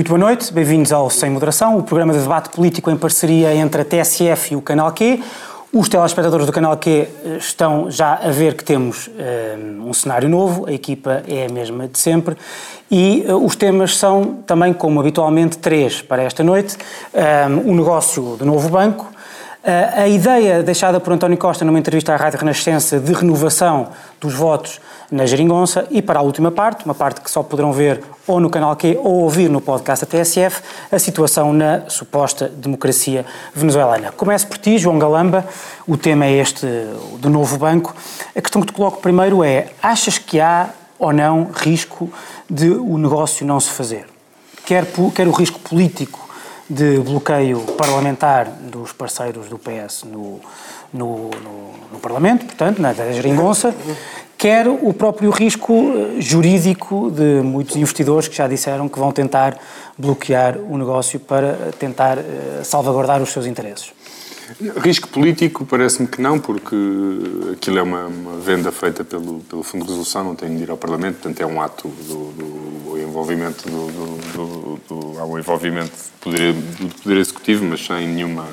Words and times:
Muito 0.00 0.08
boa 0.08 0.18
noite, 0.18 0.50
bem-vindos 0.50 0.92
ao 0.92 1.10
Sem 1.10 1.28
Moderação, 1.28 1.76
o 1.76 1.82
programa 1.82 2.14
de 2.14 2.20
debate 2.20 2.48
político 2.48 2.90
em 2.90 2.96
parceria 2.96 3.54
entre 3.54 3.82
a 3.82 3.84
TSF 3.84 4.54
e 4.54 4.56
o 4.56 4.62
Canal 4.62 4.90
Q. 4.92 5.22
Os 5.70 5.90
telespectadores 5.90 6.46
do 6.46 6.52
Canal 6.52 6.74
Q 6.78 6.90
eh, 6.90 7.36
estão 7.36 7.90
já 7.90 8.14
a 8.14 8.30
ver 8.30 8.54
que 8.54 8.64
temos 8.64 9.08
um, 9.08 9.12
eh, 9.18 9.58
um 9.86 9.92
cenário 9.92 10.26
novo, 10.26 10.66
a 10.66 10.72
equipa 10.72 11.22
é 11.28 11.44
a 11.44 11.52
mesma 11.52 11.86
de 11.86 11.98
sempre 11.98 12.34
e 12.90 13.26
uh, 13.28 13.44
os 13.44 13.54
temas 13.54 13.98
são 13.98 14.38
também, 14.46 14.72
como 14.72 14.98
habitualmente, 14.98 15.58
três 15.58 16.00
para 16.00 16.22
esta 16.22 16.42
noite. 16.42 16.78
Um, 17.14 17.70
o 17.70 17.74
negócio 17.74 18.36
do 18.38 18.46
novo 18.46 18.70
banco, 18.70 19.06
a 19.62 20.08
ideia 20.08 20.62
deixada 20.62 20.98
por 20.98 21.12
António 21.12 21.36
Costa 21.36 21.66
numa 21.66 21.78
entrevista 21.78 22.14
à 22.14 22.16
Rádio 22.16 22.38
Renascença 22.38 22.98
de 22.98 23.12
renovação 23.12 23.88
dos 24.18 24.32
votos 24.32 24.80
na 25.10 25.26
Geringonça 25.26 25.86
e 25.90 26.00
para 26.00 26.20
a 26.20 26.22
última 26.22 26.50
parte, 26.50 26.86
uma 26.86 26.94
parte 26.94 27.20
que 27.20 27.30
só 27.30 27.42
poderão 27.42 27.70
ver 27.70 28.00
ou 28.26 28.40
no 28.40 28.48
canal 28.48 28.74
Q 28.74 28.98
ou 29.02 29.22
ouvir 29.22 29.50
no 29.50 29.60
podcast 29.60 30.06
da 30.06 30.10
TSF, 30.10 30.62
a 30.90 30.98
situação 30.98 31.52
na 31.52 31.90
suposta 31.90 32.48
democracia 32.48 33.26
venezuelana. 33.54 34.12
Começo 34.12 34.46
por 34.46 34.56
ti, 34.56 34.78
João 34.78 34.98
Galamba, 34.98 35.44
o 35.86 35.96
tema 35.96 36.24
é 36.24 36.32
este 36.32 36.66
do 37.18 37.28
novo 37.28 37.58
banco. 37.58 37.94
A 38.34 38.40
questão 38.40 38.62
que 38.62 38.68
te 38.68 38.72
coloco 38.72 39.02
primeiro 39.02 39.44
é, 39.44 39.68
achas 39.82 40.16
que 40.16 40.40
há 40.40 40.70
ou 40.98 41.12
não 41.12 41.50
risco 41.52 42.10
de 42.48 42.70
o 42.70 42.96
negócio 42.96 43.44
não 43.44 43.60
se 43.60 43.68
fazer? 43.68 44.06
Quer, 44.64 44.86
quer 45.14 45.28
o 45.28 45.32
risco 45.32 45.58
político 45.58 46.29
de 46.70 46.98
bloqueio 47.00 47.60
parlamentar 47.76 48.46
dos 48.46 48.92
parceiros 48.92 49.48
do 49.48 49.58
PS 49.58 50.04
no, 50.04 50.40
no, 50.92 51.30
no, 51.30 51.72
no 51.92 51.98
Parlamento, 52.00 52.46
portanto, 52.46 52.80
na 52.80 52.94
Geringonça, 52.94 53.74
quer 54.38 54.68
o 54.68 54.94
próprio 54.94 55.30
risco 55.30 55.74
eh, 55.74 56.20
jurídico 56.20 57.10
de 57.10 57.42
muitos 57.42 57.74
investidores 57.74 58.28
que 58.28 58.36
já 58.36 58.46
disseram 58.46 58.88
que 58.88 58.98
vão 58.98 59.10
tentar 59.10 59.58
bloquear 59.98 60.56
o 60.56 60.78
negócio 60.78 61.18
para 61.18 61.72
tentar 61.78 62.18
uh, 62.18 62.64
salvaguardar 62.64 63.20
os 63.20 63.30
seus 63.30 63.44
interesses. 63.44 63.92
Risco 64.82 65.08
político 65.08 65.64
parece-me 65.64 66.08
que 66.08 66.20
não, 66.20 66.38
porque 66.38 66.74
aquilo 67.52 67.78
é 67.78 67.82
uma, 67.82 68.06
uma, 68.06 68.38
venda 68.38 68.72
feita 68.72 69.04
pelo, 69.04 69.40
pelo 69.40 69.62
Fundo 69.62 69.84
de 69.84 69.90
Resolução, 69.90 70.24
não 70.24 70.34
tem 70.34 70.56
de 70.56 70.64
ir 70.64 70.70
ao 70.70 70.76
Parlamento, 70.76 71.20
portanto 71.20 71.40
é 71.40 71.46
um 71.46 71.62
ato 71.62 71.88
do, 71.88 72.32
do, 72.32 72.90
do 72.90 72.98
envolvimento 72.98 73.68
do, 73.68 74.80
do, 74.88 75.18
há 75.20 75.24
um 75.24 75.38
envolvimento 75.38 75.90
do 75.90 76.20
poder, 76.20 76.54
poder 77.02 77.16
Executivo, 77.18 77.64
mas 77.64 77.84
sem 77.84 78.08
nenhuma 78.08 78.48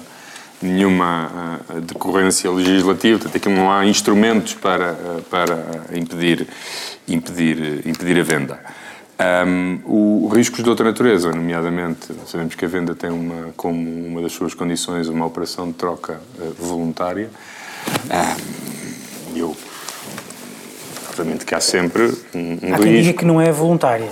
nenhuma 0.62 1.64
uh, 1.70 1.82
decorrência 1.82 2.50
legislativa, 2.52 3.20
portanto, 3.20 3.38
aqui 3.38 3.50
não 3.50 3.72
há 3.72 3.86
instrumentos 3.86 4.56
para, 4.56 4.94
uh, 4.94 5.22
para 5.30 5.86
impedir, 5.94 6.48
impedir, 7.08 7.88
impedir 7.88 8.20
a 8.20 8.24
venda. 8.24 8.60
Um, 9.20 9.80
o, 9.86 10.28
riscos 10.28 10.64
de 10.64 10.70
outra 10.70 10.86
natureza, 10.86 11.32
nomeadamente, 11.32 12.08
sabemos 12.28 12.54
que 12.54 12.64
a 12.64 12.68
venda 12.68 12.94
tem 12.94 13.10
uma, 13.10 13.52
como 13.58 14.08
uma 14.08 14.22
das 14.22 14.32
suas 14.32 14.54
condições 14.54 15.08
uma 15.08 15.26
operação 15.26 15.68
de 15.68 15.74
troca 15.74 16.22
uh, 16.40 16.54
voluntária. 16.60 17.30
Um, 18.06 19.38
eu, 19.38 19.58
obviamente 21.10 21.46
que 21.46 21.56
há 21.56 21.60
sempre 21.60 22.14
um, 22.34 22.60
um 22.62 22.76
há 22.76 22.78
quem 22.78 23.02
diga 23.02 23.18
que 23.18 23.26
não 23.26 23.42
é 23.42 23.52
voluntária. 23.52 24.10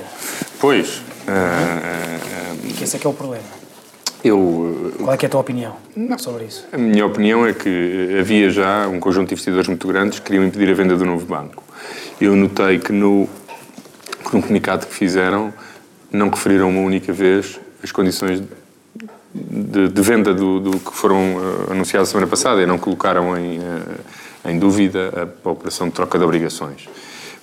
Pois. 0.60 0.98
Uh, 1.28 2.74
que 2.76 2.84
esse 2.84 2.96
é 2.96 3.00
que 3.00 3.06
é 3.06 3.10
o 3.10 3.14
problema. 3.14 3.44
Eu, 4.24 4.92
Qual 4.98 5.14
é, 5.14 5.18
é 5.22 5.26
a 5.26 5.30
tua 5.30 5.40
opinião 5.40 5.76
não, 5.96 6.18
sobre 6.18 6.46
isso? 6.46 6.66
A 6.72 6.78
minha 6.78 7.06
opinião 7.06 7.46
é 7.46 7.54
que 7.54 8.18
havia 8.20 8.50
já 8.50 8.88
um 8.88 9.00
conjunto 9.00 9.28
de 9.28 9.34
investidores 9.36 9.68
muito 9.68 9.88
grandes 9.88 10.18
que 10.18 10.26
queriam 10.26 10.44
impedir 10.44 10.68
a 10.72 10.74
venda 10.74 10.98
do 10.98 11.06
novo 11.06 11.28
banco. 11.28 11.64
Eu 12.20 12.36
notei 12.36 12.80
que 12.80 12.92
no, 12.92 13.30
no 14.34 14.42
comunicado 14.42 14.86
que 14.86 14.94
fizeram 14.94 15.54
não 16.12 16.30
referiram 16.30 16.70
uma 16.70 16.82
única 16.82 17.12
vez 17.12 17.60
as 17.84 17.92
condições 17.92 18.42
de, 19.34 19.90
de 19.90 20.02
venda 20.02 20.34
do, 20.34 20.60
do, 20.60 20.80
que 20.80 20.94
foram 20.94 21.36
uh, 21.36 21.72
anunciadas 21.72 22.10
semana 22.10 22.28
passada 22.28 22.62
e 22.62 22.66
não 22.66 22.78
colocaram 22.78 23.38
em, 23.38 23.60
uh, 23.60 24.50
em 24.50 24.58
dúvida 24.58 25.12
a, 25.44 25.48
a 25.48 25.52
operação 25.52 25.88
de 25.88 25.94
troca 25.94 26.18
de 26.18 26.24
obrigações. 26.24 26.88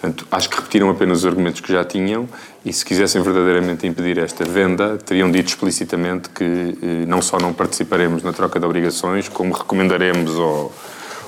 Portanto, 0.01 0.27
acho 0.33 0.51
que 0.51 0.57
repetiram 0.57 0.91
apenas 0.91 1.19
os 1.19 1.27
argumentos 1.27 1.61
que 1.61 1.73
já 1.73 1.85
tinham 1.85 2.29
e, 2.65 2.73
se 2.73 2.85
quisessem 2.85 3.23
verdadeiramente 3.23 3.87
impedir 3.87 4.19
esta 4.19 4.45
venda, 4.45 4.97
teriam 4.97 5.31
dito 5.31 5.47
explicitamente 5.47 6.29
que 6.29 6.43
eh, 6.83 7.07
não 7.07 7.23
só 7.23 7.39
não 7.39 7.53
participaremos 7.53 8.21
na 8.25 8.33
troca 8.33 8.59
de 8.59 8.67
obrigações, 8.67 9.29
como 9.29 9.55
recomendaremos 9.55 10.37
ao, 10.37 10.73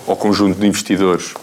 ao 0.08 0.16
conjunto 0.16 0.58
de 0.58 0.66
investidores 0.66 1.34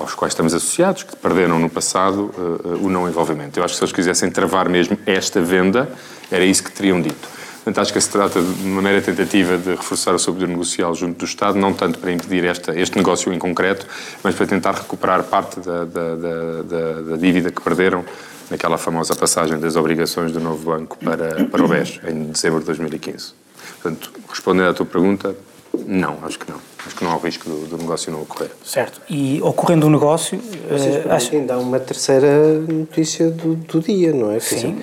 aos 0.00 0.14
quais 0.14 0.32
estamos 0.32 0.54
associados, 0.54 1.02
que 1.02 1.14
perderam 1.16 1.58
no 1.58 1.68
passado 1.68 2.32
uh, 2.36 2.68
uh, 2.68 2.86
o 2.86 2.90
não 2.90 3.08
envolvimento. 3.08 3.58
Eu 3.58 3.64
acho 3.64 3.74
que 3.74 3.78
se 3.78 3.84
eles 3.84 3.92
quisessem 3.92 4.30
travar 4.30 4.68
mesmo 4.68 4.98
esta 5.06 5.40
venda, 5.40 5.88
era 6.30 6.44
isso 6.44 6.64
que 6.64 6.72
teriam 6.72 7.00
dito. 7.00 7.28
Portanto, 7.56 7.78
acho 7.82 7.92
que 7.92 8.00
se 8.00 8.08
trata 8.08 8.40
de 8.40 8.66
uma 8.66 8.80
mera 8.80 9.02
tentativa 9.02 9.58
de 9.58 9.70
reforçar 9.70 10.14
o 10.14 10.18
seu 10.18 10.32
poder 10.32 10.48
negocial 10.48 10.94
junto 10.94 11.18
do 11.18 11.24
Estado, 11.26 11.58
não 11.58 11.74
tanto 11.74 11.98
para 11.98 12.10
impedir 12.10 12.44
esta, 12.44 12.78
este 12.78 12.96
negócio 12.96 13.30
em 13.32 13.38
concreto, 13.38 13.86
mas 14.24 14.34
para 14.34 14.46
tentar 14.46 14.72
recuperar 14.72 15.22
parte 15.24 15.60
da, 15.60 15.84
da, 15.84 16.14
da, 16.14 17.00
da 17.02 17.16
dívida 17.18 17.50
que 17.50 17.60
perderam 17.60 18.02
naquela 18.50 18.78
famosa 18.78 19.14
passagem 19.14 19.58
das 19.60 19.76
obrigações 19.76 20.32
do 20.32 20.40
novo 20.40 20.70
banco 20.70 20.96
para, 20.98 21.44
para 21.44 21.62
o 21.62 21.68
BES, 21.68 22.00
em 22.08 22.30
dezembro 22.30 22.60
de 22.60 22.66
2015. 22.66 23.34
Portanto, 23.80 24.10
respondendo 24.28 24.70
à 24.70 24.74
tua 24.74 24.86
pergunta, 24.86 25.36
não, 25.86 26.18
acho 26.24 26.38
que 26.38 26.50
não. 26.50 26.69
Acho 26.86 26.96
que 26.96 27.04
não 27.04 27.12
há 27.12 27.16
o 27.16 27.20
risco 27.20 27.48
do, 27.48 27.66
do 27.66 27.78
negócio 27.78 28.10
não 28.10 28.22
ocorrer. 28.22 28.50
Certo. 28.64 29.00
E 29.08 29.40
ocorrendo 29.42 29.86
o 29.86 29.88
um 29.88 29.92
negócio. 29.92 30.40
Vocês 30.70 31.04
uh, 31.04 31.12
acho... 31.12 31.34
ainda 31.34 31.54
há 31.54 31.58
uma 31.58 31.78
terceira 31.78 32.58
notícia 32.60 33.30
do, 33.30 33.54
do 33.54 33.80
dia, 33.80 34.12
não 34.12 34.30
é? 34.30 34.40
Sim. 34.40 34.78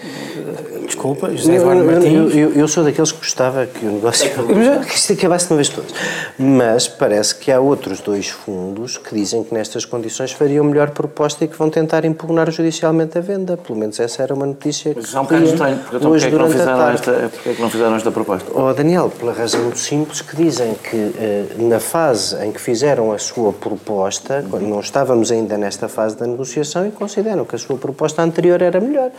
Desculpa, 0.85 1.29
José 1.35 1.55
Eduardo 1.55 1.83
Martins. 1.83 2.33
Eu, 2.33 2.53
eu, 2.53 2.67
sou 2.67 2.83
daqueles 2.83 3.11
que 3.11 3.17
gostava 3.17 3.65
que 3.65 3.85
o 3.85 3.91
negócio. 3.91 4.29
que 4.87 4.95
isto 4.95 5.13
acabasse 5.13 5.47
de 5.47 5.53
uma 5.53 5.57
vez 5.57 5.69
todas. 5.69 5.91
Mas 6.39 6.87
parece 6.87 7.35
que 7.35 7.51
há 7.51 7.59
outros 7.59 7.99
dois 7.99 8.29
fundos 8.29 8.97
que 8.97 9.13
dizem 9.13 9.43
que 9.43 9.53
nestas 9.53 9.83
condições 9.83 10.31
fariam 10.31 10.63
melhor 10.63 10.91
proposta 10.91 11.43
e 11.43 11.47
que 11.47 11.57
vão 11.57 11.69
tentar 11.69 12.05
impugnar 12.05 12.49
judicialmente 12.51 13.17
a 13.17 13.21
venda. 13.21 13.57
Pelo 13.57 13.77
menos 13.77 13.99
essa 13.99 14.23
era 14.23 14.33
uma 14.33 14.45
notícia 14.45 14.93
que. 14.93 15.01
Mas 15.01 15.13
é 15.13 15.19
um 15.19 15.23
bocado 15.23 15.43
estranho, 15.43 15.77
porque 15.77 15.95
então, 15.97 16.11
porque, 16.11 16.25
é 16.25 16.29
que 16.29 16.37
não 16.37 16.49
fizeram 16.49 16.89
esta, 16.89 17.11
porque 17.33 17.49
é 17.49 17.53
que 17.53 17.61
não 17.61 17.69
fizeram 17.69 17.95
esta 17.95 18.11
proposta? 18.11 18.51
Oh, 18.53 18.73
Daniel, 18.73 19.09
pela 19.09 19.33
razão 19.33 19.61
muito 19.63 19.79
simples 19.79 20.21
que 20.21 20.35
dizem 20.37 20.73
que 20.75 20.95
uh, 20.95 21.67
na 21.67 21.79
fase 21.87 22.35
em 22.45 22.51
que 22.51 22.59
fizeram 22.59 23.13
a 23.13 23.17
sua 23.17 23.53
proposta, 23.53 24.45
quando 24.49 24.67
não 24.67 24.81
estávamos 24.81 25.31
ainda 25.31 25.57
nesta 25.57 25.87
fase 25.87 26.17
da 26.17 26.27
negociação, 26.27 26.85
e 26.85 26.91
consideram 26.91 27.45
que 27.45 27.55
a 27.55 27.57
sua 27.57 27.77
proposta 27.77 28.21
anterior 28.21 28.61
era 28.61 28.81
melhor. 28.81 29.09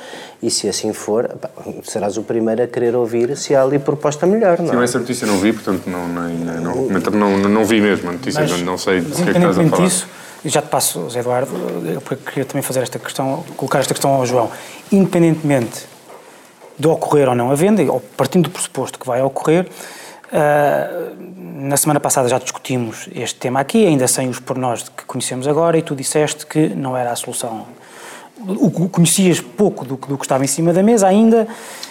E 0.42 0.50
se 0.50 0.68
assim 0.68 0.92
for, 0.92 1.30
serás 1.82 2.18
o 2.18 2.22
primeiro 2.22 2.62
a 2.62 2.66
querer 2.66 2.94
ouvir 2.94 3.36
se 3.36 3.54
há 3.54 3.62
ali 3.62 3.78
proposta 3.78 4.26
melhor, 4.26 4.58
não 4.58 4.74
é? 4.74 4.76
Sim, 4.76 4.82
essa 4.84 4.98
notícia 4.98 5.26
não 5.26 5.38
vi, 5.38 5.52
portanto 5.52 5.88
não, 5.88 6.06
nem, 6.06 6.36
não, 6.36 7.10
não, 7.10 7.38
não, 7.38 7.48
não 7.48 7.64
vi 7.64 7.80
mesmo 7.80 8.10
a 8.10 8.12
notícia, 8.12 8.42
mas, 8.42 8.62
não 8.62 8.76
sei 8.76 9.00
do 9.00 9.14
que 9.14 9.22
é 9.22 9.24
que 9.24 9.30
estás 9.30 9.58
a 9.58 9.64
falar. 9.64 9.84
Disso, 9.84 10.06
já 10.44 10.62
te 10.62 10.68
passo, 10.68 11.08
Zé 11.08 11.20
Eduardo, 11.20 11.50
eu 11.86 12.00
queria 12.18 12.44
também 12.44 12.62
fazer 12.62 12.80
esta 12.82 12.98
questão, 12.98 13.42
colocar 13.56 13.78
esta 13.80 13.94
questão 13.94 14.10
ao 14.10 14.26
João. 14.26 14.50
Independentemente 14.92 15.86
de 16.78 16.86
ocorrer 16.86 17.28
ou 17.28 17.34
não 17.34 17.50
a 17.50 17.56
venda, 17.56 17.82
ou 17.90 18.00
partindo 18.16 18.44
do 18.44 18.50
pressuposto 18.50 18.98
que 18.98 19.06
vai 19.06 19.20
ocorrer, 19.22 19.66
Uh, 19.66 20.07
na 20.33 21.77
semana 21.77 22.00
passada 22.00 22.28
já 22.28 22.39
discutimos 22.39 23.09
este 23.15 23.39
tema 23.39 23.61
aqui, 23.61 23.87
ainda 23.87 24.06
sem 24.06 24.28
os 24.28 24.39
pormenores 24.39 24.89
que 24.89 25.05
conhecemos 25.05 25.49
agora, 25.49 25.78
e 25.78 25.83
tu 25.83 25.94
disseste 25.94 26.47
que 26.47 26.69
não 26.69 26.97
era 26.97 27.11
a 27.12 27.16
solução. 27.16 27.66
O, 28.41 28.89
conhecias 28.89 29.41
pouco 29.41 29.84
do, 29.84 29.97
do, 29.97 30.16
que 30.16 30.25
estava 30.25 30.44
em 30.44 30.47
cima 30.47 30.72
da 30.72 30.83
mesa 30.83 31.09
ainda, 31.09 31.49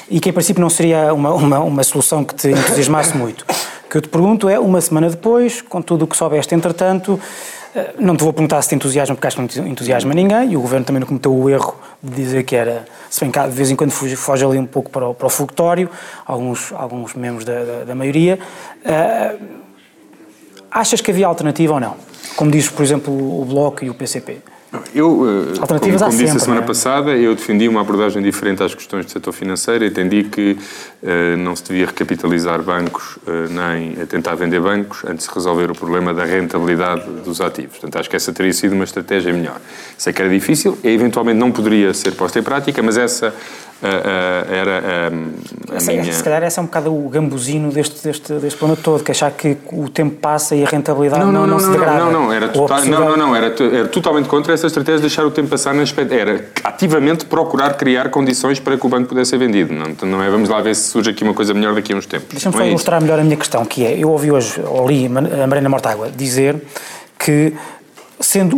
e 0.09 0.19
que 0.19 0.29
em 0.29 0.33
princípio 0.33 0.61
não 0.61 0.69
seria 0.69 1.13
uma, 1.13 1.33
uma, 1.33 1.59
uma 1.59 1.83
solução 1.83 2.23
que 2.23 2.33
te 2.33 2.49
entusiasmasse 2.49 3.17
muito. 3.17 3.45
O 3.85 3.89
que 3.89 3.97
eu 3.97 4.01
te 4.01 4.07
pergunto 4.07 4.47
é, 4.47 4.57
uma 4.57 4.79
semana 4.79 5.09
depois, 5.09 5.61
com 5.61 5.81
tudo 5.81 6.05
o 6.05 6.07
que 6.07 6.15
soubeste 6.15 6.55
entretanto, 6.55 7.19
ah, 7.19 7.56
não 7.99 8.15
te 8.15 8.23
vou 8.23 8.33
perguntar 8.33 8.61
se 8.61 8.69
te 8.69 8.75
entusiasma, 8.75 9.15
porque 9.15 9.27
acho 9.27 9.37
que 9.37 9.59
não 9.59 9.67
entusiasma 9.67 10.13
ninguém, 10.13 10.51
e 10.51 10.57
o 10.57 10.61
Governo 10.61 10.85
também 10.85 10.99
não 10.99 11.07
cometeu 11.07 11.33
o 11.33 11.49
erro 11.49 11.75
de 12.01 12.15
dizer 12.15 12.43
que 12.43 12.55
era 12.55 12.85
se 13.09 13.21
bem 13.21 13.31
que 13.31 13.39
de 13.39 13.49
vez 13.49 13.71
em 13.71 13.75
quando 13.75 13.91
foge, 13.91 14.15
foge 14.15 14.45
ali 14.45 14.57
um 14.57 14.65
pouco 14.65 14.89
para 14.89 15.07
o, 15.07 15.13
para 15.13 15.27
o 15.27 15.89
alguns, 16.25 16.71
alguns 16.73 17.13
membros 17.13 17.45
da, 17.45 17.63
da, 17.63 17.83
da 17.85 17.95
maioria. 17.95 18.39
Uh, 18.85 19.57
achas 20.69 21.01
que 21.01 21.11
havia 21.11 21.27
alternativa 21.27 21.73
ou 21.73 21.79
não? 21.79 21.95
Como 22.35 22.51
diz, 22.51 22.69
por 22.69 22.83
exemplo, 22.83 23.13
o 23.13 23.45
Bloco 23.45 23.83
e 23.83 23.89
o 23.89 23.93
PCP. 23.93 24.41
Eu, 24.93 25.25
eh, 25.25 25.59
Alternativas 25.59 26.01
como, 26.01 26.11
como 26.11 26.11
disse 26.11 26.17
sempre, 26.17 26.37
a 26.37 26.39
semana 26.39 26.61
é? 26.61 26.65
passada, 26.65 27.11
eu 27.11 27.35
defendi 27.35 27.67
uma 27.67 27.81
abordagem 27.81 28.21
diferente 28.21 28.63
às 28.63 28.73
questões 28.73 29.05
do 29.05 29.11
setor 29.11 29.31
financeiro. 29.31 29.85
Entendi 29.85 30.23
que 30.23 30.57
uh, 31.03 31.37
não 31.37 31.55
se 31.55 31.63
devia 31.63 31.85
recapitalizar 31.85 32.61
bancos 32.61 33.17
uh, 33.17 33.49
nem 33.49 34.05
tentar 34.07 34.35
vender 34.35 34.59
bancos 34.59 35.03
antes 35.05 35.27
de 35.27 35.33
resolver 35.33 35.71
o 35.71 35.75
problema 35.75 36.13
da 36.13 36.25
rentabilidade 36.25 37.03
dos 37.23 37.41
ativos. 37.41 37.77
Portanto, 37.77 37.99
acho 37.99 38.09
que 38.09 38.15
essa 38.15 38.33
teria 38.33 38.53
sido 38.53 38.73
uma 38.73 38.83
estratégia 38.83 39.33
melhor. 39.33 39.59
Sei 39.97 40.13
que 40.13 40.21
era 40.21 40.31
difícil 40.31 40.77
e 40.83 40.89
eventualmente 40.89 41.37
não 41.37 41.51
poderia 41.51 41.93
ser 41.93 42.11
posta 42.11 42.39
em 42.39 42.43
prática, 42.43 42.81
mas 42.81 42.97
essa 42.97 43.33
era 43.81 45.11
a 45.71 45.75
Essa- 45.75 45.91
minha... 45.91 46.11
Se 46.11 46.23
calhar 46.23 46.43
esse 46.43 46.57
é 46.57 46.61
um 46.61 46.65
bocado 46.65 46.93
o 46.93 47.09
gambuzino 47.09 47.71
deste, 47.71 48.03
deste, 48.03 48.33
deste 48.33 48.57
problema 48.57 48.81
todo, 48.81 49.03
que 49.03 49.11
achar 49.11 49.31
que 49.31 49.57
o 49.71 49.87
tempo 49.89 50.15
passa 50.15 50.55
e 50.55 50.63
a 50.63 50.67
rentabilidade 50.67 51.23
Não, 51.23 51.31
não, 51.31 51.45
não, 51.47 51.59
se 51.59 51.65
não, 51.65 51.71
degrada. 51.73 51.99
não, 51.99 52.11
não, 52.11 52.33
era, 52.33 52.45
a 52.45 52.49
total, 52.49 52.61
não, 52.69 52.75
possibilidade- 52.75 53.17
não, 53.19 53.27
não, 53.27 53.35
era, 53.35 53.45
era 53.77 53.87
totalmente 53.87 54.27
contra 54.27 54.53
essa 54.53 54.67
estratégia 54.67 54.95
de 54.97 55.01
deixar 55.01 55.25
o 55.25 55.31
tempo 55.31 55.47
passar. 55.49 55.75
Era 56.09 56.45
ativamente 56.63 57.25
procurar 57.25 57.73
criar 57.75 58.09
condições 58.09 58.59
para 58.59 58.77
que 58.77 58.85
o 58.85 58.89
banco 58.89 59.09
pudesse 59.09 59.31
ser 59.31 59.37
vendido. 59.37 59.73
Não, 59.73 59.87
Então 59.89 60.07
não 60.07 60.23
é 60.23 60.29
vamos 60.29 60.49
lá 60.49 60.59
ver 60.61 60.75
se 60.75 60.89
surge 60.89 61.09
aqui 61.11 61.23
uma 61.23 61.33
coisa 61.33 61.53
melhor 61.53 61.73
daqui 61.75 61.93
a 61.93 61.95
uns 61.95 62.05
tempos. 62.05 62.29
Deixa-me 62.31 62.53
Não 62.55 62.61
só 62.61 62.65
é 62.65 62.69
ilustrar 62.69 63.01
melhor 63.01 63.19
a 63.19 63.23
minha 63.23 63.37
questão, 63.37 63.63
que 63.65 63.85
é, 63.85 63.97
eu 63.97 64.09
ouvi 64.09 64.31
hoje, 64.31 64.61
ou 64.65 64.87
li 64.87 65.05
a 65.05 65.47
Marina 65.47 65.69
Mortágua 65.69 66.09
dizer 66.09 66.55
que, 67.19 67.53
sendo 68.19 68.57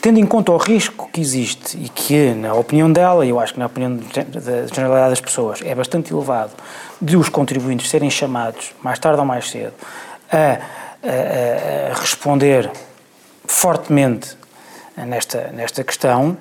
tendo 0.00 0.18
em 0.18 0.26
conta 0.26 0.52
o 0.52 0.56
risco 0.56 1.08
que 1.12 1.20
existe 1.20 1.76
e 1.78 1.88
que, 1.88 2.32
na 2.34 2.54
opinião 2.54 2.90
dela, 2.90 3.24
e 3.24 3.30
eu 3.30 3.38
acho 3.40 3.54
que 3.54 3.58
na 3.58 3.66
opinião 3.66 3.96
da 3.96 4.66
generalidade 4.66 5.10
das 5.10 5.20
pessoas, 5.20 5.60
é 5.64 5.74
bastante 5.74 6.12
elevado, 6.12 6.52
de 7.00 7.16
os 7.16 7.28
contribuintes 7.28 7.88
serem 7.90 8.10
chamados, 8.10 8.72
mais 8.82 8.98
tarde 8.98 9.18
ou 9.20 9.26
mais 9.26 9.48
cedo, 9.50 9.72
a, 10.30 10.36
a- 10.36 11.92
a 11.92 12.00
responder 12.00 12.70
fortemente 13.46 14.36
nesta, 14.96 15.50
nesta 15.52 15.84
questão, 15.84 16.36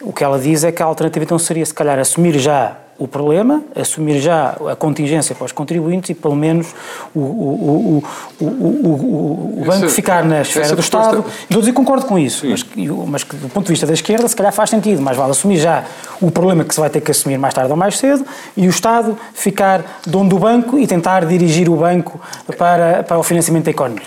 o 0.00 0.12
que 0.12 0.24
ela 0.24 0.38
diz 0.38 0.64
é 0.64 0.72
que 0.72 0.82
a 0.82 0.86
alternativa 0.86 1.24
então 1.24 1.38
seria, 1.38 1.64
se 1.64 1.74
calhar, 1.74 1.98
assumir 1.98 2.38
já 2.38 2.76
o 2.98 3.06
problema, 3.08 3.62
assumir 3.74 4.20
já 4.20 4.56
a 4.70 4.76
contingência 4.76 5.34
para 5.34 5.44
os 5.46 5.52
contribuintes 5.52 6.10
e, 6.10 6.14
pelo 6.14 6.34
menos, 6.36 6.74
o, 7.14 7.20
o, 7.20 8.04
o, 8.40 8.44
o, 8.44 8.48
o, 8.48 8.88
o, 8.88 9.62
o 9.62 9.64
banco 9.66 9.84
Essa- 9.84 9.94
ficar 9.94 10.24
na 10.24 10.42
esfera 10.42 10.64
essa 10.66 10.74
do 10.76 10.82
proposta- 10.82 10.98
Estado. 11.18 11.24
Estou 11.42 11.56
a 11.56 11.60
dizer 11.60 11.70
que 11.72 11.76
concordo 11.76 12.06
com 12.06 12.18
isso, 12.18 12.46
mas 12.48 12.62
que, 12.62 12.88
mas 12.88 13.24
que 13.24 13.36
do 13.36 13.48
ponto 13.48 13.66
de 13.66 13.72
vista 13.72 13.86
da 13.86 13.92
esquerda, 13.92 14.26
se 14.28 14.34
calhar 14.36 14.52
faz 14.52 14.70
sentido, 14.70 15.00
mas 15.02 15.16
vale 15.16 15.30
assumir 15.32 15.58
já 15.58 15.84
o 16.20 16.30
problema 16.30 16.64
que 16.64 16.74
se 16.74 16.80
vai 16.80 16.90
ter 16.90 17.00
que 17.00 17.10
assumir 17.10 17.38
mais 17.38 17.54
tarde 17.54 17.70
ou 17.70 17.76
mais 17.76 17.98
cedo 17.98 18.24
e 18.56 18.66
o 18.66 18.70
Estado 18.70 19.16
ficar 19.34 20.00
dono 20.06 20.28
do 20.30 20.38
banco 20.38 20.78
e 20.78 20.86
tentar 20.86 21.24
dirigir 21.26 21.68
o 21.68 21.76
banco 21.76 22.20
para, 22.58 23.02
para 23.02 23.18
o 23.18 23.22
financiamento 23.22 23.64
da 23.64 23.70
economia. 23.70 24.02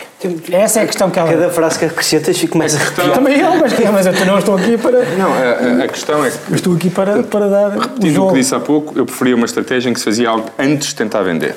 Essa 0.51 0.79
é 0.79 0.83
a 0.83 0.87
questão 0.87 1.09
que 1.09 1.19
ela... 1.19 1.29
Cada 1.29 1.49
frase 1.49 1.79
que 1.79 1.85
acrescentas 1.85 2.37
fico 2.37 2.57
mais 2.57 2.73
arrepiado. 2.75 3.11
Também 3.11 3.39
eu, 3.39 3.55
mas, 3.59 3.73
mas 3.91 4.05
eu 4.19 4.25
não 4.25 4.39
estou 4.39 4.55
aqui 4.55 4.77
para... 4.77 5.03
Não, 5.17 5.31
a, 5.33 5.81
a- 5.81 5.85
a 5.85 5.87
questão 5.87 6.23
é 6.25 6.31
que, 6.31 6.53
Estou 6.55 6.75
aqui 6.75 6.89
para, 6.89 7.23
para 7.23 7.49
dar 7.49 7.67
o 7.77 7.79
repetindo 7.79 8.11
o 8.11 8.13
jogo. 8.13 8.31
que 8.33 8.39
disse 8.39 8.55
há 8.55 8.59
pouco, 8.59 8.97
eu 8.97 9.05
preferia 9.05 9.35
uma 9.35 9.45
estratégia 9.45 9.89
em 9.89 9.93
que 9.93 9.99
se 9.99 10.05
fazia 10.05 10.29
algo 10.29 10.45
antes 10.57 10.89
de 10.89 10.95
tentar 10.95 11.21
vender. 11.23 11.55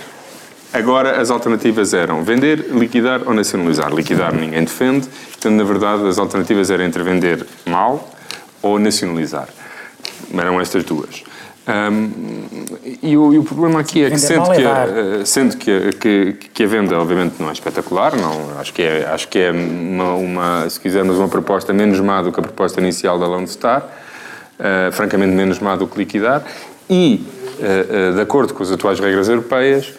Agora, 0.76 1.20
as 1.20 1.30
alternativas 1.30 1.94
eram 1.94 2.22
vender, 2.22 2.66
liquidar 2.70 3.22
ou 3.24 3.32
nacionalizar. 3.32 3.92
Liquidar 3.94 4.34
ninguém 4.34 4.62
defende, 4.62 5.06
portanto, 5.08 5.54
na 5.54 5.64
verdade, 5.64 6.06
as 6.06 6.18
alternativas 6.18 6.70
eram 6.70 6.84
entre 6.84 7.02
vender 7.02 7.46
mal 7.64 8.10
ou 8.60 8.78
nacionalizar. 8.78 9.48
Eram 10.36 10.60
estas 10.60 10.84
duas. 10.84 11.24
Ahm, 11.66 12.10
e, 13.02 13.16
o, 13.16 13.32
e 13.32 13.38
o 13.38 13.42
problema 13.42 13.80
aqui 13.80 14.04
é 14.04 14.10
que, 14.10 14.18
sendo, 14.18 14.52
é 14.52 14.56
que, 14.56 14.62
dar. 14.62 14.88
a, 14.88 15.24
sendo 15.26 15.56
que, 15.56 15.70
a- 15.70 15.92
que, 15.94 16.32
que 16.52 16.62
a 16.62 16.66
venda, 16.66 16.96
obviamente, 16.98 17.36
não 17.40 17.48
é 17.48 17.52
espetacular, 17.52 18.14
não, 18.14 18.58
acho 18.60 18.72
que 18.72 18.82
é, 18.82 19.06
acho 19.06 19.26
que 19.28 19.38
é 19.38 19.50
uma, 19.50 20.14
uma, 20.14 20.70
se 20.70 20.78
quisermos, 20.78 21.16
uma 21.16 21.28
proposta 21.28 21.72
menos 21.72 21.98
má 22.00 22.20
do 22.22 22.30
que 22.30 22.38
a 22.38 22.42
proposta 22.42 22.80
inicial 22.80 23.18
da 23.18 23.26
Lone 23.26 23.48
Star, 23.48 23.82
ah, 24.60 24.90
francamente 24.92 25.32
menos 25.32 25.58
má 25.58 25.74
do 25.74 25.86
que 25.88 25.98
liquidar, 25.98 26.44
e, 26.88 27.24
ah, 27.60 28.10
ah, 28.10 28.14
de 28.14 28.20
acordo 28.20 28.52
com 28.54 28.62
as 28.62 28.70
atuais 28.70 29.00
regras 29.00 29.28
europeias, 29.28 29.92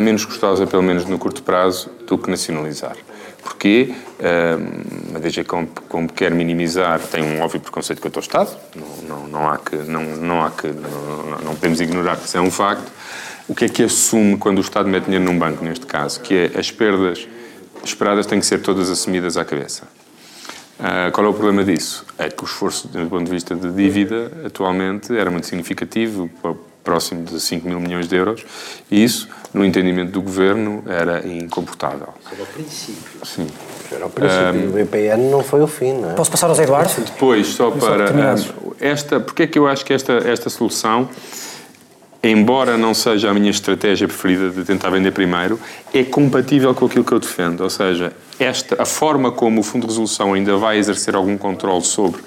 menos 0.00 0.24
custosa, 0.24 0.66
pelo 0.66 0.82
menos 0.82 1.04
no 1.06 1.18
curto 1.18 1.42
prazo, 1.42 1.90
do 2.06 2.16
que 2.16 2.30
nacionalizar. 2.30 2.96
Porquê? 3.42 3.92
Ah, 4.20 5.16
a 5.16 5.18
DG 5.18 5.42
Comp, 5.44 5.78
como 5.88 6.08
quer 6.12 6.30
minimizar, 6.32 7.00
tem 7.00 7.22
um 7.22 7.40
óbvio 7.42 7.60
preconceito 7.60 8.00
contra 8.00 8.20
o 8.20 8.22
Estado, 8.22 8.56
não, 8.76 9.08
não, 9.08 9.26
não 9.28 9.48
há 9.50 9.58
que, 9.58 9.74
não, 9.76 10.02
não, 10.16 10.44
há 10.44 10.50
que 10.50 10.68
não, 10.68 11.40
não- 11.44 11.54
podemos 11.56 11.80
ignorar 11.80 12.16
que 12.16 12.26
isso 12.26 12.36
é 12.36 12.40
um 12.40 12.50
facto. 12.50 12.90
O 13.48 13.54
que 13.54 13.64
é 13.64 13.68
que 13.68 13.82
assume 13.82 14.36
quando 14.36 14.58
o 14.58 14.60
Estado 14.60 14.88
mete 14.88 15.04
dinheiro 15.06 15.24
num 15.24 15.36
banco, 15.36 15.64
neste 15.64 15.84
caso? 15.84 16.20
Que 16.20 16.50
é 16.54 16.58
as 16.58 16.70
perdas 16.70 17.26
esperadas 17.84 18.26
têm 18.26 18.38
que 18.38 18.46
ser 18.46 18.62
todas 18.62 18.88
assumidas 18.88 19.36
à 19.36 19.44
cabeça. 19.44 19.82
Ah, 20.78 21.10
qual 21.12 21.26
é 21.26 21.30
o 21.30 21.34
problema 21.34 21.64
disso? 21.64 22.06
É 22.16 22.28
que 22.30 22.42
o 22.44 22.46
esforço, 22.46 22.86
do 22.86 23.06
ponto 23.08 23.24
de 23.24 23.30
vista 23.32 23.54
de 23.56 23.70
dívida, 23.72 24.30
atualmente, 24.46 25.16
era 25.16 25.30
muito 25.30 25.46
significativo, 25.48 26.30
próximo 26.82 27.24
de 27.24 27.40
5 27.40 27.66
mil 27.66 27.80
milhões 27.80 28.08
de 28.08 28.16
euros, 28.16 28.44
e 28.90 29.02
isso, 29.02 29.28
no 29.52 29.64
entendimento 29.64 30.10
do 30.10 30.22
governo, 30.22 30.82
era 30.86 31.26
incomportável. 31.26 32.08
Era 32.30 32.42
o 32.42 32.46
princípio. 32.46 33.24
Sim. 33.24 33.46
Era 33.90 34.06
o 34.06 34.10
princípio. 34.10 34.70
O 34.70 34.72
BPN 34.72 35.30
não 35.30 35.42
foi 35.42 35.60
o 35.60 35.66
fim, 35.66 35.92
não 35.92 36.10
é? 36.10 36.14
Posso 36.14 36.30
passar 36.30 36.48
ao 36.48 36.54
Zé 36.54 36.64
Eduardo? 36.64 36.92
Depois, 37.04 37.48
só 37.48 37.70
para. 37.70 38.32
ah, 38.32 38.34
esta, 38.80 39.20
porque 39.20 39.44
é 39.44 39.46
que 39.46 39.58
eu 39.58 39.66
acho 39.66 39.84
que 39.84 39.92
esta, 39.92 40.14
esta 40.14 40.48
solução, 40.48 41.08
embora 42.22 42.76
não 42.76 42.94
seja 42.94 43.30
a 43.30 43.34
minha 43.34 43.50
estratégia 43.50 44.08
preferida 44.08 44.50
de 44.50 44.64
tentar 44.64 44.90
vender 44.90 45.12
primeiro, 45.12 45.60
é 45.92 46.02
compatível 46.02 46.74
com 46.74 46.86
aquilo 46.86 47.04
que 47.04 47.12
eu 47.12 47.20
defendo. 47.20 47.60
Ou 47.60 47.70
seja, 47.70 48.12
esta, 48.38 48.82
a 48.82 48.86
forma 48.86 49.30
como 49.30 49.60
o 49.60 49.62
Fundo 49.62 49.82
de 49.82 49.88
Resolução 49.88 50.32
ainda 50.32 50.56
vai 50.56 50.78
exercer 50.78 51.14
algum 51.14 51.36
controle 51.36 51.84
sobre 51.84 52.20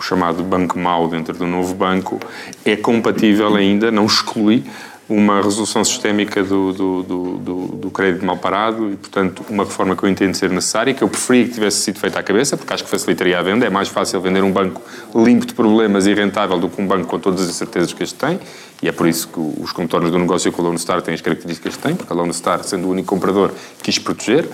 o 0.00 0.02
chamado 0.02 0.42
banco 0.42 0.78
mau 0.78 1.06
dentro 1.06 1.34
do 1.34 1.46
novo 1.46 1.74
banco 1.74 2.18
é 2.64 2.74
compatível 2.74 3.54
ainda, 3.54 3.90
não 3.90 4.06
exclui 4.06 4.64
uma 5.10 5.42
resolução 5.42 5.84
sistémica 5.84 6.42
do, 6.42 6.72
do, 6.72 7.02
do, 7.02 7.66
do, 7.66 7.90
crédito 7.90 8.24
mal 8.24 8.36
parado 8.36 8.92
e, 8.92 8.96
portanto, 8.96 9.44
uma 9.50 9.64
reforma 9.64 9.96
que 9.96 10.04
eu 10.04 10.08
entendo 10.08 10.34
ser 10.34 10.48
necessária, 10.50 10.94
que 10.94 11.02
eu 11.02 11.08
preferia 11.08 11.46
que 11.46 11.50
tivesse 11.50 11.78
sido 11.78 11.98
feita 11.98 12.20
à 12.20 12.22
cabeça, 12.22 12.56
porque 12.56 12.72
acho 12.72 12.84
que 12.84 12.90
facilitaria 12.90 13.36
a 13.36 13.42
venda. 13.42 13.66
É 13.66 13.70
mais 13.70 13.88
fácil 13.88 14.20
vender 14.20 14.44
um 14.44 14.52
banco 14.52 14.80
limpo 15.12 15.44
de 15.44 15.52
problemas 15.52 16.06
e 16.06 16.14
rentável 16.14 16.60
do 16.60 16.68
que 16.68 16.80
um 16.80 16.86
banco 16.86 17.08
com 17.08 17.18
todas 17.18 17.48
as 17.48 17.56
certezas 17.56 17.92
que 17.92 18.04
este 18.04 18.14
tem. 18.14 18.38
E 18.82 18.88
é 18.88 18.92
por 18.92 19.06
isso 19.06 19.28
que 19.28 19.38
os 19.38 19.72
contornos 19.72 20.10
do 20.10 20.18
negócio 20.18 20.50
com 20.50 20.62
a 20.62 20.64
Lone 20.64 20.78
Star 20.78 21.02
têm 21.02 21.14
as 21.14 21.20
características 21.20 21.76
que 21.76 21.82
têm, 21.82 21.94
porque 21.94 22.12
a 22.12 22.16
Lone 22.16 22.32
Star, 22.32 22.64
sendo 22.64 22.88
o 22.88 22.90
único 22.90 23.08
comprador, 23.08 23.52
quis 23.82 23.98
proteger. 23.98 24.48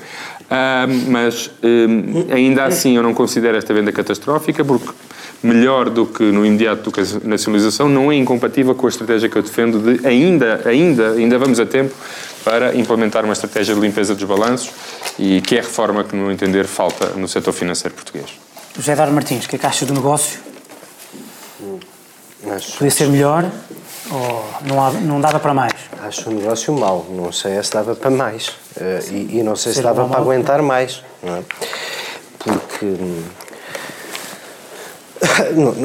Ah, 0.51 0.87
mas, 1.09 1.51
hum, 1.63 2.27
ainda 2.31 2.65
assim, 2.65 2.97
eu 2.97 3.03
não 3.03 3.15
considero 3.15 3.57
esta 3.57 3.73
venda 3.73 3.93
catastrófica, 3.93 4.65
porque 4.65 4.91
melhor 5.43 5.91
do 5.91 6.07
que 6.07 6.25
no 6.25 6.45
imediato 6.45 6.83
do 6.83 6.93
que 6.93 7.01
a 7.01 7.05
nacionalização 7.25 7.89
não 7.89 8.11
é 8.11 8.17
incompatível 8.17 8.75
com 8.75 8.87
a 8.87 8.89
estratégia 8.89 9.29
que 9.29 9.37
eu 9.37 9.43
defendo 9.43 9.79
de 9.79 10.07
ainda, 10.07 10.63
ainda, 10.65 11.11
ainda 11.13 11.39
vamos 11.39 11.61
a 11.61 11.67
tempo 11.67 11.95
para 12.45 12.75
implementar 12.75 13.25
uma 13.25 13.33
estratégia 13.33 13.75
de 13.75 13.81
limpeza 13.81 14.15
dos 14.15 14.25
balanços 14.25 14.71
e 15.19 15.41
que 15.41 15.57
é 15.57 15.61
a 15.61 15.63
reforma 15.63 16.05
que, 16.05 16.15
no 16.17 16.23
meu 16.23 16.33
entender, 16.33 16.65
falta 16.65 17.11
no 17.11 17.29
setor 17.29 17.53
financeiro 17.53 17.95
português. 17.95 18.27
José 18.77 18.93
Eduardo 18.93 19.15
Martins, 19.15 19.47
o 19.47 19.49
que 19.49 19.57
é 19.57 19.59
que 19.59 19.67
achas 19.67 19.87
do 19.87 19.95
negócio? 19.95 20.39
Acho, 22.49 22.73
Podia 22.73 22.91
ser 22.91 23.09
melhor 23.09 23.51
ou 24.11 24.45
não, 24.67 24.85
há- 24.85 24.91
não 24.93 25.21
dava 25.21 25.39
para 25.41 25.53
mais? 25.55 25.73
acho 26.03 26.31
um 26.31 26.35
negócio 26.35 26.73
mau. 26.73 27.05
Não 27.11 27.33
sei 27.33 27.63
se 27.63 27.73
dava 27.73 27.95
para 27.95 28.11
mais. 28.11 28.51
Eh, 28.81 29.01
e, 29.11 29.39
e 29.39 29.43
não 29.43 29.57
sei 29.57 29.73
se 29.73 29.77
Ser 29.79 29.83
dava 29.85 30.07
para 30.07 30.21
aguentar 30.21 30.63
mais. 30.63 31.03
Não 31.23 31.37
é? 31.37 31.43
Porque. 32.39 32.95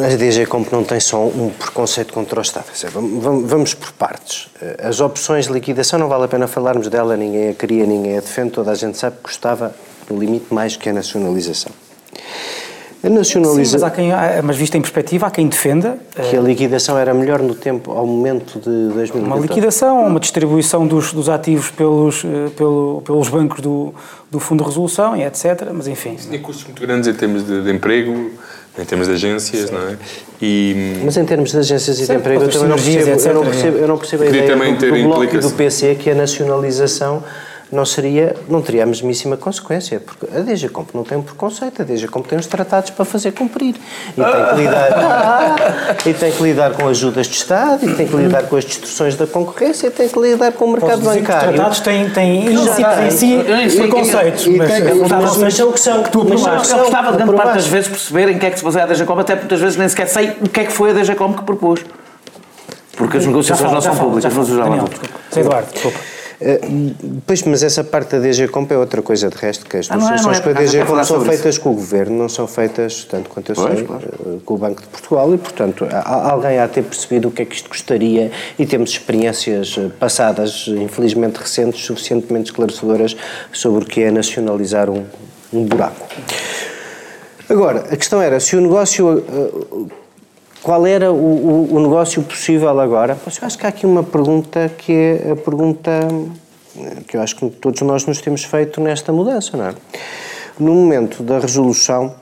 A 0.04 0.16
DG 0.18 0.46
Comp 0.46 0.72
não 0.72 0.84
tem 0.84 1.00
só 1.00 1.18
um 1.26 1.50
preconceito 1.58 2.14
contra 2.14 2.40
o 2.40 2.42
Estado. 2.42 2.66
Vamos 2.94 3.74
por 3.74 3.92
partes. 3.94 4.50
Eh, 4.62 4.78
As 4.88 5.00
opções 5.00 5.48
de 5.48 5.54
liquidação 5.54 5.98
não 5.98 6.08
vale 6.10 6.26
a 6.26 6.28
pena 6.28 6.48
falarmos 6.48 6.88
dela, 6.90 7.16
ninguém 7.18 7.50
a 7.50 7.54
queria, 7.54 7.86
ninguém 7.86 8.18
a 8.18 8.22
defende, 8.22 8.52
toda 8.52 8.72
a 8.72 8.76
gente 8.76 8.98
sabe 8.98 9.16
que 9.18 9.24
custava 9.24 9.74
no 10.10 10.20
limite 10.20 10.54
mais 10.54 10.76
que 10.76 10.90
a 10.90 10.94
nacionalização. 10.94 11.72
A 13.04 13.08
Sim, 13.08 13.14
nacionalização. 13.16 13.80
mas, 13.80 13.84
há 13.84 13.90
quem, 13.90 14.12
mas 14.44 14.56
visto 14.58 14.76
em 14.76 14.82
perspectiva, 14.82 15.26
há 15.26 15.32
quem 15.32 15.48
defenda 15.48 15.98
eh, 16.16 16.30
Que 16.30 16.38
a 16.38 16.42
liquidação 16.42 16.98
era 17.00 17.14
melhor 17.14 17.42
no 17.42 17.56
tempo, 17.56 17.92
ao 17.92 18.06
momento 18.06 18.60
de 18.60 18.94
2014. 18.94 19.26
uma 19.26 19.38
liquidação, 19.38 20.06
uma 20.06 20.20
distribuição 20.20 20.86
dos, 20.86 21.12
dos 21.12 21.28
ativos 21.28 21.72
pelos, 21.72 22.24
eh, 22.24 22.50
pelo- 22.56 23.02
pelos 23.04 23.28
bancos 23.28 23.60
do, 23.62 23.92
do 24.30 24.40
Fundo 24.40 24.64
de 24.64 24.70
Resolução 24.70 25.18
e 25.18 25.24
etc. 25.24 25.70
Mas 25.74 25.88
enfim, 25.88 26.16
Tinha 26.16 26.40
custos 26.40 26.66
muito 26.66 26.80
grandes 26.80 27.08
em 27.08 27.14
termos 27.14 27.44
de, 27.46 27.64
de 27.64 27.72
emprego, 27.72 28.30
em 28.78 28.86
termos 28.86 29.08
de 29.08 29.14
agências, 29.14 29.72
não 29.72 29.80
é? 29.82 29.98
E, 30.40 31.02
Mas 31.04 31.18
em 31.18 31.26
termos 31.26 31.50
de 31.52 31.58
agências 31.58 32.00
e 32.00 32.06
de 32.06 32.14
emprego, 32.14 32.44
eu 32.44 32.50
também 32.52 32.68
não 32.70 32.76
percebo, 32.76 33.10
eu 33.10 33.34
não 33.34 33.44
percebo, 33.46 33.78
eu 33.78 33.88
não 33.88 33.98
percebo 33.98 34.24
a 34.24 34.28
ideia 34.28 34.48
também 34.48 34.74
do, 34.76 34.80
ter 34.80 34.92
do 34.94 35.04
Bloco 35.04 35.38
do. 35.40 35.50
PC 35.52 35.96
que 35.96 36.10
a 36.12 36.16
nacionalização 36.16 37.24
não 37.72 37.86
seria, 37.86 38.36
não 38.50 38.62
teria 38.62 38.84
a 38.84 38.86
mesmíssima 38.86 39.38
consequência, 39.38 40.00
porque 40.02 40.26
a 40.36 40.42
DG 40.42 40.68
Comp 40.70 40.90
não 40.94 41.04
tem 41.06 41.18
um 41.18 41.22
preconceito, 41.22 41.82
a 41.82 41.86
DG 41.86 42.08
Comp 42.10 42.28
tem 42.28 42.38
uns 42.38 42.46
tratados 42.46 42.90
para 42.90 43.06
fazer 43.06 43.32
cumprir 43.32 43.76
e 44.18 44.22
tem 44.22 44.24
que 44.26 44.56
lidar, 44.62 45.56
e 46.06 46.14
tem 46.14 46.32
que 46.34 46.44
lidar 46.44 46.72
com 46.74 46.88
ajudas 46.90 47.28
de 47.28 47.36
Estado, 47.36 47.90
e 47.90 47.94
tem 47.96 48.06
que 48.08 48.16
lidar 48.16 48.44
com 48.44 48.58
as 48.58 48.66
distorções 48.66 49.16
da 49.16 49.26
concorrência, 49.26 49.88
e 49.88 49.92
tem 49.92 50.10
que 50.10 50.20
lidar 50.20 50.52
com 50.52 50.66
o 50.66 50.72
mercado 50.74 51.02
que 51.02 51.08
os 51.08 51.16
bancário. 51.16 51.54
tratados 51.54 51.80
têm, 51.80 52.10
têm 52.10 52.46
em 52.48 53.10
si, 53.12 53.78
preconceitos. 53.78 54.46
E 54.48 54.58
mas 54.58 54.70
é 54.70 54.82
verdade, 54.82 55.14
mas- 55.24 55.38
mas 55.38 55.54
são 55.56 55.72
que 55.72 55.80
são, 55.80 56.04
que 56.04 56.12
tu 56.12 56.26
mas 56.28 56.42
são- 56.42 56.78
Eu 56.78 56.84
gostava 56.84 57.12
de 57.12 57.18
grande 57.18 57.34
parte 57.36 57.54
das 57.54 57.68
vezes 57.68 57.88
perceber 57.88 58.30
em 58.32 58.38
que 58.38 58.46
é 58.46 58.50
que 58.52 58.60
se 58.60 58.66
baseia 58.66 58.84
a 58.84 58.88
DGCOM, 58.88 59.20
até 59.20 59.34
porque 59.36 59.44
muitas 59.46 59.60
vezes 59.62 59.78
nem 59.78 59.88
sequer 59.88 60.08
sei 60.08 60.32
o 60.42 60.50
que 60.50 60.60
é 60.60 60.66
que 60.66 60.74
foi 60.74 60.92
a 60.92 60.94
DGCOM 60.94 61.34
que 61.34 61.44
propôs. 61.44 61.80
Porque 62.98 63.18
as 63.18 63.26
negociações 63.26 63.72
não 63.72 63.82
são 63.82 63.96
públicas, 63.96 64.36
lá 64.36 64.64
Daniel, 64.66 64.86
vou. 65.32 65.62
desculpa. 65.72 66.00
Desculpa. 66.42 67.22
pois, 67.28 67.44
mas 67.44 67.64
essa 67.64 67.84
parte 67.84 68.12
da 68.12 68.20
DG 68.20 68.48
Comp 68.48 68.72
é 68.72 68.78
outra 68.78 69.02
coisa 69.02 69.30
de 69.30 69.38
resto, 69.38 69.66
que 69.66 69.78
as 69.78 69.90
ah, 69.92 69.96
negociações 69.96 70.40
é, 70.40 70.42
com 70.42 70.50
a 70.50 70.54
DG 70.54 70.86
Comp 70.86 71.04
são 71.04 71.22
feitas 71.22 71.56
isso. 71.56 71.62
com 71.62 71.72
o 71.72 71.74
Governo, 71.74 72.18
não 72.18 72.30
são 72.30 72.48
feitas, 72.48 73.06
tanto 73.06 73.30
quanto 73.30 73.52
eu 73.52 73.56
pois, 73.56 73.76
sei, 73.76 73.84
claro. 73.84 74.42
com 74.44 74.54
o 74.54 74.58
Banco 74.58 74.82
de 74.82 74.88
Portugal 74.88 75.34
e, 75.34 75.38
portanto, 75.38 75.88
alguém 76.06 76.60
há 76.60 76.66
de 76.66 76.74
ter 76.74 76.84
percebido 76.84 77.28
o 77.28 77.32
que 77.32 77.44
é 77.44 77.46
que 77.46 77.56
isto 77.56 77.70
custaria 77.70 78.32
e 78.58 78.66
temos 78.66 78.90
experiências 78.92 79.78
passadas, 80.00 80.66
infelizmente 80.68 81.38
recentes, 81.38 81.86
suficientemente 81.86 82.52
esclarecedoras 82.52 83.16
sobre 83.52 83.84
o 83.84 83.88
que 83.88 84.02
é 84.02 84.12
nacionalizar 84.12 84.90
um, 84.90 85.06
um 85.54 85.64
buraco. 85.64 86.08
Agora, 87.50 87.86
a 87.92 87.98
questão 87.98 88.22
era 88.22 88.40
se 88.40 88.56
o 88.56 88.62
negócio 88.62 89.24
qual 90.62 90.86
era 90.86 91.12
o, 91.12 91.16
o, 91.16 91.76
o, 91.76 91.80
negócio 91.80 92.22
possível 92.24 92.80
agora? 92.80 93.18
Pois 93.22 93.38
eu 93.38 93.48
acho 93.48 93.58
que 93.58 93.66
há 93.66 93.70
aqui 93.70 93.86
uma 93.86 94.04
pergunta 94.04 94.70
que 94.78 94.92
é 94.94 95.32
a 95.32 95.36
pergunta 95.36 95.92
que 97.08 97.18
eu 97.18 97.22
acho 97.22 97.36
que 97.36 97.50
todos 97.50 97.82
nós 97.82 98.06
nos 98.06 98.22
temos 98.22 98.44
feito 98.44 98.80
nesta 98.80 99.12
mudança, 99.12 99.58
não 99.58 99.68
é? 99.68 99.76
No 100.60 100.74
momento 100.74 101.24
da 101.24 101.40
resolução, 101.40 102.14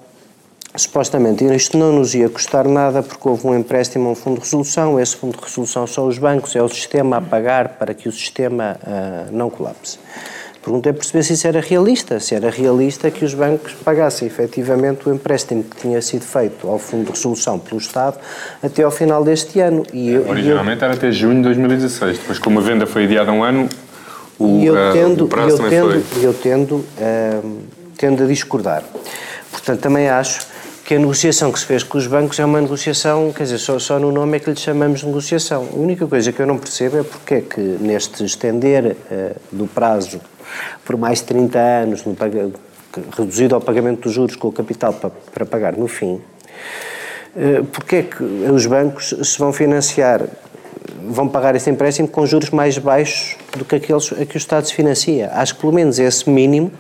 supostamente 0.75 1.43
isto 1.53 1.77
não 1.77 1.91
nos 1.91 2.15
ia 2.15 2.29
custar 2.29 2.67
nada 2.67 3.03
porque 3.03 3.27
houve 3.27 3.45
um 3.45 3.57
empréstimo 3.57 4.09
a 4.09 4.11
um 4.11 4.15
fundo 4.15 4.35
de 4.35 4.45
resolução, 4.45 4.99
esse 4.99 5.15
fundo 5.15 5.37
de 5.37 5.43
resolução 5.43 5.85
são 5.85 6.07
os 6.07 6.17
bancos, 6.17 6.55
é 6.55 6.61
o 6.61 6.69
sistema 6.69 7.17
a 7.17 7.21
pagar 7.21 7.69
para 7.77 7.93
que 7.93 8.07
o 8.07 8.11
sistema 8.11 8.77
uh, 8.81 9.35
não 9.35 9.49
colapse 9.49 9.99
pergunta 10.69 10.89
é 10.89 10.93
perceber 10.93 11.23
se 11.23 11.33
isso 11.33 11.47
era 11.47 11.59
realista, 11.59 12.19
se 12.19 12.35
era 12.35 12.51
realista 12.51 13.09
que 13.09 13.25
os 13.25 13.33
bancos 13.33 13.73
pagassem 13.83 14.27
efetivamente 14.27 15.09
o 15.09 15.13
empréstimo 15.13 15.63
que 15.63 15.77
tinha 15.77 15.99
sido 15.99 16.21
feito 16.21 16.67
ao 16.67 16.77
Fundo 16.77 17.05
de 17.05 17.11
Resolução 17.11 17.57
pelo 17.57 17.81
Estado 17.81 18.19
até 18.61 18.83
ao 18.83 18.91
final 18.91 19.23
deste 19.23 19.59
ano. 19.59 19.83
E 19.91 20.11
eu, 20.11 20.29
Originalmente 20.29 20.81
eu, 20.81 20.85
era 20.85 20.93
até 20.93 21.11
junho 21.11 21.37
de 21.37 21.41
2016, 21.41 22.19
depois 22.19 22.37
como 22.37 22.59
a 22.59 22.61
venda 22.61 22.85
foi 22.85 23.05
adiada 23.05 23.31
um 23.31 23.43
ano, 23.43 23.67
o, 24.37 24.63
eu 24.63 24.75
uh, 24.75 24.93
tendo, 24.93 25.25
o 25.25 25.27
prazo 25.27 25.53
eu 25.53 25.57
também 25.57 25.71
tendo, 25.71 26.03
foi... 26.03 26.25
Eu 26.25 26.33
tendo, 26.35 26.75
uh, 26.75 27.57
tendo 27.97 28.23
a 28.23 28.27
discordar. 28.27 28.83
Portanto, 29.51 29.79
também 29.79 30.07
acho 30.07 30.45
que 30.85 30.93
a 30.93 30.99
negociação 30.99 31.51
que 31.51 31.59
se 31.59 31.65
fez 31.65 31.81
com 31.81 31.97
os 31.97 32.05
bancos 32.05 32.39
é 32.39 32.45
uma 32.45 32.61
negociação, 32.61 33.33
quer 33.33 33.43
dizer, 33.43 33.57
só, 33.57 33.79
só 33.79 33.99
no 33.99 34.11
nome 34.11 34.37
é 34.37 34.39
que 34.39 34.51
lhe 34.51 34.55
chamamos 34.55 34.99
de 34.99 35.07
negociação. 35.07 35.67
A 35.73 35.75
única 35.75 36.05
coisa 36.05 36.31
que 36.31 36.39
eu 36.39 36.45
não 36.45 36.59
percebo 36.59 36.99
é 36.99 37.03
porque 37.03 37.33
é 37.33 37.41
que 37.41 37.59
neste 37.59 38.23
estender 38.23 38.95
uh, 39.11 39.35
do 39.51 39.65
prazo 39.65 40.21
por 40.85 40.97
mais 40.97 41.19
de 41.19 41.25
30 41.25 41.59
anos, 41.59 42.05
no, 42.05 42.15
reduzido 43.17 43.55
ao 43.55 43.61
pagamento 43.61 44.01
dos 44.03 44.13
juros 44.13 44.35
com 44.35 44.47
o 44.47 44.51
capital 44.51 44.93
para, 44.93 45.09
para 45.09 45.45
pagar 45.45 45.77
no 45.77 45.87
fim, 45.87 46.21
eh, 47.35 47.63
porque 47.71 47.95
é 47.97 48.03
que 48.03 48.23
os 48.23 48.65
bancos 48.65 49.13
se 49.23 49.37
vão 49.37 49.53
financiar, 49.53 50.23
vão 51.07 51.27
pagar 51.27 51.55
esse 51.55 51.69
empréstimo 51.69 52.07
com 52.07 52.25
juros 52.25 52.49
mais 52.49 52.77
baixos 52.77 53.37
do 53.57 53.63
que 53.63 53.75
aqueles 53.75 54.11
a 54.13 54.25
que 54.25 54.35
o 54.35 54.37
Estado 54.37 54.67
se 54.67 54.73
financia? 54.73 55.29
Acho 55.33 55.55
que 55.55 55.61
pelo 55.61 55.73
menos 55.73 55.99
esse 55.99 56.29
mínimo 56.29 56.71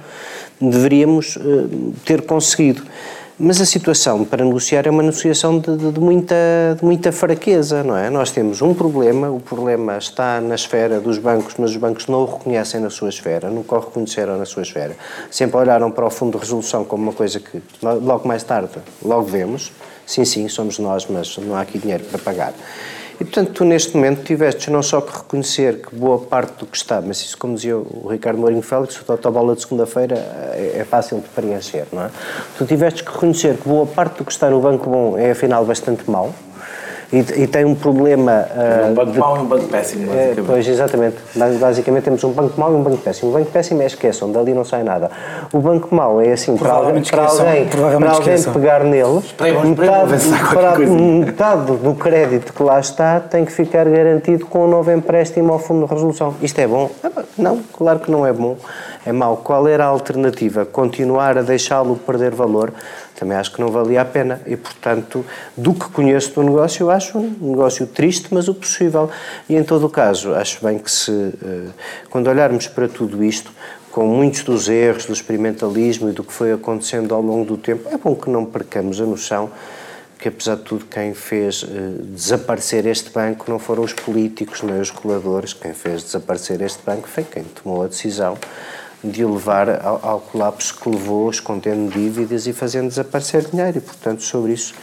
deveríamos 0.59 1.37
eh, 1.37 1.41
ter 2.05 2.23
conseguido. 2.23 2.83
Mas 3.41 3.61
a 3.61 3.65
situação 3.65 4.25
para 4.25 4.43
negociar 4.43 4.85
é 4.85 4.89
uma 4.89 5.01
negociação 5.01 5.59
de, 5.59 5.77
de, 5.77 5.93
de, 5.93 5.99
muita, 6.01 6.35
de 6.77 6.83
muita 6.83 7.09
fraqueza, 7.09 7.85
não 7.85 7.95
é? 7.95 8.09
Nós 8.09 8.31
temos 8.31 8.61
um 8.61 8.73
problema, 8.73 9.29
o 9.29 9.39
problema 9.39 9.97
está 9.97 10.41
na 10.41 10.55
esfera 10.55 10.99
dos 10.99 11.17
bancos, 11.17 11.53
mas 11.57 11.71
os 11.71 11.77
bancos 11.77 12.07
não 12.07 12.23
o 12.23 12.25
reconhecem 12.25 12.81
na 12.81 12.89
sua 12.89 13.07
esfera, 13.07 13.49
nunca 13.49 13.77
o 13.77 13.79
reconheceram 13.79 14.37
na 14.37 14.45
sua 14.45 14.63
esfera. 14.63 14.93
Sempre 15.31 15.55
olharam 15.55 15.89
para 15.89 16.05
o 16.05 16.09
fundo 16.09 16.33
de 16.33 16.43
resolução 16.43 16.83
como 16.83 17.03
uma 17.03 17.13
coisa 17.13 17.39
que 17.39 17.61
logo 17.81 18.27
mais 18.27 18.43
tarde, 18.43 18.73
logo 19.01 19.23
vemos, 19.23 19.71
sim, 20.05 20.25
sim, 20.25 20.49
somos 20.49 20.77
nós, 20.77 21.07
mas 21.09 21.37
não 21.37 21.55
há 21.55 21.61
aqui 21.61 21.79
dinheiro 21.79 22.03
para 22.03 22.19
pagar. 22.19 22.53
E, 23.19 23.25
portanto, 23.25 23.51
tu 23.51 23.65
neste 23.65 23.95
momento 23.97 24.23
tiveste 24.23 24.71
não 24.71 24.81
só 24.81 25.01
que 25.01 25.11
reconhecer 25.11 25.81
que 25.81 25.93
boa 25.93 26.19
parte 26.19 26.59
do 26.59 26.65
que 26.65 26.77
está, 26.77 27.01
mas 27.01 27.19
isso, 27.19 27.37
como 27.37 27.55
dizia 27.55 27.75
o 27.77 28.07
Ricardo 28.09 28.39
Mourinho 28.39 28.61
Félix, 28.61 28.95
o 28.95 29.11
autobola 29.11 29.55
de 29.55 29.61
segunda-feira 29.61 30.15
é, 30.53 30.77
é, 30.77 30.85
fácil 30.85 31.19
de 31.19 31.27
preencher, 31.27 31.85
não 31.91 32.03
é? 32.03 32.11
Tu 32.57 32.65
tiveste 32.65 33.03
que 33.03 33.11
reconhecer 33.11 33.57
que 33.57 33.67
boa 33.67 33.85
parte 33.85 34.19
do 34.19 34.23
que 34.23 34.31
está 34.31 34.49
no 34.49 34.61
Banco 34.61 34.89
Bom 34.89 35.17
é, 35.17 35.31
afinal, 35.31 35.65
bastante 35.65 36.09
mau, 36.09 36.33
e, 37.11 37.43
e 37.43 37.47
tem 37.47 37.65
um 37.65 37.73
problema. 37.73 38.45
Uh, 38.51 38.91
um 38.91 38.93
banco 38.93 39.11
de, 39.11 39.19
mau 39.19 39.37
e 39.37 39.39
um 39.39 39.45
banco 39.45 39.67
péssimo, 39.67 40.13
é, 40.13 40.35
pois, 40.45 40.67
exatamente. 40.67 41.17
Basicamente 41.59 42.03
temos 42.03 42.23
um 42.23 42.31
banco 42.31 42.59
mau 42.59 42.71
e 42.71 42.75
um 42.75 42.83
banco 42.83 42.97
péssimo. 42.97 43.31
O 43.31 43.33
banco 43.33 43.51
péssimo 43.51 43.81
é 43.81 43.87
esqueçam, 43.87 44.31
dali 44.31 44.53
não 44.53 44.63
sai 44.63 44.83
nada. 44.83 45.09
O 45.51 45.59
banco 45.59 45.93
mau 45.93 46.21
é 46.21 46.31
assim, 46.31 46.55
para 46.55 46.73
alguém, 46.73 47.03
para 47.03 47.25
alguém, 47.25 47.65
para 47.65 48.11
alguém 48.11 48.43
pegar 48.43 48.83
nele, 48.83 49.21
metade, 49.65 50.13
para, 50.53 50.77
metade 50.77 51.77
do 51.77 51.95
crédito 51.95 52.53
que 52.53 52.61
lá 52.61 52.79
está 52.79 53.19
tem 53.19 53.43
que 53.43 53.51
ficar 53.51 53.85
garantido 53.89 54.45
com 54.45 54.65
um 54.65 54.67
novo 54.67 54.91
empréstimo 54.91 55.51
ao 55.51 55.59
fundo 55.59 55.87
de 55.87 55.93
resolução. 55.93 56.35
Isto 56.41 56.59
é 56.59 56.67
bom? 56.67 56.91
Não, 57.37 57.59
claro 57.73 57.99
que 57.99 58.11
não 58.11 58.25
é 58.25 58.31
bom. 58.31 58.55
É 59.05 59.11
mau. 59.11 59.37
Qual 59.37 59.67
era 59.67 59.85
a 59.85 59.87
alternativa? 59.87 60.65
Continuar 60.65 61.37
a 61.37 61.41
deixá-lo 61.41 61.95
perder 61.95 62.35
valor? 62.35 62.71
Também 63.19 63.37
acho 63.37 63.51
que 63.51 63.59
não 63.59 63.67
valia 63.67 64.01
a 64.01 64.05
pena. 64.05 64.39
E, 64.47 64.55
portanto, 64.55 65.25
do 65.57 65.73
que 65.73 65.89
conheço 65.89 66.33
do 66.33 66.43
negócio, 66.43 66.83
eu 66.83 66.89
acho 66.89 67.17
um 67.17 67.51
negócio 67.51 67.85
triste, 67.85 68.29
mas 68.31 68.47
o 68.47 68.53
possível. 68.53 69.09
E, 69.49 69.55
em 69.55 69.63
todo 69.63 69.85
o 69.85 69.89
caso, 69.89 70.33
acho 70.33 70.63
bem 70.65 70.79
que 70.79 70.89
se, 70.89 71.11
eh, 71.11 71.67
quando 72.09 72.27
olharmos 72.27 72.67
para 72.67 72.87
tudo 72.87 73.21
isto, 73.21 73.51
com 73.91 74.07
muitos 74.07 74.43
dos 74.43 74.69
erros 74.69 75.05
do 75.05 75.11
experimentalismo 75.11 76.09
e 76.09 76.13
do 76.13 76.23
que 76.23 76.31
foi 76.31 76.53
acontecendo 76.53 77.13
ao 77.13 77.21
longo 77.21 77.43
do 77.43 77.57
tempo, 77.57 77.89
é 77.89 77.97
bom 77.97 78.15
que 78.15 78.29
não 78.29 78.45
percamos 78.45 79.01
a 79.01 79.05
noção 79.05 79.51
que, 80.17 80.29
apesar 80.29 80.55
de 80.55 80.63
tudo, 80.63 80.85
quem 80.85 81.13
fez 81.13 81.63
uh, 81.63 81.67
desaparecer 82.03 82.85
este 82.85 83.09
banco 83.09 83.49
não 83.49 83.57
foram 83.57 83.83
os 83.83 83.93
políticos 83.93 84.61
nem 84.61 84.79
os 84.79 84.91
reguladores. 84.91 85.53
Quem 85.53 85.73
fez 85.73 86.03
desaparecer 86.03 86.61
este 86.61 86.83
banco 86.85 87.07
foi 87.07 87.23
quem 87.23 87.43
tomou 87.43 87.83
a 87.83 87.87
decisão 87.87 88.37
de 89.03 89.23
levar 89.23 89.69
ao, 89.83 89.99
ao 90.03 90.19
colapso 90.19 90.77
que 90.79 90.89
levou, 90.89 91.29
escondendo 91.29 91.91
dívidas 91.91 92.47
e 92.47 92.53
fazendo 92.53 92.89
desaparecer 92.89 93.45
dinheiro. 93.49 93.77
E, 93.77 93.81
portanto, 93.81 94.21
sobre 94.21 94.53
isso 94.53 94.73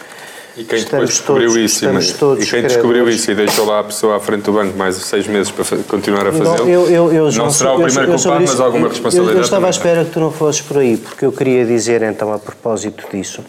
e 0.56 0.64
quem 0.64 0.82
depois 0.82 1.10
descobriu 1.10 1.50
todos, 1.50 1.62
isso, 1.62 1.92
mas, 1.92 2.10
e 2.10 2.46
quem 2.50 2.62
descobriu 2.62 3.08
isso 3.10 3.30
e 3.30 3.34
deixou 3.34 3.66
lá 3.66 3.80
a 3.80 3.84
pessoa 3.84 4.16
à 4.16 4.20
frente 4.20 4.44
do 4.44 4.52
banco 4.52 4.74
mais 4.74 4.96
seis 4.96 5.26
meses 5.26 5.50
para 5.50 5.64
continuar 5.82 6.26
a 6.26 6.32
fazê-lo, 6.32 6.68
eu, 6.68 6.88
eu, 6.88 7.12
eu, 7.12 7.32
não 7.32 7.50
será 7.50 7.74
o 7.74 7.82
primeiro 7.82 8.12
culpado, 8.12 8.40
mas 8.40 8.58
alguma 8.60 8.88
responsabilidade. 8.88 9.38
Eu, 9.38 9.44
estava 9.44 9.66
à 9.66 9.70
espera 9.70 10.04
que 10.04 10.12
tu 10.12 10.20
não 10.20 10.32
fosses 10.32 10.62
por 10.62 10.78
aí, 10.78 10.96
porque 10.96 11.26
eu 11.26 11.32
queria 11.32 11.66
dizer 11.66 12.02
então 12.02 12.32
a 12.32 12.38
propósito 12.38 13.04
disso, 13.12 13.44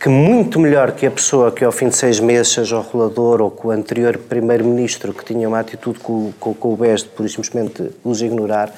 que 0.00 0.08
muito 0.08 0.58
melhor 0.58 0.92
que 0.92 1.04
a 1.04 1.10
pessoa 1.10 1.52
que 1.52 1.62
ao 1.62 1.72
fim 1.72 1.90
de 1.90 1.96
seis 1.96 2.18
meses 2.20 2.54
seja 2.54 2.78
o 2.78 2.82
regulador 2.82 3.42
ou 3.42 3.50
que 3.50 3.66
o 3.66 3.70
anterior 3.70 4.16
primeiro-ministro 4.16 5.12
que 5.12 5.26
tinha 5.26 5.46
uma 5.46 5.60
atitude 5.60 5.98
com, 5.98 6.32
com, 6.40 6.54
com 6.54 6.72
o 6.72 6.76
BES 6.76 7.02
de 7.02 7.08
por 7.10 7.28
simplesmente 7.28 7.90
os 8.02 8.22
ignorar, 8.22 8.72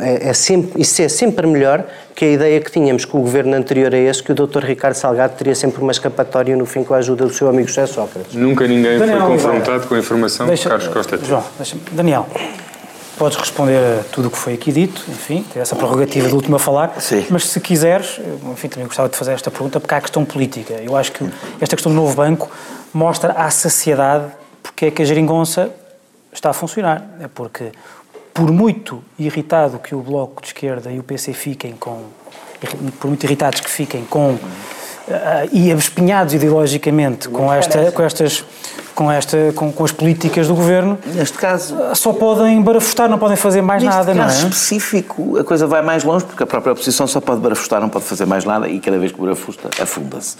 é, 0.00 0.28
é 0.30 0.32
sempre, 0.32 0.80
isso 0.80 1.02
é 1.02 1.08
sempre 1.08 1.46
melhor 1.46 1.84
que 2.14 2.24
a 2.24 2.28
ideia 2.28 2.60
que 2.60 2.70
tínhamos 2.70 3.04
com 3.04 3.18
o 3.18 3.20
governo 3.20 3.54
anterior 3.54 3.94
a 3.94 3.98
esse, 3.98 4.22
que 4.22 4.32
o 4.32 4.34
Dr. 4.34 4.64
Ricardo 4.64 4.94
Salgado 4.94 5.34
teria 5.36 5.54
sempre 5.54 5.82
uma 5.82 5.92
escapatória 5.92 6.56
no 6.56 6.66
fim 6.66 6.84
com 6.84 6.94
a 6.94 7.01
ajuda 7.02 7.26
do 7.26 7.32
seu 7.32 7.48
amigo 7.48 7.68
José 7.68 7.86
Sócrates. 7.86 8.34
Nunca 8.34 8.66
ninguém 8.66 8.98
Daniel, 8.98 9.20
foi 9.20 9.28
confrontado 9.28 9.86
com 9.86 9.94
a 9.94 9.98
informação 9.98 10.46
deixa, 10.46 10.64
de 10.64 10.68
Carlos 10.68 10.88
Costa. 10.88 11.18
João, 11.24 11.44
Daniel, 11.92 12.26
podes 13.18 13.36
responder 13.36 14.00
a 14.00 14.04
tudo 14.10 14.28
o 14.28 14.30
que 14.30 14.38
foi 14.38 14.54
aqui 14.54 14.72
dito, 14.72 15.04
enfim, 15.08 15.44
ter 15.52 15.60
essa 15.60 15.76
prerrogativa 15.76 16.28
do 16.28 16.34
último 16.34 16.56
a 16.56 16.58
falar, 16.58 17.00
Sim. 17.00 17.26
mas 17.30 17.46
se 17.46 17.60
quiseres, 17.60 18.20
enfim, 18.50 18.68
também 18.68 18.86
gostava 18.86 19.08
de 19.08 19.16
fazer 19.16 19.32
esta 19.32 19.50
pergunta, 19.50 19.78
porque 19.78 19.94
há 19.94 19.98
a 19.98 20.00
questão 20.00 20.24
política. 20.24 20.74
Eu 20.74 20.96
acho 20.96 21.12
que 21.12 21.24
esta 21.60 21.76
questão 21.76 21.92
do 21.92 21.96
novo 21.96 22.14
banco 22.16 22.50
mostra 22.92 23.32
à 23.32 23.50
saciedade 23.50 24.26
porque 24.62 24.86
é 24.86 24.90
que 24.90 25.02
a 25.02 25.04
geringonça 25.04 25.70
está 26.32 26.50
a 26.50 26.52
funcionar. 26.52 27.04
É 27.20 27.28
porque 27.28 27.72
por 28.32 28.50
muito 28.50 29.02
irritado 29.18 29.78
que 29.78 29.94
o 29.94 30.00
Bloco 30.00 30.40
de 30.40 30.48
Esquerda 30.48 30.90
e 30.90 30.98
o 30.98 31.02
PC 31.02 31.32
fiquem 31.32 31.72
com, 31.72 32.04
por 32.98 33.08
muito 33.08 33.24
irritados 33.24 33.60
que 33.60 33.70
fiquem 33.70 34.04
com 34.04 34.38
e 35.52 35.70
abespinhados 35.72 36.34
ideologicamente 36.34 37.28
com, 37.28 37.52
esta, 37.52 37.90
com 37.92 38.02
estas 38.02 38.44
com, 38.94 39.10
esta, 39.10 39.52
com, 39.54 39.72
com, 39.72 39.84
as 39.84 39.92
políticas 39.92 40.48
do 40.48 40.54
governo, 40.54 40.98
neste 41.14 41.38
caso 41.38 41.76
só 41.94 42.12
podem 42.12 42.60
barafustar, 42.60 43.08
não 43.08 43.18
podem 43.18 43.36
fazer 43.36 43.62
mais 43.62 43.82
nada, 43.82 44.14
não 44.14 44.22
é? 44.22 44.26
Neste 44.26 44.42
caso 44.42 44.48
específico, 44.48 45.38
a 45.38 45.44
coisa 45.44 45.66
vai 45.66 45.82
mais 45.82 46.04
longe 46.04 46.24
porque 46.24 46.42
a 46.42 46.46
própria 46.46 46.72
oposição 46.72 47.06
só 47.06 47.20
pode 47.20 47.40
barafustar, 47.40 47.80
não 47.80 47.88
pode 47.88 48.04
fazer 48.04 48.26
mais 48.26 48.44
nada 48.44 48.68
e 48.68 48.78
cada 48.80 48.98
vez 48.98 49.12
que 49.12 49.20
barafusta, 49.20 49.70
afunda-se. 49.80 50.36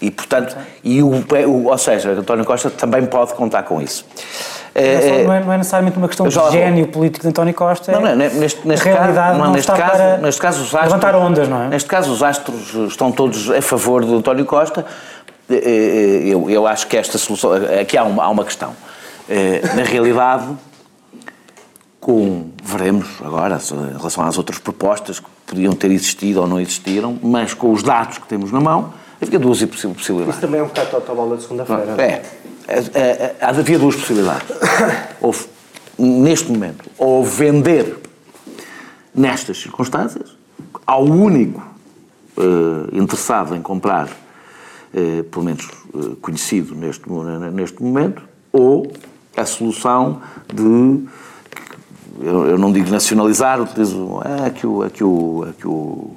E 0.00 0.10
portanto, 0.10 0.56
e 0.82 1.02
o, 1.02 1.08
o, 1.46 1.66
ou 1.66 1.78
seja, 1.78 2.12
António 2.12 2.44
Costa 2.44 2.70
também 2.70 3.04
pode 3.04 3.34
contar 3.34 3.64
com 3.64 3.82
isso. 3.82 4.04
É, 4.78 5.24
não, 5.24 5.32
é, 5.32 5.44
não 5.44 5.52
é 5.52 5.56
necessariamente 5.58 5.98
uma 5.98 6.08
questão 6.08 6.28
de 6.28 6.34
gênio 6.50 6.86
político 6.88 7.22
de 7.22 7.28
António 7.28 7.54
Costa. 7.54 7.92
Não, 7.92 8.00
não, 8.00 8.16
neste, 8.16 8.66
neste 8.66 8.84
realidade 8.84 9.14
caso, 9.14 9.38
não, 9.38 9.52
neste 9.52 9.72
caso, 9.72 10.22
neste 10.22 10.40
caso 10.40 10.62
os 10.62 10.74
astros, 10.74 10.92
levantar 10.92 11.14
ondas, 11.16 11.48
não 11.48 11.62
é? 11.62 11.68
Neste 11.68 11.88
caso 11.88 12.12
os 12.12 12.22
astros 12.22 12.74
estão 12.88 13.10
todos 13.12 13.50
a 13.50 13.60
favor 13.60 14.04
de 14.04 14.14
António 14.14 14.44
Costa. 14.44 14.86
Eu, 15.48 16.50
eu 16.50 16.66
acho 16.66 16.86
que 16.86 16.96
esta 16.96 17.16
solução, 17.16 17.52
aqui 17.80 17.96
há 17.96 18.04
uma, 18.04 18.24
há 18.24 18.28
uma 18.28 18.44
questão. 18.44 18.72
Na 19.74 19.82
realidade, 19.82 20.46
com, 22.00 22.50
veremos 22.62 23.06
agora, 23.22 23.58
em 23.58 23.96
relação 23.96 24.24
às 24.24 24.38
outras 24.38 24.58
propostas 24.58 25.20
que 25.20 25.26
podiam 25.46 25.72
ter 25.72 25.90
existido 25.90 26.40
ou 26.40 26.46
não 26.46 26.60
existiram, 26.60 27.18
mas 27.22 27.54
com 27.54 27.72
os 27.72 27.82
dados 27.82 28.18
que 28.18 28.26
temos 28.26 28.52
na 28.52 28.60
mão, 28.60 28.92
havia 29.20 29.38
duas 29.38 29.62
possibilidades. 29.64 30.34
Isso 30.34 30.40
também 30.40 30.60
é 30.60 30.62
um 30.62 30.68
bocado 30.68 30.90
total 30.90 31.36
de 31.36 31.42
segunda-feira. 31.42 32.02
É. 32.02 32.22
É, 32.68 32.78
é, 32.78 33.00
é, 33.00 33.36
havia 33.40 33.78
duas 33.78 33.96
possibilidades. 33.96 34.48
Ou, 35.20 35.34
neste 35.98 36.52
momento, 36.52 36.84
ou 36.98 37.24
vender 37.24 37.96
nestas 39.14 39.58
circunstâncias, 39.58 40.36
ao 40.86 41.02
único 41.02 41.60
uh, 42.36 42.96
interessado 42.96 43.56
em 43.56 43.62
comprar, 43.62 44.06
uh, 44.06 45.24
pelo 45.24 45.44
menos 45.44 45.66
uh, 45.92 46.14
conhecido 46.16 46.74
neste, 46.74 47.10
neste 47.52 47.82
momento, 47.82 48.22
ou 48.52 48.92
a 49.36 49.44
solução 49.44 50.20
de 50.52 51.08
eu, 52.20 52.46
eu 52.46 52.58
não 52.58 52.72
digo 52.72 52.90
nacionalizar, 52.90 53.60
utilizo 53.60 54.20
a 54.20 54.50
que 54.50 54.66
o, 54.66 54.90
que 54.90 55.04
o, 55.04 55.46
que 55.58 55.68
o, 55.68 56.16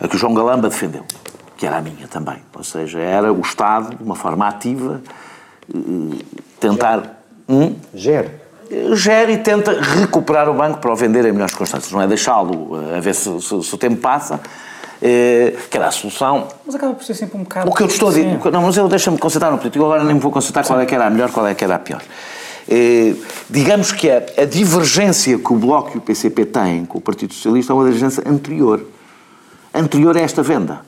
a 0.00 0.08
que 0.08 0.16
o 0.16 0.18
João 0.18 0.34
Galamba 0.34 0.68
defendeu, 0.68 1.04
que 1.56 1.66
era 1.66 1.78
a 1.78 1.82
minha 1.82 2.06
também. 2.08 2.38
Ou 2.54 2.64
seja, 2.64 2.98
era 3.00 3.32
o 3.32 3.40
Estado, 3.40 3.96
de 3.96 4.02
uma 4.02 4.14
forma 4.14 4.46
ativa, 4.46 5.02
tentar. 6.60 7.22
Hum? 7.48 7.74
Gere 7.94 8.42
gera 8.94 9.30
e 9.30 9.38
tenta 9.38 9.78
recuperar 9.80 10.48
o 10.48 10.54
banco 10.54 10.78
para 10.78 10.92
o 10.92 10.96
vender 10.96 11.24
em 11.26 11.32
melhores 11.32 11.54
constâncias. 11.54 11.92
Não 11.92 12.00
é 12.00 12.06
deixá-lo 12.06 12.74
a 12.96 13.00
ver 13.00 13.14
se, 13.14 13.40
se, 13.40 13.62
se, 13.62 13.74
o 13.74 13.78
tempo 13.78 13.96
passa, 13.96 14.40
eh, 15.00 15.54
que 15.70 15.76
era 15.76 15.88
a 15.88 15.90
solução. 15.90 16.48
Mas 16.64 16.74
acaba 16.74 16.94
por 16.94 17.04
ser 17.04 17.14
sempre 17.14 17.36
um 17.38 17.42
bocado. 17.42 17.70
O 17.70 17.74
que 17.74 17.82
eu 17.82 17.86
estou 17.86 18.08
a 18.08 18.12
dizer. 18.12 18.38
Não, 18.50 18.62
mas 18.62 18.76
eu 18.76 18.88
deixa-me 18.88 19.18
concentrar 19.18 19.52
no 19.52 19.58
político. 19.58 19.84
Agora 19.84 20.04
nem 20.04 20.14
me 20.14 20.20
vou 20.20 20.32
concentrar 20.32 20.66
qual 20.66 20.80
é 20.80 20.86
que 20.86 20.94
era 20.94 21.06
a 21.06 21.10
melhor, 21.10 21.30
qual 21.30 21.46
é 21.46 21.54
que 21.54 21.64
era 21.64 21.74
a 21.74 21.78
pior. 21.78 22.02
Eh, 22.68 23.14
digamos 23.50 23.92
que 23.92 24.10
a, 24.10 24.22
a, 24.38 24.44
divergência 24.44 25.36
que 25.36 25.52
o 25.52 25.56
Bloco 25.56 25.92
e 25.94 25.98
o 25.98 26.00
PCP 26.00 26.46
têm 26.46 26.84
com 26.84 26.98
o 26.98 27.00
Partido 27.00 27.34
Socialista 27.34 27.72
é 27.72 27.74
uma 27.74 27.84
divergência 27.84 28.22
anterior. 28.26 28.86
Anterior 29.74 30.16
a 30.16 30.20
esta 30.20 30.42
venda. 30.42 30.80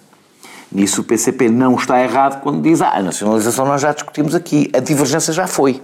Nisso 0.74 1.02
o 1.02 1.04
PCP 1.04 1.48
não 1.48 1.76
está 1.76 2.02
errado 2.02 2.42
quando 2.42 2.60
diz 2.60 2.82
ah, 2.82 2.94
a 2.96 3.02
nacionalização 3.02 3.64
nós 3.64 3.80
já 3.80 3.92
discutimos 3.92 4.34
aqui, 4.34 4.68
a 4.74 4.80
divergência 4.80 5.32
já 5.32 5.46
foi. 5.46 5.80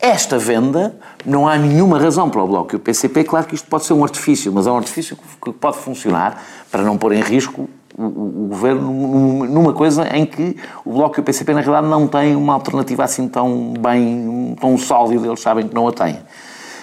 Esta 0.00 0.38
venda, 0.38 0.94
não 1.26 1.48
há 1.48 1.58
nenhuma 1.58 1.98
razão 1.98 2.30
para 2.30 2.40
o 2.40 2.46
Bloco 2.46 2.72
e 2.72 2.76
o 2.76 2.78
PCP. 2.78 3.24
Claro 3.24 3.46
que 3.46 3.56
isto 3.56 3.68
pode 3.68 3.84
ser 3.84 3.94
um 3.94 4.04
artifício, 4.04 4.52
mas 4.52 4.68
é 4.68 4.70
um 4.70 4.76
artifício 4.76 5.18
que 5.42 5.52
pode 5.52 5.78
funcionar 5.78 6.40
para 6.70 6.82
não 6.82 6.96
pôr 6.96 7.12
em 7.12 7.20
risco 7.20 7.68
o, 7.96 8.02
o, 8.04 8.44
o 8.44 8.48
governo 8.48 9.44
numa 9.46 9.72
coisa 9.72 10.06
em 10.16 10.24
que 10.24 10.56
o 10.84 10.92
Bloco 10.92 11.18
e 11.18 11.20
o 11.20 11.24
PCP, 11.24 11.52
na 11.52 11.60
realidade, 11.60 11.88
não 11.88 12.06
têm 12.06 12.36
uma 12.36 12.54
alternativa 12.54 13.02
assim 13.02 13.26
tão 13.26 13.74
bem, 13.76 14.56
tão 14.60 14.78
sólida, 14.78 15.26
eles 15.26 15.40
sabem 15.40 15.66
que 15.66 15.74
não 15.74 15.88
a 15.88 15.92
têm. 15.92 16.18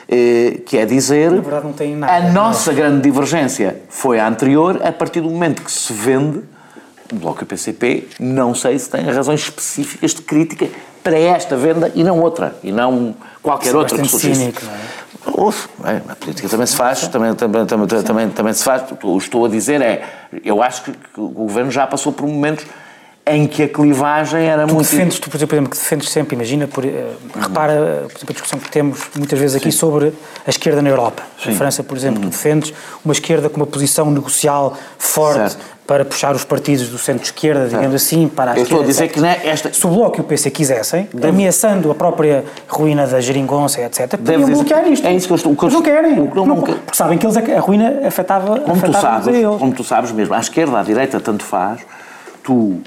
Eh, 0.07 0.61
que 0.65 0.77
é 0.77 0.85
dizer, 0.85 1.31
na 1.31 1.41
verdade, 1.41 1.65
não 1.65 1.73
tem 1.73 1.95
nada, 1.95 2.13
a 2.13 2.31
nossa 2.31 2.73
grande 2.73 3.01
divergência 3.01 3.81
foi 3.89 4.19
a 4.19 4.27
anterior, 4.27 4.79
a 4.83 4.91
partir 4.91 5.21
do 5.21 5.29
momento 5.29 5.63
que 5.63 5.71
se 5.71 5.91
vende, 5.93 6.43
o 7.15 7.19
Bloco 7.19 7.43
e 7.43 7.45
PCP, 7.45 8.07
não 8.19 8.53
sei 8.53 8.77
se 8.77 8.89
têm 8.89 9.03
razões 9.05 9.41
específicas 9.41 10.13
de 10.13 10.21
crítica 10.21 10.67
para 11.03 11.19
esta 11.19 11.55
venda 11.55 11.91
e 11.93 12.03
não 12.03 12.19
outra, 12.19 12.55
e 12.63 12.71
não 12.71 13.15
qualquer 13.41 13.67
Isso 13.67 13.77
outra 13.77 13.97
que 13.99 14.07
surgisse. 14.07 14.41
Cínico, 14.41 14.65
não 14.65 14.73
é? 14.73 15.05
É, 15.83 16.01
a 16.11 16.15
política 16.15 16.47
também 16.47 16.65
se 16.65 16.75
faz, 16.75 17.07
também, 17.07 17.33
também, 17.33 17.65
também, 17.65 17.87
também, 17.87 18.29
também 18.29 18.53
se 18.53 18.63
faz. 18.63 18.83
O 18.91 18.95
que 18.95 19.07
estou 19.25 19.45
a 19.45 19.49
dizer 19.49 19.81
é, 19.81 20.03
eu 20.43 20.61
acho 20.61 20.83
que, 20.83 20.91
o 21.17 21.27
governo 21.29 21.71
já 21.71 21.85
passou 21.87 22.13
por 22.13 22.27
momentos 22.27 22.65
em 23.27 23.47
que 23.47 23.63
a 23.63 23.67
clivagem 23.67 24.45
era 24.45 24.67
tu 24.67 24.75
muito. 24.75 24.89
Defendes, 24.89 25.19
tu, 25.19 25.29
por 25.29 25.37
exemplo, 25.37 25.69
que 25.69 25.77
defendes 25.77 26.09
sempre, 26.09 26.35
imagina, 26.35 26.67
por, 26.67 26.85
uh, 26.85 26.89
repara, 27.35 28.05
por 28.07 28.17
exemplo, 28.17 28.29
a 28.29 28.33
discussão 28.33 28.59
que 28.59 28.69
temos 28.69 28.99
muitas 29.15 29.39
vezes 29.39 29.55
aqui 29.55 29.71
Sim. 29.71 29.77
sobre 29.79 30.13
a 30.45 30.49
esquerda 30.49 30.81
na 30.81 30.89
Europa. 30.89 31.23
Sim. 31.43 31.55
França, 31.55 31.83
por 31.83 31.97
exemplo, 31.97 32.21
tu 32.21 32.29
defendes 32.29 32.71
uma 33.03 33.13
esquerda 33.13 33.49
com 33.49 33.57
uma 33.57 33.65
posição 33.65 34.11
negocial 34.11 34.77
forte 34.97 35.37
certo. 35.37 35.74
Para 35.87 36.03
puxar 36.03 36.35
os 36.35 36.43
partidos 36.43 36.89
do 36.89 36.97
centro-esquerda, 36.97 37.67
digamos 37.67 37.95
assim, 37.95 38.27
para 38.27 38.51
a 38.51 38.57
Eu 38.57 38.63
esquerda. 38.63 38.83
estou 38.83 39.03
a 39.03 39.07
dizer 39.07 39.07
que 39.09 39.23
é 39.23 39.49
esta... 39.49 39.71
Se 39.71 39.85
o 39.85 39.89
Bloco 39.89 40.17
e 40.17 40.21
o 40.21 40.23
PC 40.23 40.49
quisessem, 40.49 41.07
Deve... 41.13 41.27
ameaçando 41.27 41.91
a 41.91 41.95
própria 41.95 42.43
ruína 42.67 43.05
da 43.05 43.21
geringonça, 43.21 43.81
etc., 43.81 44.17
podiam 44.17 44.49
bloquear 44.49 44.87
isto. 44.87 45.05
É 45.05 45.13
isso 45.13 45.27
que 45.27 45.33
eu 45.33 45.37
estou... 45.37 45.51
O 45.51 45.55
que 45.55 45.65
eu 45.65 45.69
não 45.69 45.81
querem. 45.81 46.19
O 46.19 46.29
que 46.29 46.35
não, 46.35 46.45
não, 46.45 46.61
porque 46.61 46.75
sabem 46.91 47.17
que 47.17 47.25
eles, 47.25 47.37
a 47.37 47.59
ruína 47.59 48.01
afetava, 48.07 48.59
como 48.59 48.73
afetava 48.73 48.97
tu 48.97 49.01
sabes, 49.01 49.27
eles. 49.27 49.57
Como 49.59 49.73
tu 49.73 49.83
sabes 49.83 50.11
mesmo, 50.11 50.33
à 50.33 50.39
esquerda, 50.39 50.79
à 50.79 50.83
direita, 50.83 51.19
tanto 51.19 51.43
faz, 51.43 51.81
tu 52.43 52.81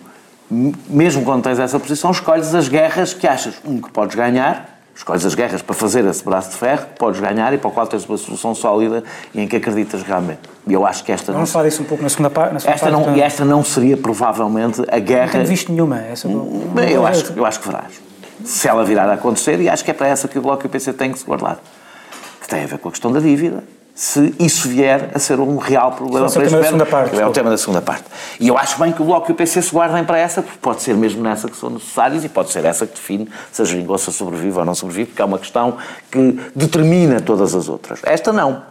mesmo 0.50 1.24
quando 1.24 1.42
tens 1.42 1.58
essa 1.58 1.78
posição, 1.78 2.10
escolhes 2.10 2.54
as 2.54 2.68
guerras 2.68 3.12
que 3.12 3.26
achas, 3.26 3.54
um, 3.66 3.80
que 3.80 3.90
podes 3.90 4.16
ganhar, 4.16 4.77
escolhes 4.98 5.24
as 5.24 5.34
guerras 5.34 5.62
para 5.62 5.74
fazer 5.76 6.04
esse 6.04 6.24
braço 6.24 6.50
de 6.50 6.56
ferro, 6.56 6.86
que 6.86 6.98
podes 6.98 7.20
ganhar 7.20 7.54
e 7.54 7.58
para 7.58 7.68
o 7.68 7.70
qual 7.70 7.86
tens 7.86 8.04
uma 8.04 8.18
solução 8.18 8.52
sólida 8.52 9.04
e 9.32 9.40
em 9.40 9.46
que 9.46 9.54
acreditas 9.54 10.02
realmente. 10.02 10.40
E 10.66 10.72
eu 10.72 10.84
acho 10.84 11.04
que 11.04 11.12
esta 11.12 11.32
Vamos 11.32 11.48
não... 11.48 11.52
falar 11.52 11.68
disso 11.68 11.82
um 11.82 11.84
pouco 11.84 12.02
na 12.02 12.08
segunda, 12.08 12.28
par 12.28 12.52
na 12.52 12.58
segunda 12.58 12.74
esta 12.74 12.90
parte. 12.90 13.06
Não, 13.06 13.16
e 13.16 13.22
esta 13.22 13.44
não 13.44 13.62
seria 13.62 13.96
provavelmente 13.96 14.82
a 14.88 14.98
guerra... 14.98 15.26
Não 15.26 15.32
tenho 15.32 15.46
visto 15.46 15.70
nenhuma. 15.70 16.00
Essa 16.00 16.26
Bem, 16.28 16.90
eu, 16.90 17.06
acho, 17.06 17.32
eu 17.32 17.46
acho 17.46 17.60
que 17.60 17.68
verás. 17.68 17.92
Se 18.44 18.66
ela 18.66 18.84
virar 18.84 19.08
a 19.08 19.14
acontecer, 19.14 19.60
e 19.60 19.68
acho 19.68 19.84
que 19.84 19.90
é 19.92 19.94
para 19.94 20.08
essa 20.08 20.26
que 20.26 20.36
o 20.36 20.42
Bloco 20.42 20.64
e 20.64 20.66
o 20.66 20.68
PC 20.68 20.92
têm 20.92 21.12
que 21.12 21.18
se 21.18 21.24
guardar. 21.24 21.60
Que 22.40 22.48
tem 22.48 22.64
a 22.64 22.66
ver 22.66 22.78
com 22.78 22.88
a 22.88 22.90
questão 22.90 23.12
da 23.12 23.20
dívida, 23.20 23.62
se 23.98 24.32
isso 24.38 24.68
vier 24.68 25.10
a 25.12 25.18
ser 25.18 25.40
um 25.40 25.56
real 25.56 25.90
problema 25.90 26.30
para 26.30 26.44
este 26.44 26.54
governo. 26.54 26.64
segunda 26.78 26.86
parte, 26.86 27.18
é 27.18 27.26
o 27.26 27.32
tema 27.32 27.50
da 27.50 27.58
segunda 27.58 27.82
parte. 27.82 28.04
E 28.38 28.46
eu 28.46 28.56
acho 28.56 28.78
bem 28.78 28.92
que 28.92 29.02
o 29.02 29.04
Bloco 29.04 29.28
e 29.28 29.32
o 29.32 29.34
PC 29.34 29.60
se 29.60 29.72
guardem 29.72 30.04
para 30.04 30.16
essa, 30.16 30.40
porque 30.40 30.56
pode 30.62 30.82
ser 30.82 30.94
mesmo 30.94 31.20
nessa 31.20 31.48
que 31.48 31.56
são 31.56 31.68
necessários 31.68 32.24
e 32.24 32.28
pode 32.28 32.52
ser 32.52 32.64
essa 32.64 32.86
que 32.86 32.94
define 32.94 33.28
se 33.50 33.60
a 33.60 33.64
geringonça 33.64 34.12
sobrevive 34.12 34.56
ou 34.56 34.64
não 34.64 34.72
sobrevive, 34.72 35.06
porque 35.06 35.20
é 35.20 35.24
uma 35.24 35.38
questão 35.40 35.78
que 36.12 36.40
determina 36.54 37.20
todas 37.20 37.56
as 37.56 37.68
outras. 37.68 37.98
Esta 38.04 38.32
não. 38.32 38.62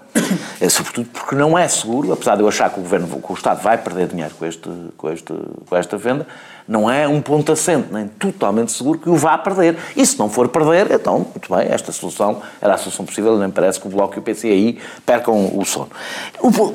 É, 0.62 0.70
sobretudo 0.70 1.10
porque 1.12 1.36
não 1.36 1.58
é 1.58 1.68
seguro, 1.68 2.14
apesar 2.14 2.36
de 2.36 2.42
eu 2.42 2.48
achar 2.48 2.70
que 2.70 2.80
o, 2.80 2.84
governo, 2.84 3.08
que 3.08 3.32
o 3.32 3.36
Estado 3.36 3.62
vai 3.62 3.78
perder 3.78 4.08
dinheiro 4.08 4.34
com, 4.40 4.46
este, 4.46 4.70
com, 4.96 5.10
este, 5.12 5.34
com 5.70 5.76
esta 5.76 5.98
venda, 5.98 6.26
não 6.68 6.90
é 6.90 7.08
um 7.08 7.22
ponto 7.22 7.52
assente, 7.52 7.88
nem 7.92 8.08
totalmente 8.08 8.74
seguro 8.74 9.00
que 9.00 9.10
o 9.10 9.16
vá 9.16 9.38
perder. 9.38 9.78
E 9.96 10.06
se 10.06 10.20
não 10.20 10.30
for 10.30 10.50
perder, 10.50 10.92
então, 10.92 11.20
muito 11.20 11.56
bem, 11.56 11.68
esta 11.70 11.92
solução 11.92 12.42
era 12.62 12.74
a 12.74 12.78
solução 12.78 13.06
possível, 13.06 13.38
nem 13.38 13.50
parece 13.50 13.80
que 13.80 13.88
o 13.88 13.90
Bloco 13.90 14.16
e 14.16 14.20
o 14.20 14.22
PCI 14.22 14.80
percam 15.06 15.58
o 15.58 15.64
sono. 15.64 15.90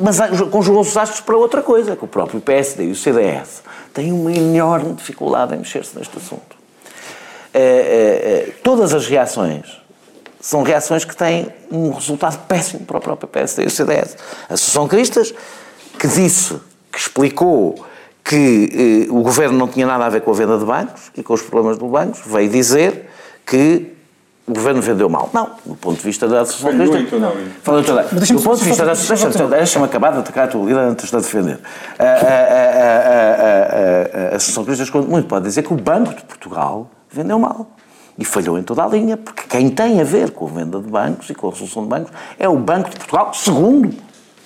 Mas 0.01 0.19
conjugou-se 0.51 0.91
os 0.91 0.97
astros 0.97 1.21
para 1.21 1.37
outra 1.37 1.63
coisa, 1.63 1.95
que 1.95 2.05
o 2.05 2.09
próprio 2.09 2.41
PSD 2.41 2.87
e 2.87 2.91
o 2.91 2.97
CDS 2.97 3.63
têm 3.93 4.13
uma 4.13 4.33
enorme 4.33 4.95
dificuldade 4.95 5.55
em 5.55 5.59
mexer-se 5.59 5.97
neste 5.99 6.17
assunto. 6.17 6.57
É, 7.53 7.61
é, 7.61 7.63
é, 7.63 8.53
todas 8.63 8.95
as 8.95 9.07
reações 9.07 9.83
são 10.41 10.63
reações 10.63 11.05
que 11.05 11.15
têm 11.15 11.49
um 11.71 11.91
resultado 11.91 12.39
péssimo 12.47 12.85
para 12.87 12.97
o 12.97 13.01
próprio 13.01 13.29
PSD 13.29 13.65
e 13.65 13.67
o 13.67 13.71
CDS. 13.71 14.17
A 14.49 14.55
Associação 14.55 14.89
Cristas, 14.89 15.35
que 15.99 16.09
disse, 16.09 16.59
que 16.91 16.99
explicou 16.99 17.87
que 18.25 19.07
eh, 19.09 19.13
o 19.13 19.23
governo 19.23 19.59
não 19.59 19.69
tinha 19.69 19.87
nada 19.87 20.07
a 20.07 20.09
ver 20.09 20.21
com 20.21 20.31
a 20.31 20.35
venda 20.35 20.57
de 20.59 20.65
bancos 20.65 21.11
e 21.17 21.23
com 21.23 21.35
os 21.35 21.43
problemas 21.43 21.79
dos 21.79 21.91
bancos, 21.91 22.21
veio 22.25 22.49
dizer 22.49 23.09
que 23.45 23.93
o 24.47 24.53
governo 24.53 24.83
vendeu 24.83 25.09
mal. 25.09 25.31
Não, 25.33 25.51
do 25.65 25.75
ponto 25.77 25.99
de 25.99 26.05
vista 26.05 26.27
da 26.29 26.41
Associação 26.43 26.79
Cristã. 26.79 27.33
Falou 27.63 27.83
toda. 27.83 28.03
Do 28.03 28.43
ponto 28.43 28.59
de 28.59 28.65
vista 28.65 28.85
da 28.85 28.93
Associação 28.93 29.49
deixa-me 29.49 29.85
acabar 29.85 30.13
de 30.13 30.19
atacar 30.19 30.45
a 30.45 30.49
tua 30.49 30.67
vida 30.67 30.81
antes 30.81 31.11
de 31.11 31.17
defender. 31.17 31.61
A, 31.99 32.05
a, 32.05 32.09
a, 34.31 34.33
a 34.33 34.37
Associação 34.37 34.65
Cristã, 34.65 35.03
muito 35.03 35.29
pode 35.29 35.45
dizer 35.45 35.63
que 35.63 35.73
o 35.73 35.77
Banco 35.77 36.15
de 36.15 36.23
Portugal 36.23 36.91
vendeu 37.11 37.39
mal. 37.39 37.67
E 38.19 38.27
falhou 38.27 38.59
em 38.59 38.63
toda 38.63 38.85
a 38.85 38.89
linha, 38.89 39.17
porque 39.17 39.45
quem 39.49 39.71
tem 39.71 39.99
a 39.99 40.05
ver 40.05 40.33
com 40.33 40.47
a 40.47 40.51
venda 40.51 40.79
de 40.79 40.87
bancos 40.87 41.31
e 41.31 41.35
com 41.35 41.49
a 41.49 41.51
resolução 41.51 41.83
de 41.85 41.89
bancos 41.89 42.13
é 42.39 42.47
o 42.47 42.57
Banco 42.57 42.91
de 42.91 42.97
Portugal, 42.97 43.33
segundo 43.33 43.91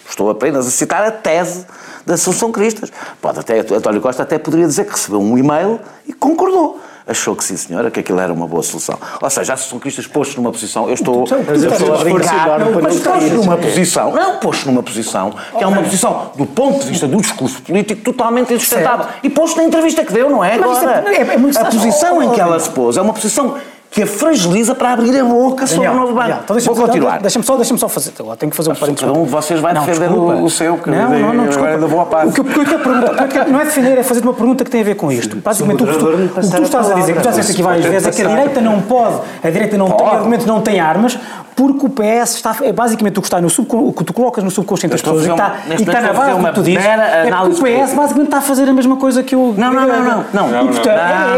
Estou 0.08 0.30
apenas 0.30 0.66
a 0.66 0.70
citar 0.70 1.04
a 1.04 1.10
tese 1.10 1.66
da 2.06 2.14
Assunção 2.14 2.52
Cristas. 2.52 2.92
Pode 3.20 3.40
até, 3.40 3.58
António 3.58 4.00
Costa 4.00 4.22
até 4.22 4.38
poderia 4.38 4.66
dizer 4.66 4.84
que 4.84 4.92
recebeu 4.92 5.20
um 5.20 5.36
e-mail 5.36 5.80
e 6.06 6.12
concordou. 6.12 6.80
Achou 7.08 7.36
que 7.36 7.44
sim, 7.44 7.56
senhora, 7.56 7.88
que 7.88 8.00
aquilo 8.00 8.18
era 8.18 8.32
uma 8.32 8.48
boa 8.48 8.64
solução. 8.64 8.98
Ou 9.22 9.30
seja, 9.30 9.52
a 9.52 9.54
Assunção 9.54 9.78
Cristas 9.78 10.08
pôs-se 10.08 10.36
numa 10.36 10.50
posição. 10.50 10.88
Eu 10.88 10.94
estou, 10.94 11.24
eu 11.24 11.54
estou 11.54 11.94
a 11.94 11.98
brincar, 11.98 12.58
mas 12.82 12.98
pôs-se 12.98 13.30
numa 13.30 13.56
posição. 13.56 14.12
Não, 14.12 14.40
pôs-se 14.40 14.66
numa 14.66 14.82
posição 14.82 15.32
que 15.56 15.62
é 15.62 15.66
uma 15.68 15.82
posição, 15.82 16.32
do 16.34 16.44
ponto 16.44 16.84
de 16.84 16.90
vista 16.90 17.06
do 17.06 17.20
discurso 17.20 17.62
político, 17.62 18.02
totalmente 18.02 18.52
insustentável. 18.52 19.06
E 19.22 19.30
pôs-se 19.30 19.56
na 19.56 19.62
entrevista 19.64 20.04
que 20.04 20.12
deu, 20.12 20.28
não 20.28 20.42
é? 20.42 20.54
Agora, 20.54 21.04
é, 21.08 21.18
é, 21.18 21.60
a 21.60 21.64
posição 21.66 22.20
em 22.20 22.30
que 22.30 22.40
ela 22.40 22.58
se 22.58 22.70
pôs 22.70 22.96
é 22.96 23.00
uma 23.00 23.12
posição 23.12 23.56
que 23.96 24.02
a 24.02 24.06
fragiliza 24.06 24.74
para 24.74 24.92
abrir 24.92 25.18
a 25.18 25.24
boca 25.24 25.64
Daniel, 25.64 25.68
sobre 25.68 25.88
o 25.88 25.94
novo 25.94 26.12
banco. 26.12 26.40
então 26.44 26.58
Vou 26.58 26.84
continuar. 26.84 27.18
Deixa-me 27.18 27.42
só, 27.46 27.56
deixa 27.56 27.74
só 27.78 27.88
fazer. 27.88 28.12
Agora 28.20 28.36
tenho 28.36 28.50
que 28.50 28.56
fazer 28.56 28.70
um 28.70 28.74
parênteses. 28.74 29.08
Cada 29.08 29.18
um 29.18 29.24
de 29.24 29.30
vocês 29.30 29.58
vai 29.58 29.72
não, 29.72 29.86
defender 29.86 30.10
o, 30.10 30.44
o, 30.44 30.50
seu, 30.50 30.76
que 30.76 30.90
não, 30.90 31.18
não, 31.18 31.32
não, 31.32 31.46
desculpa. 31.46 31.70
ainda 31.70 31.86
vou 31.86 32.00
à 32.02 32.04
parte. 32.04 32.28
O 32.28 32.32
que, 32.34 32.40
eu, 32.40 32.44
o 32.44 32.46
que 32.46 32.58
eu 32.58 32.64
quero 32.66 32.82
perguntar, 32.82 33.48
não 33.48 33.58
é 33.58 33.64
defender, 33.64 33.96
é 33.96 34.02
fazer 34.02 34.20
uma 34.20 34.34
pergunta 34.34 34.64
que 34.66 34.70
tem 34.70 34.82
a 34.82 34.84
ver 34.84 34.96
com 34.96 35.10
isto. 35.10 35.36
Basicamente, 35.36 35.82
o 35.82 35.86
que 35.86 35.98
tu, 35.98 36.08
o 36.10 36.28
que 36.28 36.56
tu 36.56 36.62
estás 36.62 36.90
a 36.90 36.94
dizer, 36.94 37.16
que 37.16 37.24
já 37.24 37.30
disseste 37.30 37.52
aqui 37.52 37.62
várias 37.62 37.86
vezes, 37.86 38.06
é 38.06 38.10
que 38.10 38.20
a 38.20 38.28
direita 38.28 38.60
não 38.60 38.82
pode, 38.82 39.20
a 39.42 39.48
direita 39.48 39.78
não 39.78 39.90
tem 39.90 40.06
argumentos, 40.06 40.46
não 40.46 40.60
tem 40.60 40.78
armas, 40.78 41.18
porque 41.56 41.86
o 41.86 41.88
PS 41.88 42.34
está, 42.34 42.54
é 42.60 42.70
basicamente 42.70 43.18
o 43.18 43.22
que 43.22 43.26
está 43.26 43.40
no 43.40 43.48
sub, 43.48 43.66
o 43.72 43.92
que 43.92 44.04
tu 44.04 44.12
colocas 44.12 44.44
no 44.44 44.50
subconsciente 44.50 44.92
das 44.92 45.00
pessoas 45.00 45.26
e 45.26 45.30
está, 45.30 45.56
e 45.70 45.74
está 45.74 46.00
na 46.02 46.12
base 46.12 46.38
do 46.38 46.44
que 46.46 46.52
tu 46.52 46.62
dizes, 46.62 46.84
é 46.84 47.30
porque 47.30 47.48
o 47.48 47.62
PS 47.62 47.94
basicamente 47.94 48.26
está 48.26 48.38
a 48.38 48.42
fazer 48.42 48.68
a 48.68 48.72
mesma 48.74 48.96
coisa 48.96 49.22
que 49.22 49.34
o... 49.34 49.54
Não, 49.56 49.72
não, 49.72 49.88
não, 49.88 50.04
não. 50.04 50.24
não. 50.32 50.48
não, 50.48 50.64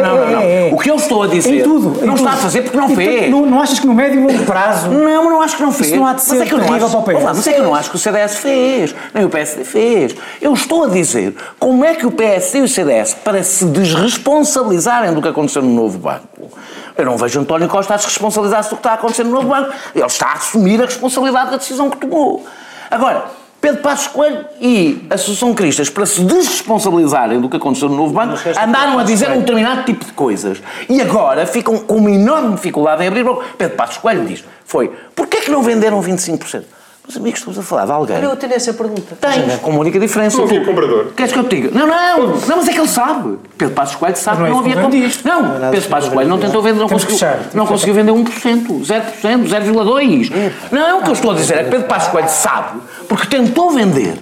não, 0.03 0.31
não, 0.31 0.75
O 0.75 0.79
que 0.79 0.91
eu 0.91 0.97
estou 0.97 1.23
a 1.23 1.29
dizer, 1.29 1.63
tudo, 1.63 2.05
não 2.05 2.15
está 2.15 2.33
a 2.33 2.37
fazer 2.37 2.63
porque 2.63 2.77
não 2.77 2.89
fez. 2.89 3.31
Não, 3.31 3.47
não 3.47 3.63
achas 3.63 3.79
que 3.79 3.87
no 3.87 3.95
médio 3.95 4.21
e 4.21 4.33
longo 4.33 4.45
prazo... 4.45 4.89
Não, 5.09 5.31
não 5.31 5.41
acho 5.41 5.57
que 5.57 5.63
não 5.63 5.73
fez. 5.73 5.91
Isso 5.91 5.97
não 5.97 6.07
há 6.07 6.13
de 6.15 6.23
ser 6.23 6.39
mas 6.39 6.53
é 6.53 6.55
terrível 6.55 6.89
para 6.89 6.99
o 6.99 7.03
PS. 7.03 7.23
Mas 7.23 7.47
é 7.47 7.53
que 7.53 7.61
eu 7.61 7.65
não 7.65 7.75
acho 7.75 7.91
que 7.91 7.97
o 7.97 7.99
CDS 7.99 8.37
fez, 8.37 8.95
nem 9.15 9.25
o 9.25 9.29
PSD 9.29 9.65
fez. 9.65 10.15
Eu 10.41 10.53
estou 10.53 10.85
a 10.85 10.89
dizer 10.89 11.35
como 11.59 11.85
é 11.85 11.95
que 11.95 12.07
o 12.07 12.11
PS 12.11 12.55
e 12.55 12.61
o 12.61 12.69
CDS, 12.69 13.15
para 13.15 13.43
se 13.43 13.65
desresponsabilizarem 13.67 15.13
do 15.13 15.23
que 15.23 15.29
aconteceu 15.29 15.63
no 15.63 15.71
novo 15.71 15.99
banco, 15.99 16.38
eu 16.97 17.05
não 17.05 17.17
vejo 17.17 17.41
António 17.41 17.69
Costa 17.69 17.95
a 17.95 17.99
se 17.99 18.07
responsabilizar 18.07 18.63
do 18.63 18.69
que 18.71 18.75
está 18.75 18.93
a 18.93 18.95
acontecer 18.95 19.25
no 19.25 19.31
novo 19.31 19.49
banco. 19.49 19.73
Ele 19.95 20.05
está 20.05 20.29
a 20.29 20.33
assumir 20.35 20.81
a 20.81 20.87
responsabilidade 20.87 21.51
da 21.51 21.57
decisão 21.57 21.91
que 21.91 21.97
tomou. 21.97 22.47
Agora, 22.91 23.27
Pedro 23.61 23.83
Passos 23.83 24.07
Coelho 24.09 24.45
e 24.61 25.05
a 25.11 25.15
Associação 25.15 25.53
Cristas, 25.53 25.91
para 25.91 26.07
se 26.07 26.21
desresponsabilizarem 26.23 27.41
do 27.41 27.49
que 27.49 27.57
aconteceu 27.57 27.89
no 27.89 27.97
Novo 27.97 28.13
Banco, 28.13 28.37
andaram 28.61 28.99
a 28.99 29.03
dizer 29.03 29.31
um 29.31 29.41
determinado 29.41 29.83
tipo 29.83 30.05
de 30.05 30.13
coisas. 30.13 30.63
E 30.89 31.01
agora 31.01 31.45
ficam 31.45 31.79
com 31.79 31.97
uma 31.97 32.11
enorme 32.11 32.55
dificuldade 32.55 33.03
em 33.03 33.09
abrir 33.09 33.25
boca. 33.25 33.45
Pedro 33.59 33.77
Passos 33.77 33.97
Coelho 33.97 34.25
diz, 34.25 34.45
foi, 34.65 34.93
porquê 35.15 35.41
que 35.41 35.51
não 35.51 35.63
venderam 35.63 36.01
25%? 36.01 36.65
Meus 37.09 37.17
amigos, 37.17 37.39
estamos 37.39 37.59
a 37.59 37.63
falar 37.63 37.87
de 37.87 37.93
alguém... 37.93 38.23
Eu 38.23 38.37
tenho 38.37 38.53
essa 38.53 38.75
pergunta. 38.75 39.17
Tens, 39.19 39.61
com 39.61 39.71
uma 39.71 39.81
única 39.81 39.99
diferença. 39.99 40.37
Não 40.37 40.45
havia 40.45 40.63
comprador. 40.63 41.07
Queres 41.17 41.33
que 41.33 41.39
eu 41.39 41.45
te 41.45 41.57
diga? 41.57 41.71
Não, 41.73 41.87
não, 41.87 42.37
não, 42.37 42.57
mas 42.59 42.69
é 42.69 42.73
que 42.73 42.79
ele 42.79 42.87
sabe. 42.87 43.39
Pedro 43.57 43.75
Passos 43.75 43.97
Coelho 43.97 44.17
sabe 44.17 44.37
que 44.37 44.43
não 44.43 44.51
não 44.51 44.57
é 44.59 44.61
havia 44.61 44.83
comprador. 44.83 45.11
Não, 45.25 45.59
Não 45.59 45.69
é 45.69 45.71
Pedro 45.71 45.89
Passos 45.89 46.11
Coelho 46.11 46.29
não 46.29 46.39
tentou 46.39 46.61
vender, 46.61 46.81
não 46.81 46.89
conseguiu, 46.89 47.19
não 47.55 47.67
conseguiu 47.67 47.95
vender 47.95 48.13
1%, 48.13 48.27
0%, 48.27 49.49
0,2%. 49.49 50.53
Não, 50.71 50.99
o 50.99 51.03
que 51.03 51.09
eu 51.09 51.13
estou 51.15 51.31
a 51.31 51.35
dizer 51.35 51.55
é 51.55 51.65
que 51.65 51.71
Pedro 51.71 51.87
Passos 51.87 52.11
Coelho 52.11 52.29
sabe, 52.29 52.79
porque 53.09 53.27
tentou 53.27 53.71
vender 53.71 54.19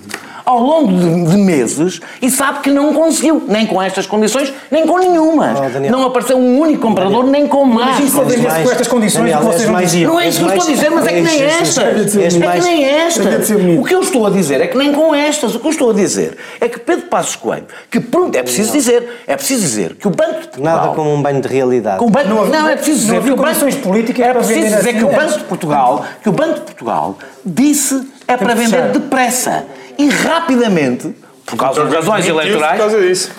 ao 0.46 0.60
longo 0.60 0.92
de, 0.92 1.24
de 1.32 1.36
meses 1.36 2.00
e 2.22 2.30
sabe 2.30 2.60
que 2.60 2.70
não 2.70 2.94
conseguiu, 2.94 3.42
nem 3.48 3.66
com 3.66 3.82
estas 3.82 4.06
condições, 4.06 4.52
nem 4.70 4.86
com 4.86 4.96
nenhuma. 4.96 5.56
Oh, 5.58 5.68
Daniel. 5.68 5.90
não 5.92 6.04
apareceu 6.04 6.38
um 6.38 6.60
único 6.60 6.82
comprador, 6.82 7.26
nem 7.26 7.48
com 7.48 7.64
mais. 7.64 7.98
Mas 7.98 8.08
isso 8.08 8.20
é 8.20 8.62
com 8.62 8.70
estas 8.70 8.86
condições 8.86 9.22
Daniel, 9.30 9.40
que 9.40 9.44
vocês 9.46 9.64
não 9.66 9.72
mais- 9.72 9.90
diziam. 9.90 10.12
Não 10.12 10.20
é 10.20 10.28
isso 10.28 10.38
que 10.38 10.44
eu 10.44 10.48
estou 10.54 10.64
a 10.64 10.70
dizer, 10.70 10.90
mas 10.90 11.04
é 11.04 11.08
que 11.08 11.14
nem 11.14 11.22
mais- 11.24 11.60
esta. 11.62 11.82
és 11.82 12.16
É 12.16 12.28
que 12.52 12.60
nem 12.60 12.84
esta. 12.84 13.22
Tem 13.24 13.38
de 13.40 13.46
ser 13.46 13.58
bonito. 13.58 13.80
O 13.80 13.84
que 13.84 13.94
eu 13.94 14.00
estou 14.00 14.24
a 14.24 14.30
dizer 14.30 14.60
é 14.60 14.66
que 14.68 14.78
nem 14.78 14.92
com 14.92 15.12
estas. 15.12 15.56
O 15.56 15.58
que 15.58 15.66
eu 15.66 15.70
estou 15.72 15.90
a 15.90 15.94
dizer 15.94 16.36
é 16.60 16.68
que 16.68 16.78
Pedro 16.78 17.06
Passos 17.06 17.34
Coelho, 17.34 17.66
que 17.90 17.98
pronto, 17.98 18.36
é 18.36 18.42
preciso 18.42 18.72
dizer, 18.72 19.22
é 19.26 19.34
preciso 19.34 19.62
dizer 19.62 19.96
que 19.96 20.06
o 20.06 20.10
Banco 20.10 20.34
de 20.42 20.46
Portugal... 20.48 20.76
Nada 20.76 20.94
como 20.94 21.12
um 21.12 21.20
banho 21.20 21.40
de 21.40 21.48
realidade. 21.48 21.98
Não 22.28 22.46
não, 22.46 22.68
é 22.68 22.76
preciso 22.76 23.08
não 23.12 23.18
dizer 23.18 23.26
que 23.26 23.32
o 23.32 23.36
banco, 23.36 23.82
políticas 23.82 24.26
é 24.26 24.32
preciso 24.32 24.76
dizer 24.76 24.94
que 24.94 25.04
o. 25.04 25.08
Banco 25.08 25.38
de 25.38 25.44
Portugal, 25.44 26.04
que 26.22 26.28
o 26.28 26.32
Banco 26.32 26.54
de 26.54 26.60
Portugal 26.60 27.18
disse 27.44 28.06
é 28.28 28.36
para 28.36 28.54
vender 28.54 28.90
depressa 28.92 29.64
e 29.98 30.08
rapidamente 30.08 31.14
por 31.46 31.56
causa 31.56 31.84
de 31.84 31.94
razões 31.94 32.26
eleitorais. 32.26 32.72
por 32.72 32.78
causa 32.78 33.00
disso. 33.00 33.32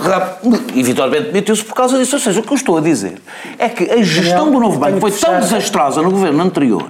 E 0.74 0.82
Vitor 0.82 1.10
Bento 1.10 1.26
demitiu-se 1.26 1.64
por 1.64 1.76
causa 1.76 1.98
disso. 1.98 2.16
Ou 2.16 2.22
seja, 2.22 2.40
o 2.40 2.44
que 2.44 2.52
eu 2.52 2.56
estou 2.56 2.78
a 2.78 2.82
dizer 2.82 3.22
é 3.60 3.68
que 3.68 3.92
a 3.92 4.02
gestão 4.02 4.50
do 4.50 4.60
novo 4.60 4.80
banco 4.80 5.00
foi 5.02 5.12
tão 5.12 5.40
desastrosa 5.40 6.02
no 6.02 6.10
governo 6.10 6.42
anterior, 6.42 6.90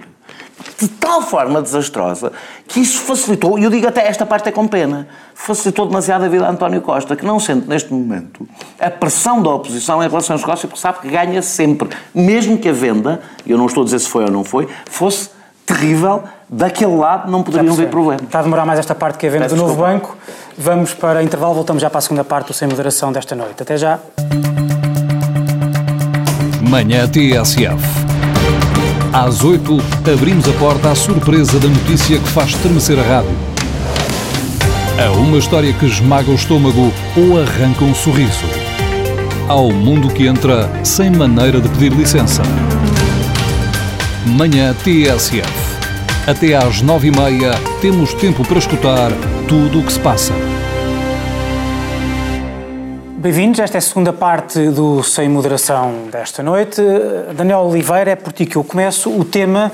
de 0.80 0.88
tal 0.88 1.24
forma 1.24 1.60
desastrosa, 1.60 2.32
que 2.68 2.80
isso 2.80 3.00
facilitou, 3.00 3.58
e 3.58 3.64
eu 3.64 3.70
digo 3.72 3.88
até 3.88 4.08
esta 4.08 4.28
parte 4.28 4.50
é 4.50 4.52
com 4.52 4.68
pena, 4.68 5.08
facilitou 5.34 5.88
demasiado 5.88 6.24
a 6.24 6.28
vida 6.28 6.46
a 6.46 6.52
António 6.52 6.82
Costa, 6.82 7.16
que 7.16 7.26
não 7.26 7.40
sente 7.40 7.68
neste 7.68 7.92
momento 7.92 8.48
a 8.80 8.92
pressão 8.92 9.42
da 9.42 9.50
oposição 9.50 10.04
em 10.04 10.08
relação 10.08 10.36
aos 10.36 10.42
negócios, 10.42 10.70
porque 10.70 10.80
sabe 10.80 11.00
que 11.00 11.10
ganha 11.10 11.42
sempre, 11.42 11.90
mesmo 12.14 12.60
que 12.60 12.70
a 12.70 12.74
venda, 12.74 13.22
eu 13.46 13.58
não 13.58 13.66
estou 13.66 13.82
a 13.82 13.86
dizer 13.86 14.00
se 14.00 14.08
foi 14.08 14.24
ou 14.24 14.32
não 14.32 14.44
foi, 14.44 14.68
fosse 14.86 15.30
terrível, 15.66 16.24
daquele 16.50 16.96
lado 16.96 17.30
não 17.30 17.44
poderiam 17.44 17.74
haver 17.74 17.90
problema. 17.90 18.22
Está 18.24 18.40
a 18.40 18.44
demorar 18.44 18.66
mais 18.66 18.80
esta 18.80 18.96
parte 18.96 19.18
que 19.18 19.26
é 19.26 19.30
a 19.30 19.32
venda 19.32 19.46
Peço 19.46 19.56
do 19.56 19.62
novo 19.62 19.74
desculpa. 19.74 19.92
banco. 19.94 20.18
Vamos 20.58 20.94
para 20.94 21.22
intervalo, 21.24 21.54
voltamos 21.54 21.82
já 21.82 21.90
para 21.90 22.00
a 22.00 22.02
segunda 22.02 22.24
parte 22.24 22.48
do 22.48 22.54
Sem 22.54 22.68
Moderação 22.68 23.12
desta 23.12 23.36
noite. 23.36 23.62
Até 23.62 23.78
já. 23.78 24.00
Manhã 26.62 27.08
TSF. 27.08 28.08
Às 29.14 29.44
8, 29.44 29.78
abrimos 30.14 30.48
a 30.48 30.54
porta 30.54 30.92
à 30.92 30.96
surpresa 30.96 31.60
da 31.60 31.68
notícia 31.68 32.20
que 32.20 32.28
faz 32.28 32.50
estremecer 32.50 33.00
a 33.00 33.04
rádio. 33.04 33.32
A 35.04 35.12
uma 35.12 35.38
história 35.38 35.72
que 35.74 35.86
esmaga 35.86 36.30
o 36.30 36.36
estômago 36.36 36.92
ou 37.16 37.40
arranca 37.42 37.84
um 37.84 37.96
sorriso. 37.96 38.46
Ao 39.48 39.72
mundo 39.72 40.10
que 40.10 40.28
entra 40.28 40.70
sem 40.84 41.10
maneira 41.10 41.62
de 41.62 41.70
pedir 41.70 41.94
licença. 41.94 42.42
Manhã 44.26 44.74
TSF. 44.84 45.67
Até 46.28 46.56
às 46.56 46.84
9h30 46.84 47.56
temos 47.80 48.14
tempo 48.16 48.46
para 48.46 48.58
escutar 48.58 49.12
tudo 49.48 49.80
o 49.80 49.86
que 49.86 49.94
se 49.94 50.00
passa. 50.02 50.34
Bem-vindos, 53.18 53.62
esta 53.62 53.78
é 53.78 53.80
a 53.80 53.82
segunda 53.82 54.12
parte 54.12 54.68
do 54.72 55.02
Sem 55.04 55.30
Moderação 55.30 56.10
desta 56.12 56.44
noite. 56.44 56.82
Daniel 57.34 57.60
Oliveira, 57.60 58.12
é 58.12 58.16
por 58.18 58.34
ti 58.34 58.46
que 58.46 58.58
eu 58.58 58.64
começo. 58.66 59.10
O 59.10 59.24
tema 59.24 59.72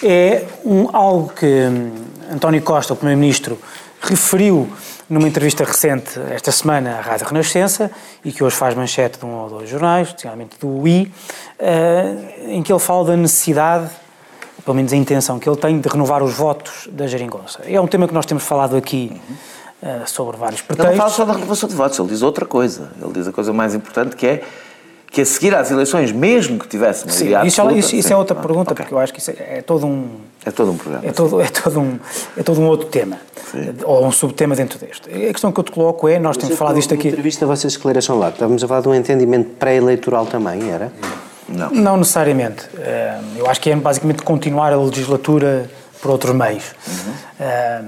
é 0.00 0.44
um, 0.64 0.88
algo 0.92 1.32
que 1.34 1.44
hum, 1.44 1.90
António 2.32 2.62
Costa, 2.62 2.92
o 2.92 2.96
Primeiro-Ministro, 2.96 3.58
referiu 4.00 4.68
numa 5.10 5.26
entrevista 5.26 5.64
recente 5.64 6.12
esta 6.30 6.52
semana 6.52 6.96
à 6.96 7.00
Rádio 7.00 7.26
Renascença 7.26 7.90
e 8.24 8.30
que 8.30 8.44
hoje 8.44 8.54
faz 8.54 8.72
manchete 8.76 9.18
de 9.18 9.26
um 9.26 9.34
ou 9.34 9.48
dois 9.48 9.68
jornais, 9.68 10.06
especialmente 10.06 10.60
do 10.60 10.68
UI, 10.68 11.10
eh, 11.58 12.14
em 12.50 12.62
que 12.62 12.72
ele 12.72 12.78
fala 12.78 13.06
da 13.06 13.16
necessidade, 13.16 13.90
pelo 14.64 14.74
menos 14.76 14.92
a 14.92 14.96
intenção 14.96 15.38
que 15.38 15.48
ele 15.48 15.56
tem, 15.56 15.80
de 15.80 15.88
renovar 15.88 16.22
os 16.22 16.34
votos 16.34 16.88
da 16.92 17.06
Geringonça. 17.06 17.60
É 17.66 17.80
um 17.80 17.86
tema 17.86 18.06
que 18.08 18.14
nós 18.14 18.26
temos 18.26 18.44
falado 18.44 18.76
aqui 18.76 19.12
eh, 19.82 20.02
sobre 20.06 20.36
vários 20.36 20.60
Ele 20.60 20.68
não 20.70 20.76
fala 20.76 20.88
pretextos. 20.92 21.16
só 21.16 21.24
da 21.24 21.32
renovação 21.32 21.68
de 21.68 21.74
votos, 21.74 21.98
ele 21.98 22.08
diz 22.08 22.22
outra 22.22 22.44
coisa. 22.44 22.90
Ele 23.00 23.12
diz 23.12 23.26
a 23.28 23.32
coisa 23.32 23.52
mais 23.52 23.74
importante 23.74 24.16
que 24.16 24.26
é 24.26 24.42
que 25.10 25.22
a 25.22 25.24
seguir 25.24 25.54
às 25.54 25.70
eleições, 25.70 26.12
mesmo 26.12 26.58
que 26.58 26.68
tivesse 26.68 27.10
Sim, 27.10 27.30
maioria 27.30 27.48
isso, 27.48 27.60
absoluta... 27.62 27.78
isso- 27.78 27.96
isso 27.96 28.08
sim. 28.08 28.12
é 28.14 28.16
outra 28.18 28.36
Ah, 28.38 28.42
pergunta, 28.42 28.72
ok. 28.72 28.84
porque 28.84 28.94
eu 28.94 28.98
acho 28.98 29.10
que 29.10 29.20
isso 29.20 29.30
é, 29.30 29.58
é 29.58 29.62
todo 29.62 29.86
um. 29.86 30.06
É 30.44 30.50
todo 30.50 30.70
um 30.70 30.76
programa. 30.76 31.06
É 31.06 31.12
todo, 31.12 31.40
é, 31.40 31.46
todo 31.48 31.80
um, 31.80 31.98
é 32.36 32.42
todo 32.42 32.60
um 32.60 32.66
outro 32.66 32.88
tema, 32.88 33.16
ou 33.84 34.04
um 34.06 34.12
subtema 34.12 34.54
dentro 34.54 34.78
deste. 34.78 35.08
A 35.08 35.32
questão 35.32 35.50
que 35.50 35.58
eu 35.60 35.64
te 35.64 35.72
coloco 35.72 36.06
é: 36.08 36.18
nós 36.18 36.36
temos 36.36 36.58
falado 36.58 36.74
disto 36.74 36.90
Na 36.92 36.98
aqui. 36.98 37.08
entrevista 37.08 37.46
vocês 37.46 37.72
esclareçam 37.72 38.18
lá. 38.18 38.28
Estávamos 38.28 38.62
a 38.62 38.68
falar 38.68 38.82
de 38.82 38.88
um 38.88 38.94
entendimento 38.94 39.48
pré-eleitoral 39.58 40.26
também, 40.26 40.70
era? 40.70 40.92
Não. 41.48 41.70
Não 41.70 41.96
necessariamente. 41.96 42.68
Eh, 42.78 43.20
Eu 43.36 43.48
acho 43.48 43.60
que 43.60 43.70
é 43.70 43.76
basicamente 43.76 44.22
continuar 44.22 44.72
a 44.72 44.76
legislatura 44.76 45.70
por 46.00 46.10
outros 46.10 46.34
meios. 46.34 46.74
Eh, 47.40 47.82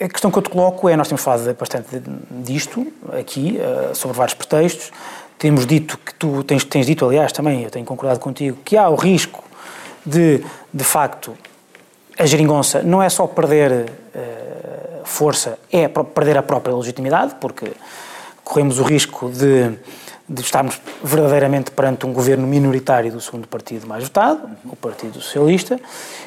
A 0.00 0.08
questão 0.08 0.30
que 0.32 0.38
eu 0.38 0.42
te 0.42 0.50
coloco 0.50 0.88
é: 0.88 0.96
nós 0.96 1.06
temos 1.08 1.22
falado 1.22 1.54
bastante 1.54 2.02
disto 2.30 2.86
aqui, 3.18 3.58
eh, 3.60 3.94
sobre 3.94 4.16
vários 4.16 4.34
pretextos. 4.34 4.90
Temos 5.38 5.64
dito 5.66 5.96
que 5.98 6.14
tu 6.14 6.42
tens, 6.44 6.64
tens 6.64 6.86
dito, 6.86 7.04
aliás, 7.06 7.32
também, 7.32 7.62
eu 7.62 7.70
tenho 7.70 7.84
concordado 7.86 8.20
contigo, 8.20 8.58
que 8.64 8.76
há 8.76 8.88
o 8.88 8.94
risco 8.94 9.42
de, 10.04 10.44
de 10.72 10.84
facto, 10.84 11.36
a 12.18 12.26
geringonça 12.26 12.82
não 12.82 13.02
é 13.02 13.08
só 13.08 13.26
perder 13.26 13.86
força, 15.04 15.58
é 15.72 15.88
perder 15.88 16.38
a 16.38 16.42
própria 16.42 16.74
legitimidade, 16.76 17.34
porque 17.40 17.72
corremos 18.44 18.78
o 18.78 18.84
risco 18.84 19.30
de, 19.30 19.72
de 20.32 20.40
estarmos 20.40 20.80
verdadeiramente 21.04 21.70
perante 21.70 22.06
um 22.06 22.12
governo 22.12 22.46
minoritário 22.46 23.12
do 23.12 23.20
segundo 23.20 23.46
partido 23.46 23.86
mais 23.86 24.04
votado, 24.04 24.40
o 24.64 24.74
Partido 24.74 25.20
Socialista, 25.20 25.78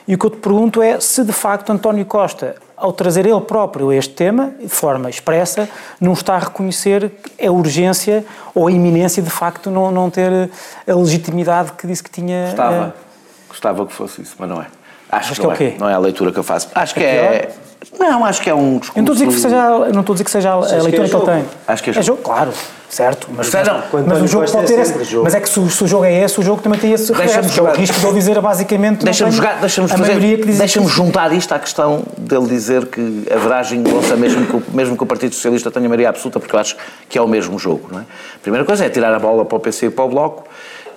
e 0.08 0.13
o 0.15 0.18
que 0.18 0.26
eu 0.26 0.30
te 0.30 0.38
pergunto 0.38 0.82
é 0.82 1.00
se 1.00 1.24
de 1.24 1.34
facto 1.34 1.72
António 1.72 2.06
Costa, 2.06 2.56
ao 2.78 2.94
trazer 2.94 3.26
ele 3.26 3.41
próprio 3.41 3.91
este 3.91 4.13
tema, 4.13 4.52
de 4.62 4.68
forma 4.70 5.10
expressa, 5.10 5.68
não 6.00 6.13
está 6.13 6.36
a 6.36 6.39
reconhecer 6.39 7.12
a 7.44 7.50
urgência 7.52 8.26
ou 8.54 8.68
a 8.68 8.72
iminência 8.72 9.24
de 9.24 9.30
facto 9.30 9.72
não, 9.72 9.91
não 9.91 10.10
ter 10.10 10.50
a 10.88 10.94
legitimidade 10.94 11.72
que 11.74 11.88
disse 11.88 12.04
que 12.04 12.10
tinha. 12.12 12.48
Gostava. 12.48 12.94
eh, 12.98 13.06
Gostava 13.50 13.86
que 13.86 13.94
fosse 13.94 14.22
isso, 14.22 14.36
mas 14.38 14.50
não 14.50 14.62
é. 14.62 14.68
Acho 15.10 15.30
Mas 15.30 15.39
que 15.39 15.46
não 15.46 15.54
que 15.56 15.63
é 15.63 15.65
o 15.65 15.70
é. 15.70 15.72
quê? 15.72 15.78
Não 15.80 15.89
é 15.89 15.94
a 15.94 15.98
leitura 16.00 16.32
que 16.32 16.39
eu 16.39 16.44
faço. 16.44 16.68
Acho 16.76 16.94
que 16.94 17.00
É 17.04 17.06
é... 17.06 17.52
Não, 18.00 18.26
acho 18.26 18.41
que 18.41 18.50
é 18.50 18.54
um 18.54 18.80
discurso... 18.80 19.00
Eu 19.00 19.04
não 19.04 19.13
estou 19.13 19.13
a 19.13 19.28
dizer 19.28 19.28
que 19.28 19.41
seja, 19.41 19.70
não 19.94 20.00
estou 20.02 20.13
a 20.13 20.15
dizer 20.15 20.24
que 20.26 20.32
seja 20.32 20.54
a 20.56 20.62
que 20.62 20.74
é 20.74 20.82
leitura 20.82 21.08
que, 21.10 21.15
ele 21.15 21.26
tem. 21.26 21.46
Acho 21.68 21.84
que 21.84 21.89
é 21.89 21.91
é 21.91 21.94
jogo. 21.94 22.06
jogo, 22.06 22.22
claro, 22.24 22.52
certo. 22.89 23.28
Mas, 23.32 23.52
mas, 23.52 23.67
não. 23.67 24.06
mas 24.08 24.21
o 24.21 24.28
jogo 24.28 24.52
pode 24.52 24.65
é 24.74 24.76
ter 24.76 24.82
esse. 24.82 25.04
jogo. 25.06 25.24
Mas 25.24 25.36
é 25.36 25.39
que 25.41 25.50
se, 25.50 25.60
o- 25.60 25.69
se 25.69 25.84
o 25.84 25.88
jogo 25.88 26.06
é 26.06 26.24
esse, 26.24 26.39
o 26.39 26.43
jogo 26.43 26.62
também 26.62 26.80
tem 26.80 26.93
esse 26.93 27.12
que 27.13 27.21
é 27.60 27.63
o 27.63 27.71
risco 27.74 28.00
de 28.00 28.06
ele 28.06 28.13
dizer 28.15 28.39
basicamente. 28.41 29.04
Deixa-me 29.04 29.32
jogar, 29.32 29.60
deixa-me 29.60 29.91
a 29.91 29.98
fazer, 29.98 30.45
deixa-me 30.45 30.88
juntar 30.88 31.32
isto 31.34 31.54
à 31.54 31.60
questão 31.60 32.04
dele 32.17 32.48
dizer 32.48 32.86
que 32.88 33.24
haverá 33.34 33.62
geringonça 33.63 34.15
mesmo 34.15 34.45
que, 34.45 34.56
o- 34.56 34.63
mesmo 34.74 34.95
que 34.98 35.04
o 35.04 35.06
Partido 35.06 35.36
Socialista 35.36 35.69
tenha 35.71 35.88
maioria 35.89 36.10
absoluta, 36.10 36.39
porque 36.39 36.56
eu 36.56 36.60
acho 36.60 36.76
que 37.10 37.17
é 37.17 37.21
o 37.21 37.28
mesmo 37.28 37.58
jogo, 37.60 37.89
não 37.91 38.00
é? 38.00 38.04
A 38.04 38.39
primeira 38.41 38.65
coisa 38.65 38.86
é 38.86 38.89
tirar 38.89 39.13
a 39.13 39.19
bola 39.19 39.43
para 39.45 39.58
o 39.58 39.60
PC 39.60 39.88
e 39.88 39.89
para 39.89 40.06
o 40.06 40.10
Bloco, 40.10 40.43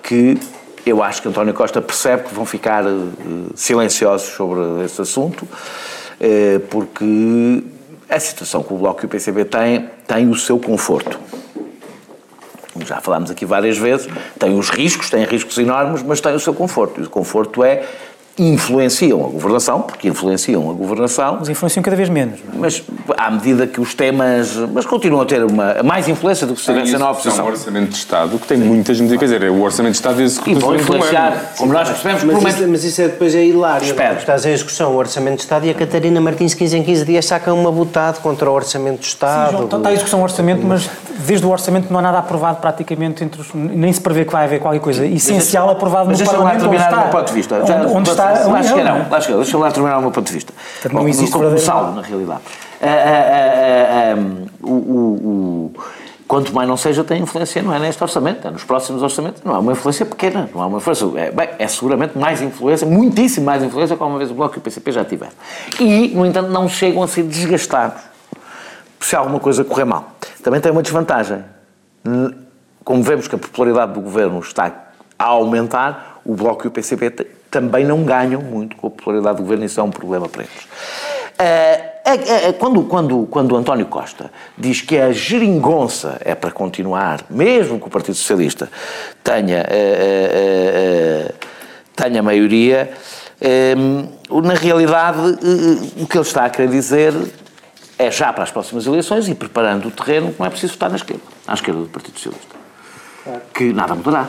que 0.03 0.39
eu 0.87 1.03
acho 1.03 1.21
que 1.21 1.29
António 1.29 1.53
Costa 1.53 1.83
percebe 1.83 2.25
que 2.25 2.35
vão 2.35 2.47
ficar 2.47 2.85
eh, 2.87 2.89
silenciosos 3.55 4.29
sobre 4.29 4.61
esse 4.85 5.01
assunto, 5.03 5.47
eh, 6.21 6.61
porque 6.71 7.63
a 8.09 8.19
situação 8.19 8.63
que 8.63 8.73
o 8.73 8.77
Bloco 8.79 9.05
e 9.05 9.07
o 9.07 9.09
PCB 9.09 9.45
têm 9.45 9.89
tem 10.07 10.31
o 10.31 10.35
seu 10.35 10.59
conforto 10.59 11.19
já 12.87 13.01
falámos 13.01 13.31
aqui 13.31 13.45
várias 13.45 13.77
vezes, 13.79 14.09
tem 14.39 14.59
os 14.59 14.71
riscos, 14.71 15.11
tem 15.11 15.25
riscos 15.25 15.57
enormes, 15.59 16.03
mas 16.03 16.21
tem 16.21 16.35
o 16.35 16.41
seu 16.41 16.55
conforto. 16.55 17.01
E 17.01 17.05
o 17.05 17.11
conforto 17.11 17.63
é 17.65 17.83
influenciam 18.41 19.25
a 19.25 19.29
governação, 19.29 19.81
porque 19.83 20.07
influenciam 20.09 20.71
a 20.71 20.73
governação, 20.73 21.39
Mas 21.41 21.49
influenciam 21.49 21.83
cada 21.83 21.97
vez 21.97 22.09
menos. 22.09 22.39
não 22.47 22.55
é? 22.55 22.59
mas 22.59 22.83
à 23.17 23.31
medida 23.33 23.67
que 23.67 23.81
os 23.81 23.95
temas. 23.95 24.55
Mas 24.73 24.87
continuam 24.87 25.23
a 25.23 25.27
ter 25.27 25.43
uma, 25.45 25.83
mais 25.83 26.07
influência 26.09 26.47
do 26.47 26.55
que 26.55 26.61
se 26.61 26.67
tivessem 26.67 26.93
na 26.99 27.07
É 27.07 27.09
um 27.09 27.11
oposição. 27.11 27.47
orçamento 27.47 27.89
de 27.91 27.97
Estado 27.97 28.39
que 28.39 28.47
tem 28.47 28.57
muitas 28.59 29.01
medidas. 29.01 29.19
Quer 29.19 29.25
dizer, 29.25 29.43
é 29.43 29.51
o 29.51 29.61
orçamento 29.61 29.93
de 29.93 29.99
Estado 29.99 30.23
executivo 30.23 30.57
E 30.59 30.63
vão 30.63 30.77
influenciar, 30.77 31.53
como 31.57 31.73
nós 31.73 31.89
percebemos, 31.89 32.23
Mas 32.23 32.55
isso, 32.55 32.69
mas 32.69 32.85
isso 32.85 33.03
é, 33.03 33.09
depois 33.09 33.35
é 33.35 33.45
hilário. 33.45 33.85
Espera. 33.85 34.13
não? 34.13 34.19
Estás 34.21 34.47
em 34.47 34.53
execução 34.53 34.93
o 34.93 34.97
Orçamento 34.97 35.37
de 35.39 35.43
Estado 35.43 35.67
e 35.67 35.71
a 35.71 35.75
Catarina 35.75 36.21
Martins, 36.21 36.55
15 36.55 36.77
em 36.79 36.83
15 36.85 37.05
dias, 37.05 37.25
saca 37.25 37.53
uma 37.53 37.73
botada 37.73 38.19
contra 38.21 38.49
o 38.49 38.55
Orçamento 38.55 39.01
de 39.01 39.07
Sim, 39.07 39.13
Estado. 39.15 39.51
João, 39.51 39.65
está 39.65 39.89
a 39.89 39.93
discussão 39.93 40.21
do 40.21 40.23
orçamento, 40.23 40.65
mas 40.65 40.89
desde 41.19 41.45
o 41.47 41.51
orçamento 41.51 41.93
não 41.93 41.99
há 41.99 42.03
nada 42.03 42.19
aprovado 42.19 42.61
praticamente, 42.61 43.23
entre 43.25 43.41
os, 43.41 43.53
nem 43.55 43.93
se 43.93 44.01
prevê 44.01 44.25
que 44.25 44.33
vai 44.33 44.45
haver 44.45 44.61
qualquer 44.61 44.81
coisa 44.81 45.05
essencial 45.07 45.69
aprovado 45.71 46.07
Mas 46.09 46.19
no 46.19 46.25
deixa-me 46.25 46.45
lá 46.45 46.51
Parlamento. 46.51 46.69
onde 46.69 46.79
terminar 46.79 46.85
o 46.87 46.95
está, 46.95 47.03
meu 47.03 47.11
ponto 47.19 47.29
de 47.29 47.35
vista. 47.35 47.55
Onde, 47.57 47.69
Já- 47.69 47.99
onde 47.99 48.11
está 48.11 48.25
lá 48.25 48.59
a 48.59 48.63
cheguei, 48.63 48.85
não, 48.85 48.99
não 49.01 49.11
lá 49.11 49.21
cheguei, 49.21 49.37
deixa-me 49.37 49.63
lá 49.63 49.71
terminar 49.71 49.99
o 49.99 50.01
meu 50.03 50.11
ponto 50.11 50.27
de 50.27 50.33
vista. 50.33 50.53
Portanto, 50.53 50.93
não 50.95 51.03
Bom, 51.03 51.09
existe 51.09 51.31
como 51.33 51.45
verdadeiro- 51.45 51.67
saldo, 51.71 51.97
na 51.97 52.03
realidade. 52.03 52.41
ah, 52.81 52.87
ah, 52.87 54.15
ah, 54.17 54.47
o, 54.63 54.71
o, 54.73 54.73
o, 54.75 55.73
quanto 56.27 56.55
mais 56.55 56.69
não 56.69 56.77
seja, 56.77 57.03
tem 57.03 57.23
influência, 57.23 57.63
não 57.63 57.75
é 57.75 57.79
neste 57.79 58.03
orçamento, 58.03 58.47
é 58.47 58.51
nos 58.51 58.63
próximos 58.65 59.03
orçamentos, 59.03 59.43
não 59.45 59.57
é 59.57 59.59
uma 59.59 59.73
influência 59.73 60.05
pequena, 60.05 60.49
não 60.55 60.63
é 60.63 60.67
uma 60.67 60.77
influência, 60.79 61.07
é, 61.17 61.31
bem, 61.31 61.49
é 61.59 61.67
seguramente 61.67 62.19
mais 62.19 62.43
influência, 62.43 62.87
muitíssimo 62.87 63.47
mais 63.47 63.63
influência, 63.63 63.97
como 63.97 64.11
uma 64.11 64.19
vez 64.19 64.31
o 64.31 64.35
Bloco 64.35 64.57
e 64.57 64.59
o 64.59 64.61
PCP 64.61 64.93
já 64.93 65.05
tiveram. 65.05 65.33
E, 65.81 66.09
no 66.15 66.27
entanto, 66.27 66.51
não 66.51 66.69
chegam 66.69 67.03
a 67.03 67.09
ser 67.09 67.23
desgastados 67.23 68.03
se 69.01 69.17
alguma 69.17 69.41
coisa 69.41 69.65
correr 69.65 69.85
mal. 69.85 70.13
Também 70.43 70.61
tem 70.61 70.71
uma 70.73 70.83
desvantagem. 70.83 71.45
Como 72.85 73.03
vemos 73.03 73.29
que 73.29 73.35
a 73.35 73.39
popularidade 73.39 73.93
do 73.93 74.01
governo 74.01 74.41
está 74.41 74.73
a 75.19 75.25
aumentar, 75.25 76.21
o 76.25 76.35
Bloco 76.35 76.67
e 76.67 76.69
o 76.69 76.71
PCP 76.71 77.11
também 77.51 77.85
não 77.85 78.05
ganham 78.05 78.41
muito 78.41 78.77
com 78.77 78.87
a 78.87 78.91
popularidade 78.91 79.37
do 79.39 79.43
governo, 79.43 79.65
isso 79.65 79.81
é 79.81 79.83
um 79.83 79.91
problema 79.91 80.29
para 80.29 80.43
eles. 80.43 80.69
Uh, 81.41 81.99
quando, 82.59 82.83
quando, 82.85 83.27
quando 83.31 83.57
António 83.57 83.87
Costa 83.87 84.31
diz 84.57 84.81
que 84.81 84.99
a 84.99 85.13
geringonça 85.13 86.19
é 86.25 86.35
para 86.35 86.51
continuar, 86.51 87.21
mesmo 87.29 87.79
que 87.79 87.87
o 87.87 87.91
Partido 87.91 88.15
Socialista 88.15 88.71
tenha, 89.23 89.65
tenha 91.95 92.23
maioria, 92.23 92.91
na 94.43 94.55
realidade 94.55 95.19
o 96.01 96.07
que 96.07 96.17
ele 96.17 96.27
está 96.27 96.47
a 96.47 96.51
querer 96.51 96.71
dizer 96.71 97.13
é 97.99 98.11
já 98.11 98.33
para 98.33 98.45
as 98.45 98.51
próximas 98.51 98.87
eleições 98.87 99.29
e 99.29 99.35
preparando 99.35 99.89
o 99.89 99.91
terreno, 99.91 100.35
não 100.39 100.47
é 100.47 100.51
preciso 100.51 100.75
votar 100.75 100.91
na 100.91 100.97
esquerda, 100.97 101.23
à 101.47 101.55
esquerda 101.55 101.81
do 101.81 101.89
Partido 101.89 102.19
Socialista. 102.19 102.57
Claro. 103.25 103.41
Que 103.53 103.73
nada 103.73 103.95
mudará. 103.95 104.29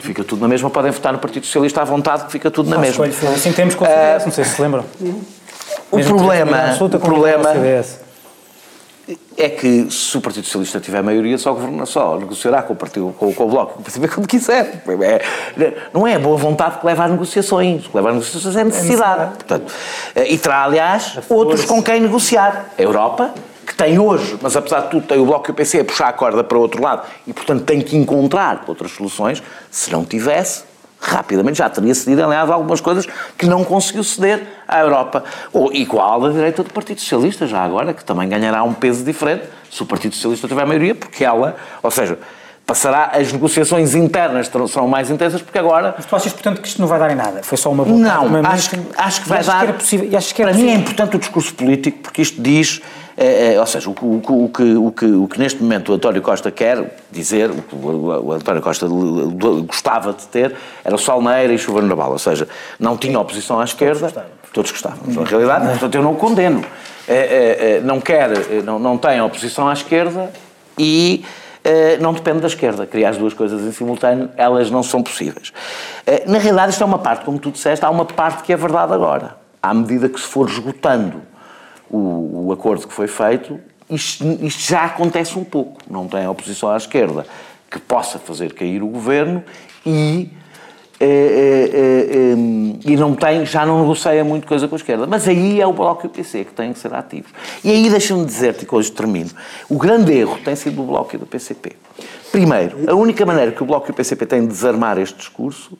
Fica 0.00 0.24
tudo 0.24 0.42
na 0.42 0.48
mesma, 0.48 0.68
podem 0.68 0.90
votar 0.90 1.12
no 1.12 1.18
Partido 1.18 1.46
Socialista 1.46 1.82
à 1.82 1.84
vontade, 1.84 2.24
que 2.24 2.32
fica 2.32 2.50
tudo 2.50 2.68
na 2.68 2.78
mesma. 2.78 3.06
Assim 3.06 3.52
temos 3.52 3.74
com 3.74 3.84
o 3.84 3.86
CDS, 3.86 4.24
não 4.24 4.32
sei 4.32 4.44
se 4.44 4.50
se 4.50 4.62
lembram. 4.62 4.84
O 5.90 5.96
Mesmo 5.96 6.16
problema, 6.16 6.76
o 6.80 6.98
problema 6.98 7.50
é 9.36 9.48
que 9.48 9.88
se 9.90 10.16
o 10.16 10.20
Partido 10.20 10.44
Socialista 10.44 10.80
tiver 10.80 11.02
maioria, 11.02 11.38
só, 11.38 11.52
governa, 11.52 11.86
só 11.86 12.18
negociará 12.18 12.62
com 12.62 12.72
o, 12.72 12.76
partido, 12.76 13.14
com, 13.16 13.32
com 13.32 13.44
o 13.44 13.48
Bloco, 13.48 13.80
o 13.80 14.08
quando 14.08 14.26
quiser. 14.26 14.82
É, 15.02 15.74
não 15.92 16.06
é 16.06 16.14
a 16.14 16.18
boa 16.18 16.36
vontade 16.36 16.78
que 16.78 16.86
leva 16.86 17.04
às 17.04 17.10
negociações. 17.10 17.86
O 17.86 17.90
que 17.90 17.96
leva 17.96 18.08
às 18.08 18.14
negociações 18.16 18.56
é 18.56 18.64
necessidade. 18.64 19.22
É 19.22 19.26
Portanto, 19.26 19.72
eh, 20.14 20.32
e 20.32 20.38
terá, 20.38 20.64
aliás, 20.64 21.18
outros 21.28 21.64
com 21.64 21.80
quem 21.82 22.00
negociar. 22.00 22.72
A 22.76 22.82
Europa, 22.82 23.32
que 23.64 23.76
tem 23.76 23.98
hoje, 23.98 24.36
mas 24.42 24.56
apesar 24.56 24.80
de 24.82 24.90
tudo 24.90 25.06
tem 25.06 25.18
o 25.18 25.26
Bloco 25.26 25.50
e 25.50 25.52
o 25.52 25.54
PC 25.54 25.80
a 25.80 25.84
puxar 25.84 26.08
a 26.08 26.12
corda 26.12 26.42
para 26.42 26.58
o 26.58 26.60
outro 26.60 26.82
lado 26.82 27.06
e, 27.26 27.32
portanto, 27.32 27.62
tem 27.64 27.80
que 27.80 27.96
encontrar 27.96 28.64
outras 28.66 28.90
soluções. 28.90 29.42
Se 29.70 29.92
não 29.92 30.04
tivesse, 30.04 30.64
rapidamente 31.10 31.58
já 31.58 31.68
teria 31.68 31.94
cedido, 31.94 32.24
aliás, 32.24 32.50
algumas 32.50 32.80
coisas 32.80 33.06
que 33.36 33.46
não 33.46 33.64
conseguiu 33.64 34.02
ceder 34.02 34.42
à 34.66 34.80
Europa. 34.80 35.24
Ou 35.52 35.72
igual 35.72 36.20
da 36.20 36.30
direita 36.30 36.62
do 36.62 36.72
Partido 36.72 37.00
Socialista, 37.00 37.46
já 37.46 37.62
agora, 37.62 37.94
que 37.94 38.04
também 38.04 38.28
ganhará 38.28 38.62
um 38.62 38.74
peso 38.74 39.04
diferente 39.04 39.44
se 39.70 39.82
o 39.82 39.86
Partido 39.86 40.14
Socialista 40.14 40.48
tiver 40.48 40.64
maioria, 40.64 40.94
porque 40.94 41.24
ela, 41.24 41.56
ou 41.82 41.90
seja, 41.90 42.18
passará, 42.66 43.12
as 43.14 43.32
negociações 43.32 43.94
internas 43.94 44.50
serão 44.68 44.88
mais 44.88 45.08
intensas, 45.08 45.40
porque 45.40 45.58
agora... 45.58 45.94
Mas 45.96 46.04
tu 46.04 46.16
achas, 46.16 46.32
portanto, 46.32 46.60
que 46.60 46.66
isto 46.66 46.80
não 46.80 46.88
vai 46.88 46.98
dar 46.98 47.10
em 47.12 47.14
nada? 47.14 47.40
Foi 47.42 47.56
só 47.56 47.70
uma 47.70 47.84
boa 47.84 47.96
Não, 47.96 48.44
acho, 48.44 48.70
acho 48.96 49.22
que 49.22 49.28
vai 49.28 49.44
dar... 49.44 49.66
Que 49.68 49.72
possível, 49.74 50.20
que 50.20 50.42
para 50.42 50.52
mim 50.52 50.70
é 50.70 50.74
importante 50.74 51.16
o 51.16 51.18
discurso 51.18 51.54
político, 51.54 51.98
porque 52.02 52.22
isto 52.22 52.42
diz 52.42 52.82
é, 53.16 53.54
é, 53.54 53.60
ou 53.60 53.66
seja, 53.66 53.88
o, 53.88 53.92
o, 53.92 54.44
o, 54.44 54.48
que, 54.50 54.62
o, 54.62 54.92
que, 54.92 55.04
o 55.06 55.26
que 55.26 55.38
neste 55.38 55.62
momento 55.62 55.90
o 55.90 55.94
António 55.94 56.20
Costa 56.20 56.50
quer 56.50 56.98
dizer, 57.10 57.50
o 57.50 57.62
que 57.62 57.74
o, 57.74 58.32
António 58.32 58.60
Costa 58.60 58.86
gostava 59.66 60.12
de 60.12 60.26
ter, 60.26 60.54
era 60.84 60.98
sol 60.98 61.22
na 61.22 61.42
e 61.42 61.56
chuva 61.56 61.80
no 61.80 61.88
naval, 61.88 62.12
ou 62.12 62.18
seja, 62.18 62.46
não 62.78 62.96
tinha 62.96 63.18
oposição 63.18 63.58
à 63.58 63.64
esquerda, 63.64 64.12
todos 64.52 64.70
gostavam. 64.70 64.98
Na 65.06 65.24
realidade, 65.24 65.66
portanto, 65.68 65.94
eu 65.94 66.02
não 66.02 66.12
o 66.12 66.16
condeno. 66.16 66.62
É, 67.08 67.80
não 67.84 68.00
quer, 68.00 68.30
não, 68.64 68.78
não 68.78 68.98
tem 68.98 69.20
oposição 69.22 69.68
à 69.68 69.72
esquerda 69.72 70.30
e 70.76 71.24
não 72.00 72.12
depende 72.12 72.40
da 72.40 72.46
esquerda. 72.46 72.86
Criar 72.86 73.10
as 73.10 73.18
duas 73.18 73.34
coisas 73.34 73.62
em 73.62 73.72
simultâneo, 73.72 74.30
elas 74.36 74.70
não 74.70 74.82
são 74.82 75.02
possíveis. 75.02 75.52
Na 76.26 76.38
realidade, 76.38 76.72
isto 76.72 76.82
é 76.82 76.86
uma 76.86 76.98
parte, 76.98 77.24
como 77.24 77.38
tu 77.38 77.50
disseste, 77.50 77.84
há 77.84 77.90
uma 77.90 78.04
parte 78.04 78.42
que 78.42 78.52
é 78.52 78.56
verdade 78.56 78.92
agora. 78.92 79.36
À 79.62 79.74
medida 79.74 80.08
que 80.08 80.20
se 80.20 80.26
for 80.26 80.48
esgotando 80.48 81.22
o, 81.90 82.46
o 82.46 82.52
acordo 82.52 82.86
que 82.86 82.92
foi 82.92 83.08
feito, 83.08 83.58
isto, 83.88 84.24
isto, 84.42 84.62
já 84.62 84.84
acontece 84.84 85.38
um 85.38 85.44
pouco. 85.44 85.80
Não 85.88 86.08
tem 86.08 86.26
oposição 86.26 86.70
à 86.70 86.76
esquerda 86.76 87.26
que 87.70 87.78
possa 87.78 88.18
fazer 88.18 88.52
cair 88.52 88.82
o 88.82 88.86
governo 88.86 89.42
e, 89.84 89.90
eh, 89.90 89.90
eh, 89.90 90.28
eh, 90.28 90.45
e 91.00 92.96
não 92.96 93.14
tem, 93.14 93.44
já 93.44 93.66
não 93.66 93.80
negocia 93.80 94.24
muito 94.24 94.46
coisa 94.46 94.66
com 94.66 94.74
a 94.74 94.78
esquerda. 94.78 95.06
Mas 95.06 95.28
aí 95.28 95.60
é 95.60 95.66
o 95.66 95.72
Bloco 95.72 96.06
e 96.06 96.08
o 96.08 96.10
PC 96.10 96.44
que 96.44 96.52
têm 96.52 96.72
que 96.72 96.78
ser 96.78 96.94
ativos. 96.94 97.30
E 97.62 97.70
aí 97.70 97.90
deixa-me 97.90 98.24
dizer-te, 98.24 98.64
que 98.64 98.74
hoje 98.74 98.90
termino, 98.90 99.30
o 99.68 99.76
grande 99.76 100.12
erro 100.12 100.38
tem 100.44 100.56
sido 100.56 100.76
do 100.76 100.84
Bloco 100.84 101.14
e 101.14 101.18
do 101.18 101.26
PCP. 101.26 101.72
Primeiro, 102.32 102.90
a 102.90 102.94
única 102.94 103.24
maneira 103.26 103.52
que 103.52 103.62
o 103.62 103.66
Bloco 103.66 103.88
e 103.88 103.92
o 103.92 103.94
PCP 103.94 104.26
têm 104.26 104.42
de 104.42 104.48
desarmar 104.48 104.98
este 104.98 105.16
discurso 105.16 105.78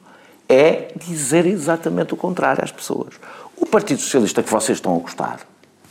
é 0.48 0.92
dizer 0.96 1.46
exatamente 1.46 2.14
o 2.14 2.16
contrário 2.16 2.62
às 2.62 2.70
pessoas. 2.70 3.14
O 3.57 3.66
Partido 3.66 4.00
Socialista 4.00 4.42
que 4.42 4.50
vocês 4.50 4.79
estão 4.79 4.94
a 4.96 4.98
gostar, 4.98 5.40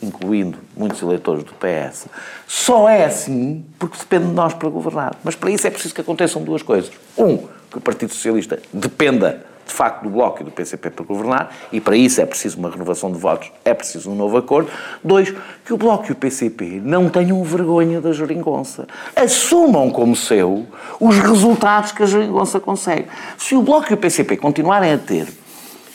incluindo 0.02 0.58
muitos 0.76 1.02
eleitores 1.02 1.44
do 1.44 1.54
PS, 1.54 2.08
só 2.48 2.88
é 2.88 3.06
assim 3.06 3.66
porque 3.78 3.98
depende 3.98 4.28
de 4.28 4.34
nós 4.34 4.54
para 4.54 4.70
governar. 4.70 5.16
Mas 5.24 5.36
para 5.36 5.50
isso 5.50 5.68
é 5.68 5.70
preciso 5.70 5.94
que 5.94 6.02
aconteçam 6.02 6.44
duas 6.44 6.62
coisas. 6.62 6.92
Um, 7.18 7.40
que 7.70 7.78
o 7.78 7.82
Partido 7.82 8.14
Socialista 8.14 8.60
dependa 8.72 9.46
de 9.66 9.74
facto 9.74 10.04
do 10.04 10.10
Bloco 10.10 10.42
e 10.42 10.46
do 10.46 10.52
PCP 10.52 10.92
para 10.92 11.04
governar, 11.04 11.56
e 11.72 11.82
para 11.82 11.98
isso 11.98 12.22
é 12.22 12.26
preciso 12.26 12.60
uma 12.60 12.70
renovação 12.70 13.12
de 13.12 13.18
votos, 13.18 13.52
é 13.64 13.74
preciso 13.74 14.12
um 14.12 14.16
novo 14.16 14.38
acordo. 14.38 14.70
Dois, 15.04 15.34
que 15.66 15.74
o 15.74 15.78
Bloco 15.78 16.06
e 16.08 16.12
o 16.12 16.16
PCP 16.16 16.82
não 16.84 17.10
tenham 17.10 17.44
vergonha 17.44 18.00
da 18.00 18.14
geringonça. 18.14 18.88
Assumam 19.16 19.90
como 19.90 20.16
seu 20.16 20.68
os 21.00 21.18
resultados 21.18 21.92
que 21.92 22.04
a 22.04 22.06
geringonça 22.06 22.60
consegue. 22.60 23.08
Se 23.38 23.56
o 23.56 23.62
Bloco 23.62 23.92
e 23.92 23.96
o 23.96 23.98
PCP 23.98 24.38
continuarem 24.38 24.94
a 24.94 24.98
ter, 24.98 25.28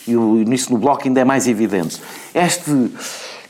e 0.07 0.15
nisso 0.15 0.73
no 0.73 0.79
Bloco 0.79 1.07
ainda 1.07 1.21
é 1.21 1.25
mais 1.25 1.47
evidente, 1.47 2.03
este 2.35 2.91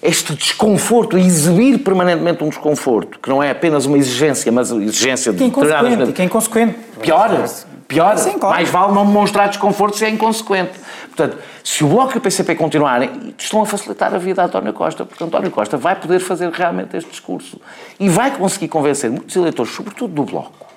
este 0.03 0.35
desconforto, 0.35 1.19
exibir 1.19 1.79
permanentemente 1.81 2.43
um 2.43 2.49
desconforto, 2.49 3.19
que 3.19 3.29
não 3.29 3.43
é 3.43 3.51
apenas 3.51 3.85
uma 3.85 3.99
exigência, 3.99 4.51
mas 4.51 4.71
exigência 4.71 5.31
de 5.31 5.37
que 5.37 5.45
é 5.45 5.47
inconsequente, 5.47 6.13
que 6.13 6.23
é 6.23 6.25
inconsequente. 6.25 6.79
Pior, 7.03 7.47
pior, 7.91 8.17
Sim, 8.17 8.39
claro. 8.39 8.55
mais 8.55 8.69
vale 8.69 8.93
não 8.95 9.05
demonstrar 9.05 9.49
desconforto 9.49 9.97
se 9.97 10.05
é 10.05 10.09
inconsequente. 10.09 10.79
Portanto, 11.09 11.39
se 11.65 11.85
o 11.85 11.89
Bloco 11.89 12.15
e 12.15 12.19
o 12.19 12.21
PCP 12.21 12.55
continuarem, 12.55 13.35
estão 13.37 13.61
a 13.61 13.67
facilitar 13.67 14.15
a 14.15 14.19
vida 14.19 14.41
a 14.41 14.47
António 14.47 14.73
Costa, 14.73 15.05
porque 15.05 15.23
António 15.23 15.51
Costa 15.51 15.77
vai 15.77 15.97
poder 15.97 16.21
fazer 16.21 16.49
realmente 16.51 16.97
este 16.97 17.11
discurso 17.11 17.61
e 17.99 18.09
vai 18.09 18.31
conseguir 18.31 18.69
convencer 18.69 19.11
muitos 19.11 19.35
eleitores, 19.35 19.73
sobretudo 19.73 20.15
do 20.15 20.23
Bloco, 20.23 20.70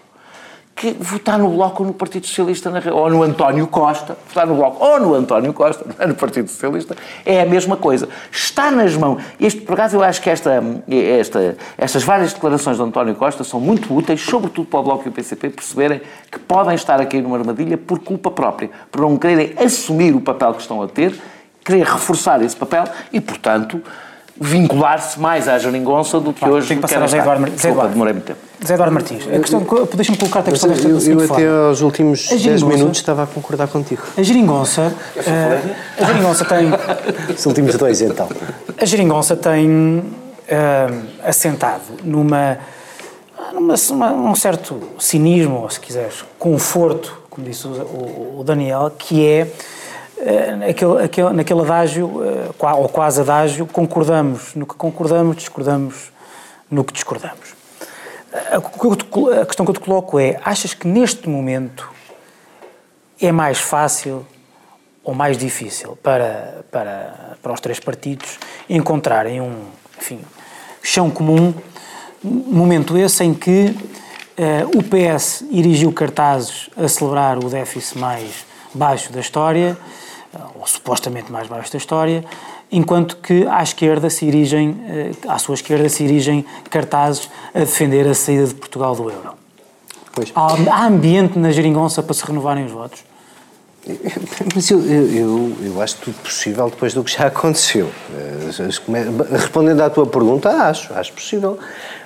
que 0.76 0.92
votar 1.00 1.38
no 1.38 1.50
Bloco 1.50 1.84
ou 1.84 1.88
no 1.88 1.94
Partido 1.94 2.26
Socialista, 2.26 2.72
ou 2.92 3.10
no 3.10 3.22
António 3.22 3.68
Costa, 3.68 4.18
votar 4.28 4.48
no 4.48 4.56
Bloco 4.56 4.84
ou 4.84 5.00
no 5.00 5.14
António 5.14 5.54
Costa, 5.54 5.86
não 5.88 5.96
é 6.04 6.08
no 6.08 6.16
Partido 6.16 6.50
Socialista, 6.50 6.96
é 7.26 7.42
a 7.42 7.46
mesma 7.46 7.78
coisa. 7.78 8.10
Está 8.32 8.72
nas 8.72 8.96
mãos. 8.96 9.22
Este, 9.40 9.62
por 9.62 9.74
acaso, 9.74 9.98
eu 9.98 10.04
acho 10.04 10.22
que 10.22 10.30
esta, 10.30 10.64
esta, 10.88 11.58
estas 11.78 12.04
várias 12.04 12.34
declarações 12.34 12.78
de 12.78 12.84
António 12.84 13.16
Costa 13.16 13.44
são 13.44 13.60
muito 13.60 13.94
úteis, 13.94 14.22
sobretudo 14.22 14.68
para 14.68 14.80
o 14.80 14.84
Bloco 14.84 15.08
e 15.08 15.10
o 15.10 15.12
PCP, 15.12 15.50
perceberem 15.52 16.02
que 16.32 16.40
podem 16.40 16.76
estar 16.76 17.00
a 17.00 17.06
cair 17.06 17.22
numa 17.22 17.38
armadilha 17.38 17.78
por 17.78 18.00
culpa 18.00 18.32
própria, 18.32 18.70
por 18.92 19.02
não 19.02 19.18
quererem 19.18 19.54
assumir 19.64 20.16
o 20.16 20.22
papel 20.22 20.54
que 20.54 20.62
estão 20.62 20.82
a 20.82 20.88
ter, 20.88 21.14
querer 21.64 21.86
reforçar 21.86 22.42
esse 22.42 22.56
papel 22.56 22.86
e, 23.12 23.22
portanto, 23.22 23.82
vincular-se 24.40 25.20
mais 25.20 25.48
à 25.48 25.58
geringonça 25.60 26.20
do 26.20 26.34
que 26.34 26.42
Pá, 26.42 26.50
hoje 26.50 26.68
tem 26.68 26.78
que 26.78 26.82
passar 26.82 27.04
a 27.04 27.08
Zé 27.08 27.20
Eduardo, 27.20 27.48
Eduardo. 27.48 27.94
demorei 27.94 28.14
muito 28.14 28.26
tempo. 28.26 28.40
Zé 28.66 28.76
Eduardo 28.76 28.94
Martins, 28.94 29.28
a 29.28 29.40
questão, 29.40 29.66
deixa-me 29.94 30.18
colocar-te 30.18 30.50
a 30.50 30.52
questão 30.52 30.70
desta 30.70 30.88
Eu, 30.88 31.20
eu 31.20 31.34
até 31.34 31.48
aos 31.48 31.82
últimos 31.82 32.30
10 32.30 32.64
minutos 32.64 33.00
estava 33.00 33.24
a 33.24 33.28
concordar 33.28 33.68
contigo. 33.68 34.02
A 34.18 34.24
geringonça, 34.24 34.94
uh, 35.18 36.02
a 36.02 36.06
geringonça 36.06 36.46
tem... 36.46 36.70
Os 37.36 37.46
últimos 37.46 37.76
dois, 37.76 38.02
então. 38.02 38.30
A 38.80 38.86
geringonça 38.86 39.36
tem 39.36 39.68
uh, 39.68 41.06
assentado 41.24 41.84
numa, 42.04 42.58
numa, 43.54 43.76
numa, 43.90 44.12
um 44.14 44.36
certo 44.36 44.80
cinismo, 44.98 45.62
ou 45.64 45.70
se 45.70 45.80
quiseres, 45.80 46.24
conforto, 46.40 47.22
como 47.30 47.46
disse 47.46 47.68
o, 47.68 47.72
o, 47.72 48.40
o 48.40 48.44
Daniel, 48.44 48.92
que 48.98 49.26
é 49.26 49.48
eh, 50.26 50.56
naquele, 50.56 51.04
aquele, 51.04 51.30
naquele 51.34 51.62
adágio, 51.62 52.24
eh, 52.24 52.50
ou 52.78 52.88
quase 52.88 53.20
adágio, 53.20 53.66
concordamos 53.66 54.56
no 54.56 54.66
que 54.66 54.76
concordamos, 54.76 55.36
discordamos 55.36 56.14
no 56.72 56.84
que 56.84 56.94
discordamos. 56.94 57.63
A 58.34 59.46
questão 59.46 59.66
que 59.66 59.72
eu 59.72 59.76
te 59.76 59.80
coloco 59.80 60.20
é: 60.20 60.40
achas 60.44 60.74
que 60.74 60.88
neste 60.88 61.30
momento 61.30 61.90
é 63.22 63.32
mais 63.32 63.60
fácil 63.60 64.26
ou 65.04 65.14
mais 65.14 65.38
difícil 65.38 65.98
para, 66.02 66.66
para, 66.72 67.38
para 67.42 67.54
os 67.54 67.60
três 67.60 67.80
partidos 67.80 68.40
encontrarem 68.70 69.40
um 69.40 69.66
enfim, 70.00 70.20
chão 70.82 71.10
comum, 71.10 71.54
momento 72.24 72.98
esse 72.98 73.24
em 73.24 73.34
que 73.34 73.76
uh, 74.38 74.78
o 74.78 74.84
PS 74.84 75.44
erigiu 75.52 75.92
cartazes 75.94 76.70
a 76.76 76.88
celebrar 76.88 77.38
o 77.38 77.50
déficit 77.50 78.00
mais 78.00 78.46
baixo 78.74 79.12
da 79.12 79.20
história 79.20 79.78
ou 80.56 80.66
supostamente 80.66 81.32
mais 81.32 81.48
baixo 81.48 81.72
da 81.72 81.78
história, 81.78 82.26
enquanto 82.74 83.18
que 83.18 83.46
à 83.48 83.62
esquerda 83.62 84.10
se 84.10 84.26
erigem, 84.26 84.76
eh, 84.88 85.12
à 85.28 85.38
sua 85.38 85.54
esquerda 85.54 85.88
se 85.88 86.04
erigem 86.04 86.44
cartazes 86.70 87.30
a 87.54 87.60
defender 87.60 88.08
a 88.08 88.16
saída 88.16 88.48
de 88.48 88.56
Portugal 88.56 88.96
do 88.96 89.04
euro. 89.04 89.36
Pois. 90.12 90.32
Há, 90.36 90.86
ambiente 90.88 91.38
na 91.38 91.52
geringonça 91.52 92.02
para 92.02 92.14
se 92.14 92.26
renovarem 92.26 92.66
os 92.66 92.72
votos? 92.72 93.04
Mas 94.56 94.70
eu, 94.72 94.80
eu, 94.82 95.14
eu, 95.14 95.58
eu 95.64 95.82
acho 95.82 95.98
tudo 95.98 96.16
possível 96.22 96.70
depois 96.70 96.94
do 96.94 97.04
que 97.04 97.12
já 97.12 97.28
aconteceu. 97.28 97.92
Eh, 98.12 98.50
respondendo 99.32 99.82
à 99.82 99.90
tua 99.90 100.08
pergunta, 100.08 100.50
acho, 100.50 100.94
acho 100.94 101.14
possível. 101.14 101.60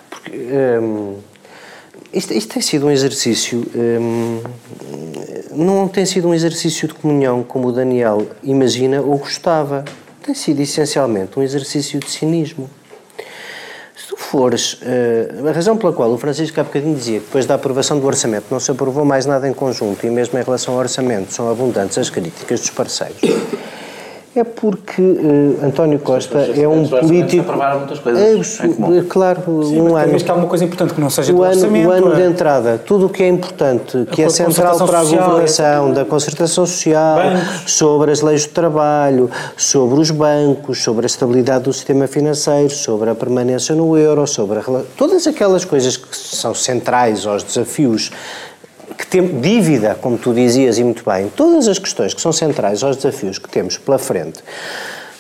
Porque 0.09 0.31
hum, 0.81 1.17
isto, 2.11 2.33
isto, 2.33 2.53
tem 2.53 2.61
sido 2.61 2.87
um 2.87 2.91
exercício. 2.91 3.65
Hum, 3.73 4.41
não 5.51 5.87
tem 5.87 6.05
sido 6.05 6.27
um 6.27 6.33
exercício 6.33 6.87
de 6.87 6.93
comunhão 6.93 7.43
como 7.43 7.69
o 7.69 7.71
Daniel 7.71 8.27
imagina 8.43 9.01
ou 9.01 9.17
gostava. 9.17 9.85
Tem 10.27 10.35
sido 10.35 10.59
essencialmente 10.59 11.39
um 11.39 11.41
exercício 11.41 12.01
de 12.01 12.09
cinismo 12.09 12.69
fores. 14.17 14.73
Uh, 14.73 15.47
a 15.47 15.53
razão 15.53 15.77
pela 15.77 15.93
qual 15.93 16.11
o 16.11 16.17
Francisco 16.17 16.59
há 16.59 16.63
bocadinho 16.65 16.93
dizia 16.93 17.19
que 17.19 17.25
depois 17.25 17.45
da 17.45 17.55
aprovação 17.55 17.97
do 17.97 18.05
orçamento 18.05 18.47
não 18.51 18.59
se 18.59 18.69
aprovou 18.69 19.05
mais 19.05 19.25
nada 19.25 19.47
em 19.47 19.53
conjunto 19.53 20.05
e 20.05 20.09
mesmo 20.09 20.37
em 20.37 20.43
relação 20.43 20.73
ao 20.73 20.81
orçamento 20.81 21.31
são 21.31 21.49
abundantes 21.49 21.97
as 21.97 22.09
críticas 22.09 22.59
dos 22.59 22.69
parceiros 22.71 23.21
é 24.39 24.43
porque 24.43 25.01
uh, 25.01 25.59
António 25.63 25.99
Costa 25.99 26.37
é 26.37 26.67
um 26.67 26.87
político. 26.87 27.41
aprovaram 27.41 27.79
muitas 27.79 27.99
coisas. 27.99 28.59
É, 28.59 28.65
é 28.65 29.03
claro, 29.07 29.41
Sim, 29.63 29.81
um 29.81 29.95
ano. 29.95 30.13
Mas 30.13 30.23
que 30.23 30.31
há 30.31 30.33
uma 30.33 30.47
coisa 30.47 30.65
importante 30.65 30.93
que 30.93 31.01
não 31.01 31.09
seja 31.09 31.33
o 31.33 31.37
do 31.37 31.43
ano, 31.43 31.53
orçamento. 31.53 31.87
O 31.87 31.91
ano 31.91 32.13
é? 32.13 32.15
de 32.15 32.21
entrada, 32.23 32.77
tudo 32.77 33.07
o 33.07 33.09
que 33.09 33.23
é 33.23 33.27
importante, 33.27 34.05
que 34.11 34.21
é 34.21 34.29
central 34.29 34.77
para 34.85 34.99
a 34.99 35.03
governação, 35.03 35.93
da 35.93 36.05
concertação 36.05 36.65
social, 36.65 37.17
bancos. 37.17 37.71
sobre 37.71 38.11
as 38.11 38.21
leis 38.21 38.45
do 38.45 38.51
trabalho, 38.51 39.29
sobre 39.55 39.99
os 39.99 40.11
bancos, 40.11 40.83
sobre 40.83 41.05
a 41.05 41.07
estabilidade 41.07 41.65
do 41.65 41.73
sistema 41.73 42.07
financeiro, 42.07 42.69
sobre 42.69 43.09
a 43.09 43.15
permanência 43.15 43.75
no 43.75 43.97
euro, 43.97 44.25
sobre 44.27 44.59
a, 44.59 44.63
todas 44.97 45.27
aquelas 45.27 45.65
coisas 45.65 45.97
que 45.97 46.15
são 46.15 46.53
centrais 46.53 47.25
aos 47.25 47.43
desafios 47.43 48.11
que 48.97 49.21
dívida, 49.21 49.95
como 49.95 50.17
tu 50.17 50.33
dizias 50.33 50.77
e 50.77 50.83
muito 50.83 51.03
bem, 51.05 51.29
todas 51.35 51.67
as 51.67 51.77
questões 51.77 52.13
que 52.13 52.21
são 52.21 52.33
centrais 52.33 52.83
aos 52.83 52.97
desafios 52.97 53.37
que 53.37 53.47
temos 53.47 53.77
pela 53.77 53.99
frente 53.99 54.41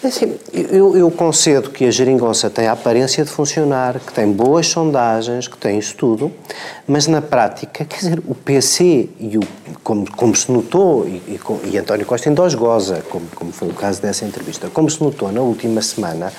é 0.07 0.09
assim, 0.09 0.39
eu, 0.53 0.95
eu, 0.95 1.11
concedo 1.11 1.69
que 1.69 1.85
a 1.85 1.91
geringonça 1.91 2.49
tem 2.49 2.67
a 2.67 2.71
aparência 2.71 3.23
de 3.23 3.29
funcionar, 3.29 3.99
que 3.99 4.13
tem 4.13 4.31
boas 4.31 4.67
sondagens, 4.67 5.47
que 5.47 5.57
tem 5.57 5.77
isso 5.77 5.95
tudo, 5.95 6.31
mas 6.87 7.07
na 7.07 7.21
prática, 7.21 7.83
quer 7.83 7.97
dizer, 7.97 8.21
o 8.25 8.33
PC, 8.33 9.09
e 9.19 9.37
o, 9.37 9.41
como, 9.83 10.09
como 10.15 10.35
se 10.35 10.51
notou, 10.51 11.05
e, 11.05 11.21
e, 11.27 11.39
e 11.71 11.77
António 11.77 12.05
Costa 12.05 12.29
ainda 12.29 12.43
os 12.43 12.55
goza, 12.55 13.03
como, 13.09 13.25
como 13.35 13.51
foi 13.51 13.67
o 13.67 13.73
caso 13.73 14.01
dessa 14.01 14.25
entrevista, 14.25 14.69
como 14.73 14.89
se 14.89 15.03
notou 15.03 15.31
na 15.31 15.41
última 15.41 15.81
semana, 15.81 16.31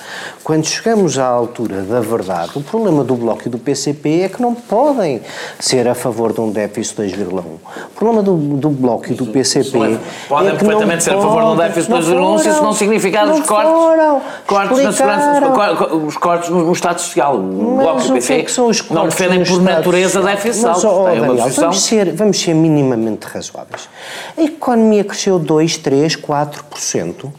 quando 0.43 0.65
chegamos 0.65 1.19
à 1.19 1.27
altura 1.27 1.83
da 1.83 2.01
verdade, 2.01 2.51
o 2.55 2.61
problema 2.61 3.03
do 3.03 3.15
Bloco 3.15 3.43
e 3.45 3.49
do 3.49 3.59
PCP 3.59 4.21
é 4.21 4.29
que 4.29 4.41
não 4.41 4.55
podem 4.55 5.21
ser 5.59 5.87
a 5.87 5.93
favor 5.93 6.33
de 6.33 6.41
um 6.41 6.51
déficit 6.51 7.01
2,1. 7.01 7.39
O 7.39 7.59
problema 7.95 8.23
do, 8.23 8.35
do 8.35 8.69
Bloco 8.69 9.11
e 9.11 9.13
do 9.13 9.27
PCP. 9.27 9.77
É, 9.77 9.99
podem 10.27 10.49
é 10.49 10.55
perfeitamente 10.55 11.03
ser 11.03 11.13
a 11.13 11.21
favor 11.21 11.41
de 11.43 11.47
um 11.49 11.55
déficit 11.55 11.91
2,1 11.91 12.39
se 12.39 12.49
isso 12.49 12.63
não 12.63 12.73
significar 12.73 13.29
os 13.29 13.45
cortes, 13.65 14.47
cortes 14.47 14.83
na 14.83 14.91
segurança, 14.91 15.95
os 15.95 16.17
cortes 16.17 16.49
no, 16.49 16.65
no 16.65 16.73
Estado 16.73 16.99
Social. 16.99 17.35
O 17.37 17.77
Bloco 17.77 18.01
e 18.01 18.09
o 18.09 18.13
PC 18.13 18.43
que 18.43 18.51
são 18.51 18.67
os 18.67 18.89
não 18.89 19.05
defendem 19.05 19.43
por 19.43 19.61
natureza 19.61 20.21
déficit 20.21 20.65
mas, 20.65 20.83
oh, 20.83 21.03
Daniel, 21.03 21.49
vamos, 21.49 21.81
ser, 21.81 22.13
vamos 22.13 22.39
ser 22.39 22.53
minimamente 22.53 23.25
razoáveis. 23.27 23.89
A 24.37 24.41
economia 24.41 25.03
cresceu 25.03 25.39
2, 25.39 25.77
3, 25.77 26.15
4%. 26.15 27.31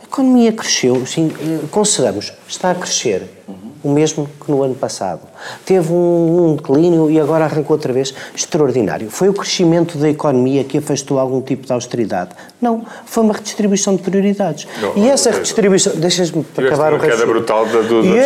A 0.00 0.04
economia 0.04 0.52
cresceu, 0.52 1.06
sim, 1.06 1.32
eh, 1.40 1.66
consideramos, 1.70 2.32
está 2.46 2.70
a 2.70 2.74
crescer 2.74 3.41
o 3.82 3.90
mesmo 3.90 4.28
que 4.44 4.50
no 4.50 4.62
ano 4.62 4.74
passado. 4.74 5.20
Teve 5.64 5.92
um, 5.92 6.50
um, 6.50 6.56
declínio 6.56 7.10
e 7.10 7.20
agora 7.20 7.44
arrancou 7.44 7.76
outra 7.76 7.92
vez 7.92 8.14
extraordinário. 8.34 9.10
Foi 9.10 9.28
o 9.28 9.34
crescimento 9.34 9.98
da 9.98 10.08
economia 10.08 10.64
que 10.64 10.78
afastou 10.78 11.18
algum 11.18 11.40
tipo 11.40 11.66
de 11.66 11.72
austeridade? 11.72 12.30
Não, 12.60 12.84
foi 13.04 13.24
uma 13.24 13.34
redistribuição 13.34 13.96
de 13.96 14.02
prioridades. 14.02 14.66
Não, 14.80 14.92
e 14.96 15.08
essa 15.08 15.30
redistribuição, 15.30 15.94
deixas-me 15.96 16.44
acabar 16.56 16.92
o 16.92 16.98
resto. 16.98 17.18
queda 17.18 17.26
brutal 17.26 17.66
da, 17.66 17.80
do, 17.80 18.04
e 18.04 18.20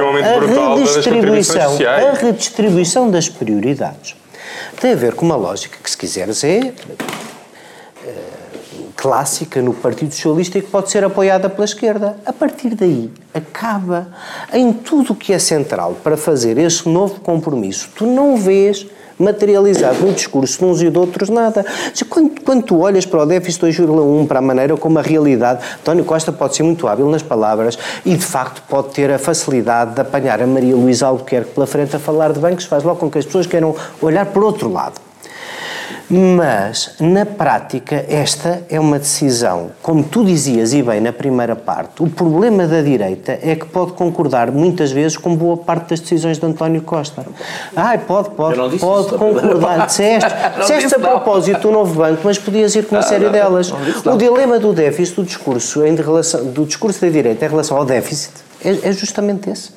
aumento 0.00 0.40
brutal 0.40 0.78
das 0.80 0.96
contribuições 0.96 1.64
sociais. 1.64 2.06
A 2.06 2.12
redistribuição 2.12 3.10
das 3.10 3.28
prioridades 3.28 4.16
tem 4.80 4.92
a 4.92 4.96
ver 4.96 5.14
com 5.14 5.26
uma 5.26 5.36
lógica 5.36 5.76
que, 5.82 5.90
se 5.90 5.96
quiseres, 5.96 6.42
é 6.42 6.72
clássica 9.00 9.62
no 9.62 9.72
Partido 9.72 10.12
Socialista 10.12 10.58
e 10.58 10.62
que 10.62 10.68
pode 10.68 10.90
ser 10.90 11.02
apoiada 11.02 11.48
pela 11.48 11.64
esquerda. 11.64 12.18
A 12.26 12.32
partir 12.34 12.74
daí, 12.74 13.10
acaba 13.32 14.08
em 14.52 14.74
tudo 14.74 15.14
o 15.14 15.16
que 15.16 15.32
é 15.32 15.38
central 15.38 15.96
para 16.04 16.18
fazer 16.18 16.58
esse 16.58 16.86
novo 16.86 17.18
compromisso. 17.20 17.88
Tu 17.96 18.04
não 18.04 18.36
vês 18.36 18.86
materializado 19.18 20.04
no 20.04 20.12
discurso 20.12 20.58
de 20.58 20.64
uns 20.66 20.82
e 20.82 20.90
de 20.90 20.98
outros 20.98 21.30
nada. 21.30 21.64
Quando, 22.10 22.40
quando 22.42 22.62
tu 22.62 22.80
olhas 22.80 23.06
para 23.06 23.22
o 23.22 23.26
déficit 23.26 23.66
2,1, 23.66 24.26
para 24.26 24.38
a 24.38 24.42
maneira 24.42 24.76
como 24.76 24.98
a 24.98 25.02
realidade, 25.02 25.64
António 25.80 26.04
Costa 26.04 26.30
pode 26.30 26.56
ser 26.56 26.62
muito 26.62 26.86
hábil 26.86 27.08
nas 27.08 27.22
palavras 27.22 27.78
e, 28.04 28.14
de 28.14 28.24
facto, 28.24 28.62
pode 28.68 28.88
ter 28.90 29.10
a 29.10 29.18
facilidade 29.18 29.94
de 29.94 30.00
apanhar 30.00 30.42
a 30.42 30.46
Maria 30.46 30.76
Luísa 30.76 31.06
Albuquerque 31.06 31.54
pela 31.54 31.66
frente 31.66 31.96
a 31.96 31.98
falar 31.98 32.32
de 32.32 32.40
bancos, 32.40 32.64
faz 32.64 32.82
logo 32.82 32.98
com 32.98 33.10
que 33.10 33.18
as 33.18 33.24
pessoas 33.24 33.46
queiram 33.46 33.74
olhar 34.02 34.26
por 34.26 34.44
outro 34.44 34.70
lado. 34.70 35.09
Mas, 36.10 36.96
na 36.98 37.24
prática, 37.24 38.04
esta 38.08 38.64
é 38.68 38.80
uma 38.80 38.98
decisão, 38.98 39.70
como 39.80 40.02
tu 40.02 40.24
dizias 40.24 40.72
e 40.74 40.82
bem 40.82 41.00
na 41.00 41.12
primeira 41.12 41.54
parte, 41.54 42.02
o 42.02 42.10
problema 42.10 42.66
da 42.66 42.82
direita 42.82 43.38
é 43.40 43.54
que 43.54 43.64
pode 43.66 43.92
concordar 43.92 44.50
muitas 44.50 44.90
vezes 44.90 45.16
com 45.16 45.36
boa 45.36 45.56
parte 45.56 45.90
das 45.90 46.00
decisões 46.00 46.36
de 46.36 46.44
António 46.44 46.82
Costa. 46.82 47.24
Ai, 47.76 47.98
pode, 47.98 48.30
pode, 48.30 48.56
pode 48.56 48.74
isso, 48.74 49.16
concordar. 49.16 49.86
Disseste, 49.90 50.30
disseste 50.58 50.94
a 50.96 50.98
propósito 50.98 51.60
do 51.60 51.70
novo 51.70 51.94
banco, 51.94 52.22
mas 52.24 52.38
podias 52.38 52.74
ir 52.74 52.86
com 52.86 52.96
uma 52.96 53.02
série 53.02 53.28
delas. 53.28 53.72
o 54.04 54.16
dilema 54.16 54.58
do 54.58 54.72
déficit 54.72 55.14
do 55.14 55.22
discurso, 55.22 55.86
em 55.86 55.94
relação, 55.94 56.44
do 56.46 56.64
discurso 56.64 57.00
da 57.00 57.08
direita 57.08 57.46
em 57.46 57.48
relação 57.48 57.76
ao 57.76 57.84
déficit 57.84 58.49
é, 58.64 58.88
é 58.88 58.92
justamente 58.92 59.50
esse. 59.50 59.70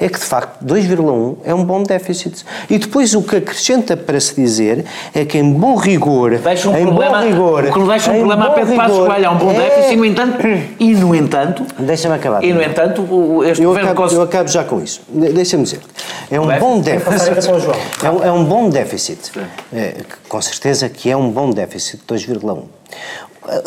É 0.00 0.08
que, 0.08 0.18
de 0.18 0.24
facto, 0.24 0.64
2,1 0.64 1.36
é 1.44 1.54
um 1.54 1.64
bom 1.64 1.82
déficit. 1.82 2.44
E 2.68 2.78
depois 2.78 3.14
o 3.14 3.22
que 3.22 3.36
acrescenta 3.36 3.96
para 3.96 4.18
se 4.20 4.34
dizer 4.34 4.84
é 5.14 5.24
que, 5.24 5.38
em 5.38 5.52
bom 5.52 5.76
rigor. 5.76 6.38
Deixa 6.38 6.68
um 6.68 6.76
em 6.76 6.86
problema, 6.86 7.18
bom 7.18 7.24
rigor. 7.26 7.72
Que 7.72 7.80
deixa 7.80 8.10
um 8.10 8.18
problema 8.18 8.46
a 8.46 8.50
Pedro 8.50 8.76
Passos 8.76 9.06
Coelho 9.06 9.24
é 9.24 9.30
um 9.30 9.38
bom 9.38 9.50
é... 9.50 9.54
déficit 9.54 9.92
e, 9.92 9.96
no 9.96 10.04
entanto. 10.04 10.46
E, 10.78 10.94
no 10.94 11.14
entanto. 11.14 11.66
Deixa-me 11.78 12.14
acabar. 12.14 12.42
E, 12.44 12.52
no 12.52 12.62
entanto, 12.62 13.44
este 13.44 13.62
eu 13.62 13.70
governo. 13.70 13.90
Acabo, 13.90 14.12
eu 14.12 14.22
acabo 14.22 14.48
já 14.48 14.64
com 14.64 14.82
isso. 14.82 15.02
Deixa-me 15.08 15.64
dizer. 15.64 15.80
É 16.30 16.40
um 16.40 16.58
bom 16.58 16.80
déficit. 16.80 17.48
É 18.02 18.10
um, 18.10 18.24
é 18.24 18.32
um 18.32 18.44
bom 18.44 18.68
déficit. 18.68 19.32
É, 19.72 19.96
com 20.28 20.40
certeza 20.40 20.88
que 20.88 21.10
é 21.10 21.16
um 21.16 21.30
bom 21.30 21.50
déficit, 21.50 22.02
2,1. 22.08 22.64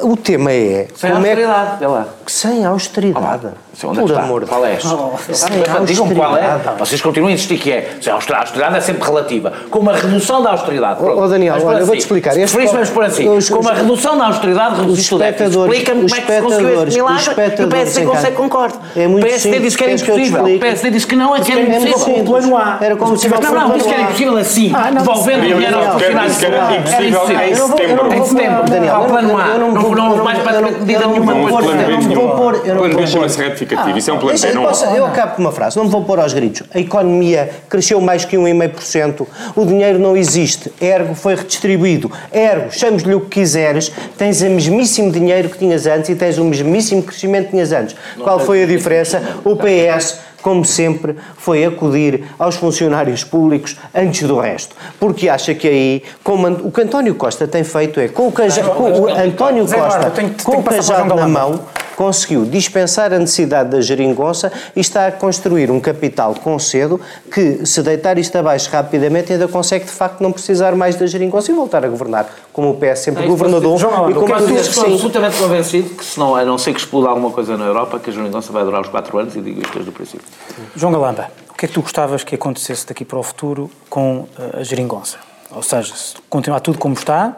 O 0.01 0.17
tema 0.17 0.51
é. 0.51 0.88
Sem 0.95 1.12
austeridade, 1.12 1.84
é, 1.84 1.88
lá. 1.88 2.08
Sem 2.25 2.65
austeridade. 2.65 3.49
Oh, 3.84 3.90
onde 3.90 4.00
é 4.00 4.04
Por 4.04 4.18
amor 4.18 4.46
qual 4.48 4.66
é? 4.66 4.78
Oh, 4.86 5.18
sem 5.34 5.86
Digam 5.86 6.10
qual 6.16 6.36
é. 6.36 6.60
Vocês 6.80 7.00
continuam 7.00 7.30
a 7.30 7.34
insistir 7.34 7.58
que 7.60 7.72
é. 7.72 7.92
A 8.08 8.13
austeridade 8.13 8.78
é 8.78 8.82
sempre 8.82 9.04
relativa. 9.04 9.54
Com 9.70 9.80
uma 9.80 9.94
redução 9.94 10.42
da 10.42 10.52
austeridade. 10.52 11.04
Ô, 11.04 11.24
oh, 11.24 11.28
Daniel, 11.28 11.58
olha, 11.63 11.80
eu 11.80 11.86
vou-te 11.86 12.00
explicar. 12.00 12.34
Se 12.34 12.40
preferiste, 12.40 12.74
vamos 12.74 12.90
por 12.90 13.04
assim. 13.04 13.30
Os, 13.30 13.50
com 13.50 13.60
uma 13.60 13.74
redução 13.74 14.18
da 14.18 14.26
austeridade, 14.28 14.82
reduziste 14.82 15.13
o 15.13 15.18
déficit. 15.20 15.58
Explica-me 15.58 16.02
como 16.02 16.16
é 16.16 16.22
que 16.22 16.32
se 16.32 16.42
conseguiu 16.42 16.84
esse 16.84 16.98
milagre 16.98 17.56
e 17.60 17.63
o 17.63 17.68
PSD 17.68 18.06
consegue 18.06 18.36
concorde. 18.36 18.74
É 18.96 19.08
o 19.08 19.20
PSD 19.20 19.60
disse 19.60 19.78
que 19.78 19.84
era 19.84 19.94
impossível. 19.94 20.44
O 20.44 20.60
PSD 20.60 20.90
disse 20.90 21.08
que 21.08 21.16
não, 21.16 21.36
é 21.36 21.40
que 21.42 21.52
era 21.52 21.62
impossível. 21.62 22.24
Plano 22.24 22.58
A. 22.58 22.78
Era 22.82 22.96
como 22.96 23.18
se 23.18 23.28
Não, 23.30 23.40
não, 23.40 23.74
disse 23.74 23.88
que 23.88 23.94
era 23.94 24.04
impossível 24.04 24.38
assim. 24.38 24.74
Devolvendo 24.94 25.44
o 25.44 25.54
dinheiro 25.54 25.78
aos 25.78 25.94
funcionários. 25.94 26.44
Era 26.44 27.06
impossível 27.06 27.48
em 27.48 27.56
setembro. 27.56 28.13
Em 28.13 28.26
setembro. 28.26 28.63
Daniel, 28.70 29.06
plano 29.08 29.38
A. 29.38 29.58
Não 29.58 30.10
houve 30.10 30.24
mais 30.24 30.40
medida 30.80 31.08
nenhuma. 31.08 31.34
Não 31.34 31.42
houve 31.42 31.63
plano 31.63 31.84
B 31.84 31.98
nenhum. 31.98 32.30
Plano 32.30 32.96
B 32.96 33.66
chama-se 33.75 33.88
retificativo. 33.88 33.97
Isso 33.97 34.12
é 34.12 34.13
um 34.13 34.19
plano 34.19 34.39
B, 34.39 34.53
não 34.53 34.95
Eu 34.95 35.06
acabo 35.06 35.36
com 35.36 35.41
uma 35.41 35.51
frase. 35.51 35.77
Não 35.77 35.86
me 35.86 35.91
vou 35.91 36.03
pôr 36.03 36.19
aos 36.19 36.34
gritos. 36.34 36.63
A 36.73 36.80
economia 36.80 37.49
cresceu 37.69 37.99
mais 38.01 38.25
que 38.25 38.38
1,5%. 38.38 39.27
O 39.56 39.65
dinheiro 39.65 39.99
não 39.99 40.15
existe. 40.15 40.71
Ergo 40.80 41.15
foi 41.15 41.36
redistribuído. 41.36 42.12
Ergo, 42.32 42.71
chames-lhe 42.71 43.15
o 43.15 43.21
que 43.21 43.39
quiseres. 43.39 43.91
Tens 44.17 44.41
o 44.41 44.45
mesmíssimo 44.45 45.12
dinheiro 45.12 45.49
que 45.49 45.58
tinhas 45.58 45.86
antes 45.86 46.10
e 46.10 46.15
tens 46.15 46.38
o 46.38 46.43
mesmíssimo 46.43 47.03
crescimento 47.03 47.45
que 47.45 47.51
tinhas 47.51 47.71
antes. 47.71 47.96
Qual 48.21 48.39
foi 48.39 48.63
a 48.63 48.65
diferença? 48.65 49.21
O 49.44 49.56
PS 49.56 50.27
como 50.42 50.63
sempre, 50.63 51.15
foi 51.37 51.65
acudir 51.65 52.23
aos 52.39 52.56
funcionários 52.56 53.21
públicos 53.21 53.75
antes 53.94 54.25
do 54.25 54.39
resto. 54.39 54.75
Porque 54.98 55.27
acha 55.27 55.54
que 55.54 55.67
aí, 55.67 56.04
como 56.23 56.48
o 56.48 56.71
que 56.71 56.81
António 56.81 57.15
Costa 57.15 57.46
tem 57.48 57.65
feito 57.65 58.00
é, 58.00 58.08
com 58.08 58.27
o, 58.27 58.31
caja, 58.31 58.63
com 58.63 58.83
o 58.83 59.10
António 59.10 59.67
Costa, 59.67 60.13
com 60.44 60.58
o 60.60 60.63
cajado 60.63 61.15
na 61.15 61.27
mão, 61.27 61.60
conseguiu 61.98 62.45
dispensar 62.45 63.12
a 63.12 63.17
necessidade 63.17 63.71
da 63.71 63.81
geringonça 63.81 64.52
e 64.75 64.79
está 64.79 65.08
a 65.08 65.12
construir 65.12 65.71
um 65.71 65.79
capital 65.79 66.35
com 66.35 66.60
cedo 66.60 67.02
que, 67.33 67.65
se 67.65 67.81
deitar 67.81 68.19
isto 68.19 68.37
abaixo 68.37 68.69
rapidamente, 68.69 69.33
ainda 69.33 69.48
consegue 69.48 69.85
de 69.85 69.91
facto 69.91 70.21
não 70.21 70.31
precisar 70.31 70.75
mais 70.75 70.95
da 70.95 71.08
geringonça 71.08 71.52
e 71.52 71.56
voltar 71.56 71.83
a 71.83 71.87
governar, 71.89 72.29
como 72.54 72.69
o 72.69 72.75
PS 72.75 73.00
sempre 73.00 73.23
É, 73.23 73.27
governador 73.27 73.79
João, 73.79 74.12
e 74.12 74.13
como 74.13 74.31
eu 74.31 74.37
tudo 74.37 74.54
que 74.54 74.60
estou 74.60 74.85
sim. 74.85 74.93
absolutamente 74.93 75.37
convencido 75.37 75.89
que, 75.89 76.06
se 76.06 76.19
não, 76.19 76.35
a 76.35 76.45
não 76.45 76.60
ser 76.60 76.71
que 76.71 76.79
exploda 76.79 77.10
alguma 77.10 77.31
coisa 77.31 77.58
na 77.58 77.65
Europa, 77.65 77.98
que 77.98 78.12
a 78.12 78.13
Geringonça 78.13 78.54
vai 78.54 78.63
durar 78.63 78.81
os 78.81 78.89
4 78.89 79.17
anos 79.17 79.35
e 79.35 79.41
digo 79.41 79.60
isto 79.60 79.73
desde 79.73 79.89
o 79.89 79.93
princípio. 79.93 80.27
João 80.75 80.93
Galamba, 80.93 81.31
o 81.50 81.56
que 81.56 81.65
é 81.65 81.67
que 81.67 81.73
tu 81.73 81.81
gostavas 81.81 82.23
que 82.23 82.35
acontecesse 82.35 82.85
daqui 82.85 83.04
para 83.04 83.17
o 83.17 83.23
futuro 83.23 83.71
com 83.89 84.27
eh, 84.37 84.60
a 84.60 84.63
geringonça? 84.63 85.17
Ou 85.50 85.63
seja, 85.63 85.95
se 85.95 86.13
continuar 86.29 86.60
tudo 86.60 86.77
como 86.77 86.93
está, 86.93 87.35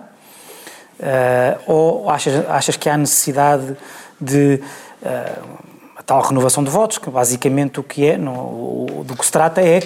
eh, 0.99 1.57
ou 1.65 2.09
achas, 2.09 2.45
achas 2.49 2.75
que 2.75 2.89
há 2.89 2.97
necessidade 2.97 3.77
de 4.19 4.59
eh, 5.03 5.35
a 5.95 6.03
tal 6.03 6.21
renovação 6.21 6.63
de 6.63 6.69
votos, 6.69 6.97
que 6.97 7.09
basicamente 7.09 7.79
o 7.79 7.83
que 7.83 8.05
é, 8.05 8.17
no, 8.17 8.31
o- 8.31 9.03
do 9.05 9.15
que 9.15 9.25
se 9.25 9.31
trata 9.31 9.61
é 9.61 9.81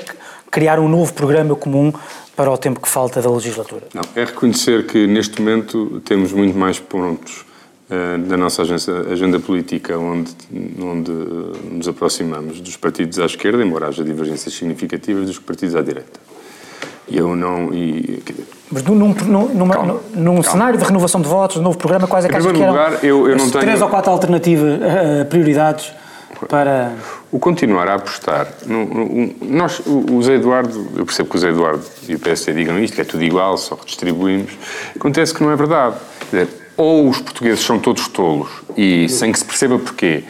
criar 0.52 0.80
um 0.80 0.88
novo 0.88 1.14
programa 1.14 1.56
comum 1.56 1.92
para 2.36 2.52
o 2.52 2.58
tempo 2.58 2.80
que 2.80 2.88
falta 2.90 3.22
da 3.22 3.30
legislatura? 3.30 3.84
Não, 3.94 4.02
é 4.16 4.24
reconhecer 4.26 4.86
que 4.88 5.06
neste 5.08 5.42
momento 5.42 6.02
temos 6.06 6.32
muito 6.32 6.58
mais 6.58 6.80
pontos 6.80 7.46
eh, 7.90 8.18
da 8.20 8.38
nossa 8.38 8.62
agenda, 8.62 9.12
agenda 9.12 9.40
política 9.40 9.98
onde, 9.98 10.32
onde 10.82 11.12
eh, 11.12 11.74
nos 11.74 11.88
aproximamos 11.88 12.60
dos 12.62 12.78
partidos 12.78 13.20
à 13.20 13.26
esquerda, 13.26 13.64
embora 13.64 13.88
haja 13.88 14.04
divergências 14.04 14.54
significativas 14.54 15.26
dos 15.26 15.40
partidos 15.40 15.76
à 15.76 15.82
direita. 15.82 16.20
Eu 17.12 17.36
não. 17.36 17.74
E, 17.74 18.22
dizer, 18.26 18.46
Mas 18.72 18.84
num, 18.84 18.96
num, 18.96 19.48
numa- 19.50 19.74
Calma, 19.76 20.00
num 20.16 20.26
calma. 20.36 20.44
cenário 20.44 20.80
de 20.80 20.86
renovação 20.86 21.22
de 21.22 21.28
votos, 21.28 21.58
de 21.58 21.62
novo 21.64 21.78
programa, 21.78 22.08
quais 22.08 22.26
é 22.26 22.30
que 22.30 22.36
achas 22.36 22.52
que 22.52 22.58
eram 22.62 22.72
lugar, 22.72 23.04
eu- 23.04 23.28
eu 23.28 23.36
não 23.36 23.50
tenho- 23.50 23.64
três 23.64 23.82
ou 23.82 23.90
quatro 23.90 24.12
alternativas, 24.12 24.80
eh, 24.82 25.24
prioridades 25.26 25.92
para... 26.50 26.92
O 27.32 27.40
continuar 27.40 27.88
a 27.88 27.96
apostar. 27.96 28.48
No, 28.66 28.86
no- 28.86 29.34
nós, 29.42 29.80
o, 29.86 30.16
o 30.16 30.24
Zé 30.24 30.36
Eduardo, 30.36 30.88
eu 30.96 31.06
percebo 31.06 31.30
que 31.30 31.36
o 31.36 31.40
Zé 31.40 31.50
Eduardo 31.50 31.84
e 32.08 32.16
o 32.16 32.20
PSD 32.20 32.54
digam 32.54 32.80
isto, 32.80 33.00
é 33.00 33.04
tudo 33.04 33.24
igual, 33.24 33.58
só 33.58 33.76
redistribuímos. 33.76 34.52
Acontece 34.96 35.34
que 35.34 35.44
não 35.44 35.52
é 35.52 35.56
verdade. 35.56 35.96
Dizer, 36.32 36.48
ou 36.78 37.08
os 37.10 37.20
portugueses 37.20 37.64
são 37.64 37.78
todos 37.80 38.08
tolos 38.08 38.50
e 38.78 39.08
sem 39.10 39.32
que 39.32 39.40
se 39.40 39.46
perceba 39.46 39.78
porquê. 39.78 40.24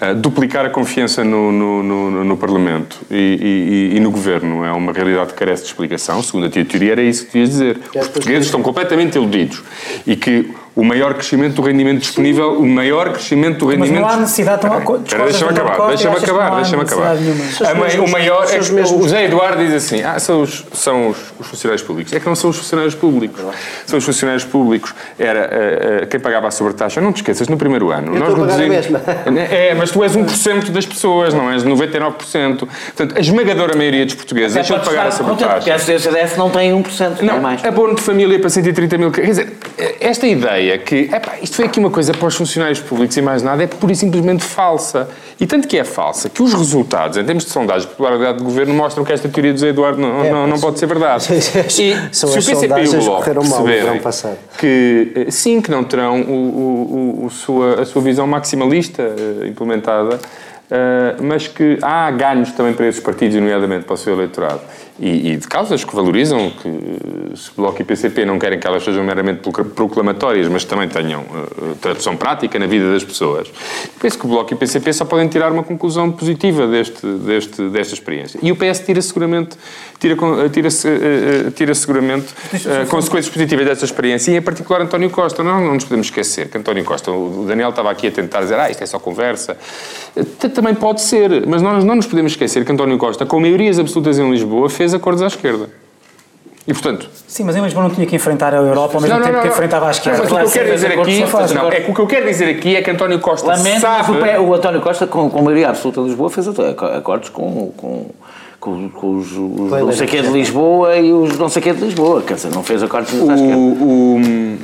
Ah, 0.00 0.12
duplicar 0.12 0.64
a 0.66 0.70
confiança 0.70 1.24
no, 1.24 1.50
no, 1.52 1.82
no- 1.82 2.24
no 2.24 2.36
Parlamento 2.36 2.98
e, 3.10 3.90
e- 3.92 3.96
e 3.96 4.00
no 4.00 4.10
Governo 4.10 4.64
é 4.64 4.72
uma 4.72 4.92
realidade 4.92 5.32
que 5.32 5.38
carece 5.38 5.62
de 5.62 5.68
explicação. 5.68 6.22
Segundo 6.22 6.46
a 6.46 6.50
tua 6.50 6.64
teoria, 6.64 6.92
era 6.92 7.02
isso 7.02 7.26
que 7.26 7.32
devias 7.32 7.50
dizer. 7.50 7.78
Os 8.02 8.08
portugueses 8.08 8.46
estão 8.46 8.62
completamente 8.62 9.16
iludidos 9.16 9.62
e 10.06 10.14
que 10.16 10.50
o 10.76 10.84
maior 10.84 11.14
crescimento 11.14 11.54
do 11.54 11.62
rendimento 11.62 12.00
disponível, 12.00 12.52
o 12.52 12.66
maior 12.66 13.10
crescimento 13.10 13.60
do 13.60 13.66
Mas 13.66 13.76
rendimento. 13.76 14.02
não 14.02 14.08
há 14.08 14.16
necessidade 14.18 14.60
de- 14.60 14.68
discordas 14.68 15.08
Deixa-me 15.08 15.50
acabar, 15.50 15.88
deixa-me 15.88 16.16
acabar, 16.18 16.52
há 16.52 16.56
deixa-me 16.56 16.82
acabar. 16.82 17.16
A 17.16 18.02
o 18.04 18.10
maior 18.10 18.44
é 18.44 18.58
que 18.58 18.72
o 18.94 19.08
Zé 19.08 19.24
Eduardo 19.24 19.64
diz 19.64 19.72
assim: 19.72 20.02
ah, 20.02 20.18
são 20.18 20.42
os, 20.42 20.66
são 20.74 21.08
os, 21.08 21.16
os 21.40 21.46
funcionários 21.46 21.82
públicos. 21.82 22.12
É 22.12 22.20
que 22.20 22.26
não 22.26 22.34
são 22.34 22.50
os 22.50 22.58
funcionários 22.58 22.94
públicos. 22.94 23.40
São 23.86 23.98
os 23.98 24.04
funcionários 24.04 24.44
públicos. 24.44 24.94
Era 25.18 25.48
eh, 25.50 25.98
eh, 26.02 26.06
quem 26.06 26.20
pagava 26.20 26.48
a 26.48 26.50
sobretaxa. 26.50 27.00
Não 27.00 27.10
te 27.10 27.16
esqueças, 27.16 27.48
no 27.48 27.56
primeiro 27.56 27.90
ano. 27.90 28.14
Eu 28.14 28.22
a 28.22 28.26
a 28.26 28.28
reduzimos- 28.28 28.86
É, 29.50 29.74
mas 29.74 29.90
tu 29.90 30.02
és 30.04 30.14
1% 30.14 30.70
das 30.70 30.84
pessoas, 30.84 31.32
não 31.32 31.50
és 31.50 31.64
99%. 31.64 32.58
Portanto, 32.58 33.14
a 33.16 33.20
esmagadora 33.20 33.74
maioria 33.74 34.04
dos 34.04 34.14
portugueses 34.14 34.52
deixam 34.54 34.78
de 34.78 34.84
pagar 34.84 35.06
a 35.06 35.10
Porque 35.10 35.24
sobretaxa. 35.24 35.74
a 35.74 35.78
CDS 35.78 36.36
não 36.36 36.50
tem 36.50 36.70
1%, 36.72 37.22
não, 37.22 37.32
é 37.32 37.36
Não, 37.36 37.40
mais. 37.40 37.64
abono 37.64 37.94
de 37.94 38.02
família 38.02 38.38
para 38.38 38.50
130 38.50 38.98
mil. 38.98 39.10
Quer 39.10 39.22
dizer, 39.26 39.52
esta 40.00 40.26
ideia 40.26 40.65
que 40.78 41.08
epá, 41.12 41.34
isto 41.42 41.56
foi 41.56 41.66
aqui 41.66 41.78
uma 41.78 41.90
coisa 41.90 42.12
para 42.12 42.26
os 42.26 42.34
funcionários 42.34 42.80
públicos 42.80 43.16
e 43.16 43.22
mais 43.22 43.42
nada 43.42 43.62
é 43.62 43.66
pura 43.66 43.92
e 43.92 43.96
simplesmente 43.96 44.42
falsa. 44.44 45.08
E 45.38 45.46
tanto 45.46 45.68
que 45.68 45.76
é 45.78 45.84
falsa 45.84 46.28
que 46.30 46.42
os 46.42 46.52
resultados, 46.54 47.16
em 47.18 47.24
termos 47.24 47.44
de 47.44 47.50
sondagem 47.50 47.82
de 47.88 47.94
popularidade 47.94 48.38
do 48.38 48.44
governo, 48.44 48.72
mostram 48.74 49.04
que 49.04 49.12
esta 49.12 49.28
teoria 49.28 49.52
do 49.52 49.58
Zé 49.60 49.68
Eduardo 49.68 50.00
não, 50.00 50.24
É, 50.24 50.30
não, 50.30 50.46
não 50.46 50.58
pode 50.58 50.78
ser 50.78 50.86
verdade. 50.86 51.26
E 51.78 51.94
São 52.12 52.28
se 52.30 52.36
o 52.36 52.38
as 52.38 52.44
PCP 52.46 52.52
e 52.52 52.54
o 52.54 52.86
sondagens 52.86 53.04
Bloco 53.04 53.22
perceberem 53.64 54.00
que 54.58 55.12
eh, 55.14 55.30
sim, 55.30 55.60
que 55.60 55.70
não 55.70 55.84
terão 55.84 56.20
o, 56.22 56.32
o- 56.32 57.20
o- 57.22 57.26
o 57.26 57.30
sua, 57.30 57.82
a 57.82 57.84
sua 57.84 58.02
visão 58.02 58.26
maximalista 58.26 59.02
eh, 59.02 59.46
implementada, 59.46 60.18
eh, 60.70 61.16
mas 61.20 61.46
que 61.46 61.78
há 61.82 62.10
ganhos 62.10 62.50
também 62.52 62.72
para 62.72 62.86
esses 62.88 63.00
partidos, 63.00 63.36
nomeadamente 63.36 63.84
para 63.84 63.94
o 63.94 63.96
seu 63.96 64.14
eleitorado. 64.14 64.60
E, 64.98 65.32
e 65.32 65.36
de 65.36 65.46
causas 65.46 65.84
que 65.84 65.94
valorizam, 65.94 66.50
que 66.50 66.66
eh, 66.68 67.36
se 67.36 67.50
Bloco 67.54 67.82
e 67.82 67.84
PCP 67.84 68.24
não 68.24 68.38
querem 68.38 68.58
que 68.58 68.66
elas 68.66 68.82
sejam 68.82 69.04
meramente 69.04 69.40
procla- 69.40 69.64
proclamatórias, 69.64 70.48
mas 70.48 70.64
também 70.64 70.88
tenham 70.88 71.20
eh, 71.20 71.74
tradução 71.82 72.16
prática 72.16 72.58
na 72.58 72.66
vida 72.66 72.90
das 72.90 73.04
pessoas. 73.04 73.46
Penso 74.00 74.18
que 74.18 74.24
o 74.24 74.28
Bloco 74.30 74.52
e 74.52 74.54
o 74.54 74.56
PCP 74.56 74.90
só 74.94 75.04
podem 75.04 75.28
tirar 75.28 75.52
uma 75.52 75.62
conclusão 75.62 76.10
positiva 76.10 76.66
deste, 76.66 77.06
deste, 77.06 77.68
desta 77.68 77.92
experiência. 77.92 78.40
E 78.42 78.50
o 78.50 78.56
PS 78.56 78.80
tira 78.86 79.02
seguramente, 79.02 79.58
tira, 80.00 80.16
tira, 80.50 80.68
eh, 80.68 81.50
tira 81.54 81.74
seguramente 81.74 82.26
eh, 82.54 82.86
consequências 82.86 83.30
positivas 83.30 83.66
desta 83.66 83.84
experiência, 83.84 84.30
e 84.32 84.36
em 84.36 84.40
particular 84.42 84.80
António 84.80 85.10
Costa. 85.10 85.44
Não, 85.44 85.60
não 85.62 85.74
nos 85.74 85.84
podemos 85.84 86.06
esquecer 86.06 86.48
que 86.48 86.56
António 86.56 86.84
Costa, 86.86 87.10
o 87.12 87.44
Daniel 87.46 87.68
estava 87.68 87.90
aqui 87.90 88.06
a 88.06 88.10
tentar 88.10 88.40
dizer, 88.40 88.58
ah, 88.58 88.70
isto 88.70 88.82
é 88.82 88.86
só 88.86 88.98
conversa. 88.98 89.58
Também 90.54 90.74
pode 90.74 91.02
ser, 91.02 91.46
mas 91.46 91.60
nós 91.60 91.84
não 91.84 91.94
nos 91.96 92.06
podemos 92.06 92.32
esquecer 92.32 92.64
que 92.64 92.72
António 92.72 92.96
Costa, 92.96 93.26
com 93.26 93.38
maiorias 93.38 93.78
absolutas 93.78 94.18
em 94.18 94.30
Lisboa, 94.30 94.70
fez 94.70 94.85
acordos 94.94 95.22
à 95.22 95.26
esquerda. 95.26 95.68
E, 96.68 96.72
portanto, 96.72 97.08
Sim, 97.28 97.44
mas 97.44 97.54
em 97.54 97.62
Lisboa 97.62 97.84
não 97.84 97.94
tinha 97.94 98.06
que 98.06 98.16
enfrentar 98.16 98.52
a 98.52 98.56
Europa 98.56 98.96
ao 98.96 99.00
mesmo 99.00 99.20
tempo 99.22 99.40
que 99.40 99.48
enfrentava 99.48 99.86
a 99.86 99.90
esquerda. 99.92 100.18
Mas 100.24 100.32
o 100.32 100.34
que 100.36 100.42
eu 100.42 100.50
quero 100.50 100.72
dizer 100.74 100.86
aqui, 100.98 101.24
não, 101.54 101.68
é 101.70 101.80
que 101.80 101.90
o 101.90 101.94
que 101.94 102.00
eu 102.00 102.06
quero 102.08 102.26
dizer 102.26 102.50
aqui 102.50 102.74
é 102.74 102.82
que 102.82 102.90
António 102.90 103.20
Costa 103.20 103.46
Lamento, 103.46 103.68
mas 103.72 103.80
sabe... 103.80 104.10
o, 104.10 104.20
P- 104.20 104.38
o 104.38 104.54
António 104.54 104.80
Costa, 104.80 105.06
com, 105.06 105.30
com 105.30 105.38
a 105.38 105.42
maioria 105.42 105.68
absoluta 105.68 106.00
de 106.00 106.08
Lisboa, 106.08 106.28
fez 106.28 106.48
acordos 106.48 107.28
com, 107.28 107.70
com, 107.76 108.06
com, 108.58 108.88
com 108.88 109.16
os, 109.16 109.30
os 109.30 109.70
não 109.70 109.92
sei 109.92 110.06
quê 110.08 110.22
de 110.22 110.28
Lisboa 110.28 110.96
e 110.96 111.12
os 111.12 111.38
não 111.38 111.48
sei 111.48 111.62
quê 111.62 111.72
de 111.72 111.84
Lisboa. 111.84 112.22
Quer 112.22 112.34
dizer, 112.34 112.52
não 112.52 112.64
fez 112.64 112.82
acordos 112.82 113.12
muito 113.12 113.30
à 113.30 113.34
esquerda. 113.34 113.56
O, 113.56 114.16
o 114.16 114.58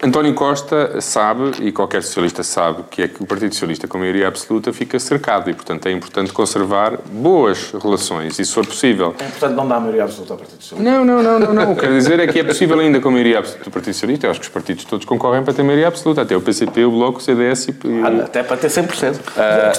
António 0.00 0.32
Costa 0.32 1.00
sabe, 1.00 1.50
e 1.60 1.72
qualquer 1.72 2.02
socialista 2.04 2.44
sabe, 2.44 2.84
que 2.88 3.02
é 3.02 3.08
que 3.08 3.20
o 3.22 3.26
Partido 3.26 3.52
Socialista, 3.52 3.88
com 3.88 3.98
maioria 3.98 4.28
absoluta, 4.28 4.72
fica 4.72 4.98
cercado 4.98 5.50
e, 5.50 5.54
portanto, 5.54 5.86
é 5.86 5.92
importante 5.92 6.32
conservar 6.32 6.98
boas 7.10 7.72
relações, 7.72 8.38
e 8.38 8.44
se 8.44 8.52
for 8.52 8.64
possível. 8.64 9.14
É 9.18 9.24
importante 9.24 9.54
não 9.54 9.66
dar 9.66 9.80
maioria 9.80 10.04
absoluta 10.04 10.34
ao 10.34 10.38
Partido 10.38 10.62
Socialista. 10.62 10.90
Não, 10.90 11.04
não, 11.04 11.22
não, 11.22 11.38
não, 11.40 11.52
não. 11.52 11.72
O 11.72 11.74
que 11.74 11.80
quero 11.80 11.94
dizer 11.94 12.20
é 12.20 12.26
que 12.28 12.38
é 12.38 12.44
possível 12.44 12.78
ainda 12.78 13.00
com 13.00 13.10
maioria 13.10 13.40
absoluta 13.40 13.64
do 13.64 13.70
Partido 13.72 13.94
Socialista. 13.94 14.26
Eu 14.26 14.30
acho 14.30 14.40
que 14.40 14.46
os 14.46 14.52
partidos 14.52 14.84
todos 14.84 15.04
concorrem 15.04 15.42
para 15.42 15.52
ter 15.52 15.64
maioria 15.64 15.88
absoluta, 15.88 16.22
até 16.22 16.36
o 16.36 16.40
PCP, 16.40 16.84
o 16.84 16.90
Bloco, 16.92 17.18
o 17.18 17.20
CDS 17.20 17.68
e... 17.68 17.74
Ah, 18.04 18.24
Até 18.24 18.42
para 18.44 18.56
ter 18.56 18.68
100%. 18.68 19.16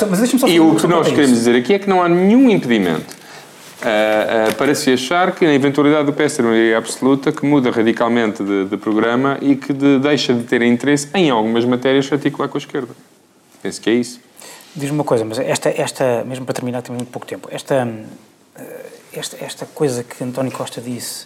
Mas 0.10 0.20
deixa-me 0.20 0.40
só 0.40 0.48
e 0.48 0.60
o 0.60 0.76
que 0.76 0.88
nós 0.88 1.08
queremos 1.08 1.32
isso. 1.32 1.40
dizer 1.40 1.56
aqui 1.56 1.74
é 1.74 1.80
que 1.80 1.90
não 1.90 2.04
há 2.04 2.10
nenhum 2.10 2.50
impedimento 2.50 3.19
ah, 3.82 4.48
ah, 4.50 4.54
para 4.56 4.76
se 4.76 4.92
achar 4.92 5.34
que 5.34 5.46
na 5.46 5.54
eventualidade 5.54 6.06
do 6.06 6.14
PS 6.14 6.36
ter 6.38 6.42
uma 6.44 6.52
maioria 6.52 6.78
absoluta 6.78 7.32
que 7.32 7.46
muda 7.46 7.72
radicalmente 7.72 8.44
de, 8.44 8.66
de 8.66 8.78
programa 8.78 9.38
e 9.42 9.56
que 9.56 9.72
de- 9.74 10.00
deixa 10.00 10.34
de 10.34 10.44
ter 10.44 10.62
interesse 10.62 11.08
em 11.14 11.30
algumas 11.30 11.64
matérias 11.66 12.12
articular 12.12 12.48
com 12.50 12.58
a 12.58 12.60
esquerda. 12.60 12.94
Penso 13.62 13.80
que 13.82 13.90
é 13.90 13.94
isso. 13.94 14.20
Diz-me 14.76 14.96
uma 14.98 15.04
coisa, 15.04 15.26
mas 15.26 15.40
esta, 15.40 15.70
esta, 15.70 16.24
mesmo 16.26 16.46
para 16.46 16.54
terminar, 16.54 16.82
temos 16.82 17.00
muito 17.00 17.12
pouco 17.12 17.26
tempo, 17.28 17.48
esta, 17.52 17.88
eh, 18.56 18.86
esta, 19.14 19.44
esta 19.44 19.66
coisa 19.66 20.04
que 20.04 20.24
António 20.24 20.52
Costa 20.52 20.80
disse, 20.80 21.26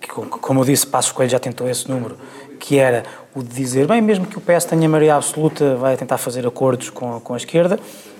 que, 0.00 0.08
co- 0.08 0.26
como 0.26 0.60
eu 0.60 0.64
disse, 0.64 0.86
Passos 0.86 1.10
Coelho 1.12 1.30
já 1.30 1.38
tentou 1.38 1.68
esse 1.68 1.88
número, 1.88 2.16
que 2.60 2.78
era 2.78 3.04
o 3.34 3.42
de 3.42 3.48
dizer, 3.54 3.86
bem, 3.86 4.00
mesmo 4.02 4.26
que 4.26 4.36
o 4.36 4.40
PS 4.40 4.64
tenha 4.66 4.88
maioria 4.88 5.14
absoluta, 5.16 5.76
vai 5.76 5.96
tentar 5.96 6.18
fazer 6.18 6.46
acordos 6.46 6.90
com, 6.90 7.18
com 7.20 7.34
a 7.34 7.36
esquerda, 7.36 7.78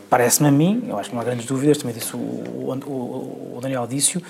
parece-me 0.09 0.49
a 0.49 0.53
mim, 0.53 0.85
eu 0.89 0.99
acho 0.99 1.11
que 1.11 1.15
não 1.15 1.23
há 1.23 1.25
grandes 1.25 1.47
dúvidas, 1.47 1.79
também 1.79 1.95
disse 1.95 2.15
o, 2.15 2.19
o, 2.19 2.79
o- 2.87 3.55
o 3.57 3.61
Daniel 3.61 3.87
Dício, 3.87 4.23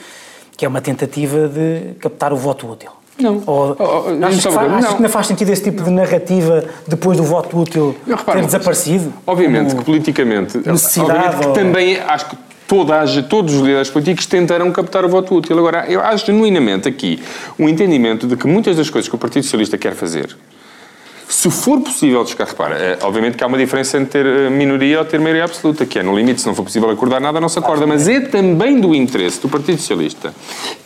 que 0.56 0.64
é 0.64 0.68
uma 0.68 0.80
tentativa 0.80 1.48
de 1.48 1.94
captar 2.00 2.32
o 2.32 2.36
voto 2.36 2.70
útil. 2.70 2.90
Não. 3.18 3.42
Ou, 3.46 3.76
Oh, 3.78 3.82
oh, 3.82 4.24
achas, 4.24 4.36
diz-me 4.36 4.42
que 4.42 4.50
fa- 4.52 4.62
achas 4.62 4.84
não. 4.90 4.96
que 4.96 5.02
não 5.02 5.08
faz 5.08 5.26
sentido 5.26 5.50
esse 5.50 5.62
tipo 5.64 5.82
de 5.82 5.90
narrativa 5.90 6.64
depois 6.86 7.16
do 7.16 7.24
voto 7.24 7.58
útil 7.58 7.96
Não, 8.06 8.16
repara 8.16 8.38
ter 8.40 8.46
desaparecido? 8.46 9.12
Obviamente 9.26 9.68
Como- 9.70 9.78
que 9.80 9.84
politicamente, 9.86 10.58
necessidade 10.58 11.10
obviamente 11.18 11.40
que 11.40 11.46
ou- 11.48 11.52
também 11.52 11.96
acho 11.98 12.26
que 12.30 12.36
toda, 12.68 13.00
a- 13.02 13.22
todos 13.24 13.54
os 13.54 13.60
líderes 13.60 13.90
políticos 13.90 14.26
tentarão 14.26 14.70
captar 14.70 15.04
o 15.04 15.08
voto 15.08 15.34
útil. 15.34 15.58
Agora, 15.58 15.86
eu 15.90 16.00
acho 16.00 16.26
genuinamente 16.26 16.86
aqui 16.88 17.20
um 17.58 17.68
entendimento 17.68 18.26
de 18.26 18.36
que 18.36 18.46
muitas 18.46 18.76
das 18.76 18.88
coisas 18.88 19.08
que 19.08 19.14
o 19.16 19.18
Partido 19.18 19.42
Socialista 19.42 19.76
quer 19.76 19.94
fazer, 19.94 20.36
se 21.28 21.50
for 21.50 21.78
possível 21.80 22.24
descar, 22.24 22.48
repara, 22.48 22.74
eh, 22.76 22.98
obviamente 23.02 23.36
que 23.36 23.44
há 23.44 23.46
uma 23.46 23.58
diferença 23.58 23.98
entre 23.98 24.22
ter 24.22 24.26
eh, 24.26 24.48
minoria 24.48 25.00
ou 25.00 25.04
ter 25.04 25.20
maioria 25.20 25.44
absoluta, 25.44 25.84
que 25.84 25.98
é 25.98 26.02
no 26.02 26.16
limite, 26.16 26.40
se 26.40 26.46
não 26.46 26.54
for 26.54 26.62
possível 26.62 26.88
acordar 26.88 27.20
nada, 27.20 27.38
não 27.38 27.50
se 27.50 27.58
acorda, 27.58 27.86
mas 27.86 28.08
é 28.08 28.20
também 28.20 28.80
do 28.80 28.94
interesse 28.94 29.38
do 29.38 29.48
Partido 29.48 29.78
Socialista 29.78 30.32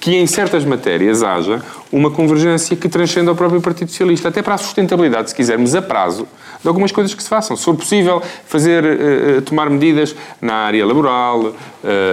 que 0.01 0.17
em 0.17 0.27
certas 0.27 0.65
matérias 0.65 1.23
haja 1.23 1.63
uma 1.93 2.11
convergência 2.11 2.75
que 2.75 2.89
transcenda 2.89 3.31
ao 3.31 3.37
próprio 3.37 3.61
Partido 3.61 3.89
Socialista, 3.91 4.31
até 4.31 4.43
para 4.43 4.55
a 4.55 4.59
sustentabilidade, 4.59 5.31
se 5.31 5.35
quisermos, 5.37 5.77
a 5.77 5.83
prazo, 5.83 6.27
de 6.61 6.67
algumas 6.67 6.91
coisas 6.91 7.15
que 7.15 7.23
se 7.23 7.29
façam. 7.29 7.57
Se 7.57 7.65
for 7.65 7.77
possível 7.77 8.21
fazer, 8.47 8.83
uh, 8.85 9.43
tomar 9.43 9.71
medidas 9.71 10.15
na 10.41 10.55
área 10.55 10.85
laboral, 10.85 11.53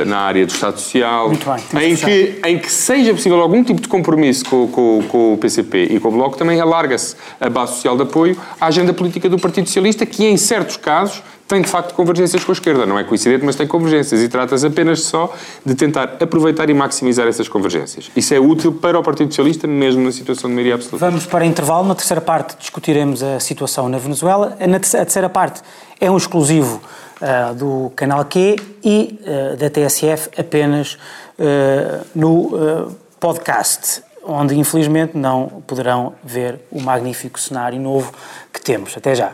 na 0.08 0.22
área 0.22 0.46
do 0.48 0.50
Estado 0.50 0.80
Social, 0.80 1.32
bem, 1.72 1.92
em, 1.92 1.96
que, 1.96 2.40
em 2.44 2.58
que 2.58 2.72
seja 2.72 3.14
possível 3.14 3.40
algum 3.40 3.64
tipo 3.64 3.80
de 3.80 3.88
compromisso 3.88 4.44
com, 4.46 4.68
com, 4.68 5.04
com 5.08 5.34
o 5.34 5.38
PCP 5.38 5.90
e 5.92 6.00
com 6.00 6.08
o 6.08 6.12
Bloco, 6.12 6.36
também 6.36 6.60
alarga-se 6.60 7.16
a 7.40 7.50
base 7.50 7.74
social 7.74 7.96
de 7.96 8.02
apoio 8.02 8.18
à 8.59 8.67
agenda 8.67 8.93
política 8.93 9.30
do 9.30 9.38
Partido 9.38 9.67
Socialista, 9.67 10.05
que 10.05 10.26
em 10.26 10.38
certos 10.38 10.78
casos 10.78 11.22
tem 11.49 11.63
de 11.63 11.67
facto 11.67 11.95
convergências 11.95 12.43
com 12.43 12.51
a 12.51 12.53
esquerda. 12.53 12.86
Não 12.86 12.97
é 12.97 13.03
coincidente, 13.03 13.43
mas 13.43 13.55
tem 13.55 13.65
convergências. 13.65 14.22
E 14.22 14.30
trata-se 14.30 14.65
apenas 14.67 15.01
só 15.01 15.34
de 15.65 15.74
tentar 15.74 16.17
aproveitar 16.22 16.70
e 16.70 16.74
maximizar 16.76 17.28
essas 17.28 17.47
convergências. 17.49 18.11
Isso 18.15 18.34
é 18.36 18.39
útil 18.39 18.72
para 18.72 18.99
o 18.99 19.03
Partido 19.03 19.30
Socialista, 19.30 19.65
mesmo 19.65 20.03
na 20.03 20.11
situação 20.11 20.47
de 20.47 20.55
maioria 20.55 20.76
absoluta. 20.76 21.03
Vamos 21.03 21.26
para 21.26 21.43
intervalo. 21.43 21.88
Na 21.88 21.95
terceira 21.95 22.22
parte 22.22 22.55
discutiremos 22.59 23.24
a 23.24 23.39
situação 23.39 23.89
na 23.89 23.97
Venezuela. 23.97 24.55
Na 24.67 24.80
terceira 24.80 25.28
parte 25.28 25.61
é 25.99 26.09
um 26.09 26.17
exclusivo 26.17 26.80
uh, 27.20 27.55
do 27.55 27.91
canal 27.95 28.24
Q 28.26 28.55
e 28.84 29.20
uh, 29.24 29.57
da 29.57 29.72
TSF 29.72 30.30
apenas 30.38 30.99
uh, 31.39 32.05
no 32.13 32.95
podcast 33.20 34.03
onde 34.24 34.57
infelizmente 34.57 35.17
não 35.17 35.63
poderão 35.65 36.13
ver 36.24 36.59
o 36.72 36.82
magnífico 36.82 37.39
cenário 37.39 37.80
novo 37.80 38.11
que 38.53 38.61
temos. 38.61 38.95
Até 38.95 39.15
já. 39.15 39.34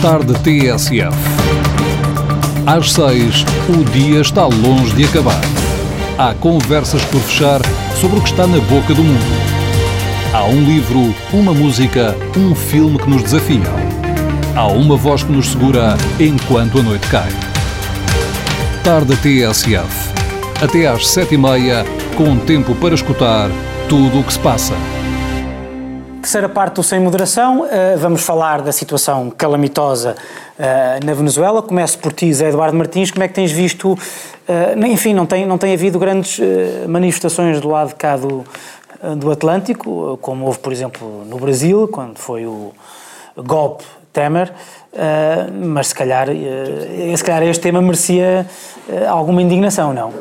Tarde 0.00 0.34
TSF. 0.34 1.16
Às 2.66 2.92
seis, 2.92 3.44
o 3.68 3.84
dia 3.90 4.20
está 4.20 4.44
longe 4.46 4.94
de 4.94 5.04
acabar. 5.04 5.40
Há 6.18 6.34
conversas 6.34 7.04
por 7.06 7.20
fechar 7.20 7.60
sobre 8.00 8.18
o 8.18 8.22
que 8.22 8.30
está 8.30 8.46
na 8.46 8.58
boca 8.58 8.94
do 8.94 9.02
mundo. 9.02 9.52
Há 10.32 10.44
um 10.44 10.64
livro, 10.64 11.14
uma 11.32 11.52
música, 11.52 12.16
um 12.36 12.54
filme 12.54 12.98
que 12.98 13.10
nos 13.10 13.22
desafiam. 13.22 13.62
Há 14.54 14.66
uma 14.66 14.96
voz 14.96 15.22
que 15.22 15.32
nos 15.32 15.50
segura 15.50 15.96
enquanto 16.18 16.78
a 16.78 16.82
noite 16.82 17.06
cai. 17.08 17.30
Tarde 18.82 19.16
TSF. 19.16 20.11
Até 20.62 20.86
às 20.86 21.08
sete 21.08 21.34
e 21.34 21.36
meia, 21.36 21.84
com 22.16 22.38
tempo 22.38 22.72
para 22.76 22.94
escutar 22.94 23.50
tudo 23.88 24.20
o 24.20 24.22
que 24.22 24.32
se 24.32 24.38
passa. 24.38 24.74
Terceira 26.20 26.48
parte 26.48 26.74
do 26.74 26.84
Sem 26.84 27.00
Moderação, 27.00 27.62
uh, 27.62 27.98
vamos 27.98 28.22
falar 28.22 28.62
da 28.62 28.70
situação 28.70 29.28
calamitosa 29.28 30.14
uh, 30.56 31.04
na 31.04 31.14
Venezuela. 31.14 31.60
Começo 31.62 31.98
por 31.98 32.12
ti, 32.12 32.32
Zé 32.32 32.50
Eduardo 32.50 32.76
Martins, 32.76 33.10
como 33.10 33.24
é 33.24 33.28
que 33.28 33.34
tens 33.34 33.50
visto, 33.50 33.94
uh, 33.94 34.86
enfim, 34.86 35.12
não 35.12 35.26
tem, 35.26 35.44
não 35.44 35.58
tem 35.58 35.74
havido 35.74 35.98
grandes 35.98 36.38
manifestações 36.86 37.60
do 37.60 37.68
lado 37.68 37.88
de 37.88 37.96
cá 37.96 38.16
do, 38.16 38.44
do 39.16 39.32
Atlântico, 39.32 40.16
como 40.22 40.46
houve, 40.46 40.60
por 40.60 40.72
exemplo, 40.72 41.24
no 41.28 41.38
Brasil, 41.38 41.88
quando 41.88 42.18
foi 42.18 42.46
o 42.46 42.72
golpe 43.36 43.82
Temer, 44.12 44.52
mas 45.60 45.88
se 45.88 45.94
calhar, 45.96 46.28
se 47.16 47.24
calhar 47.24 47.42
este 47.42 47.62
tema 47.62 47.82
merecia 47.82 48.46
alguma 49.08 49.42
indignação, 49.42 49.92
não? 49.92 50.12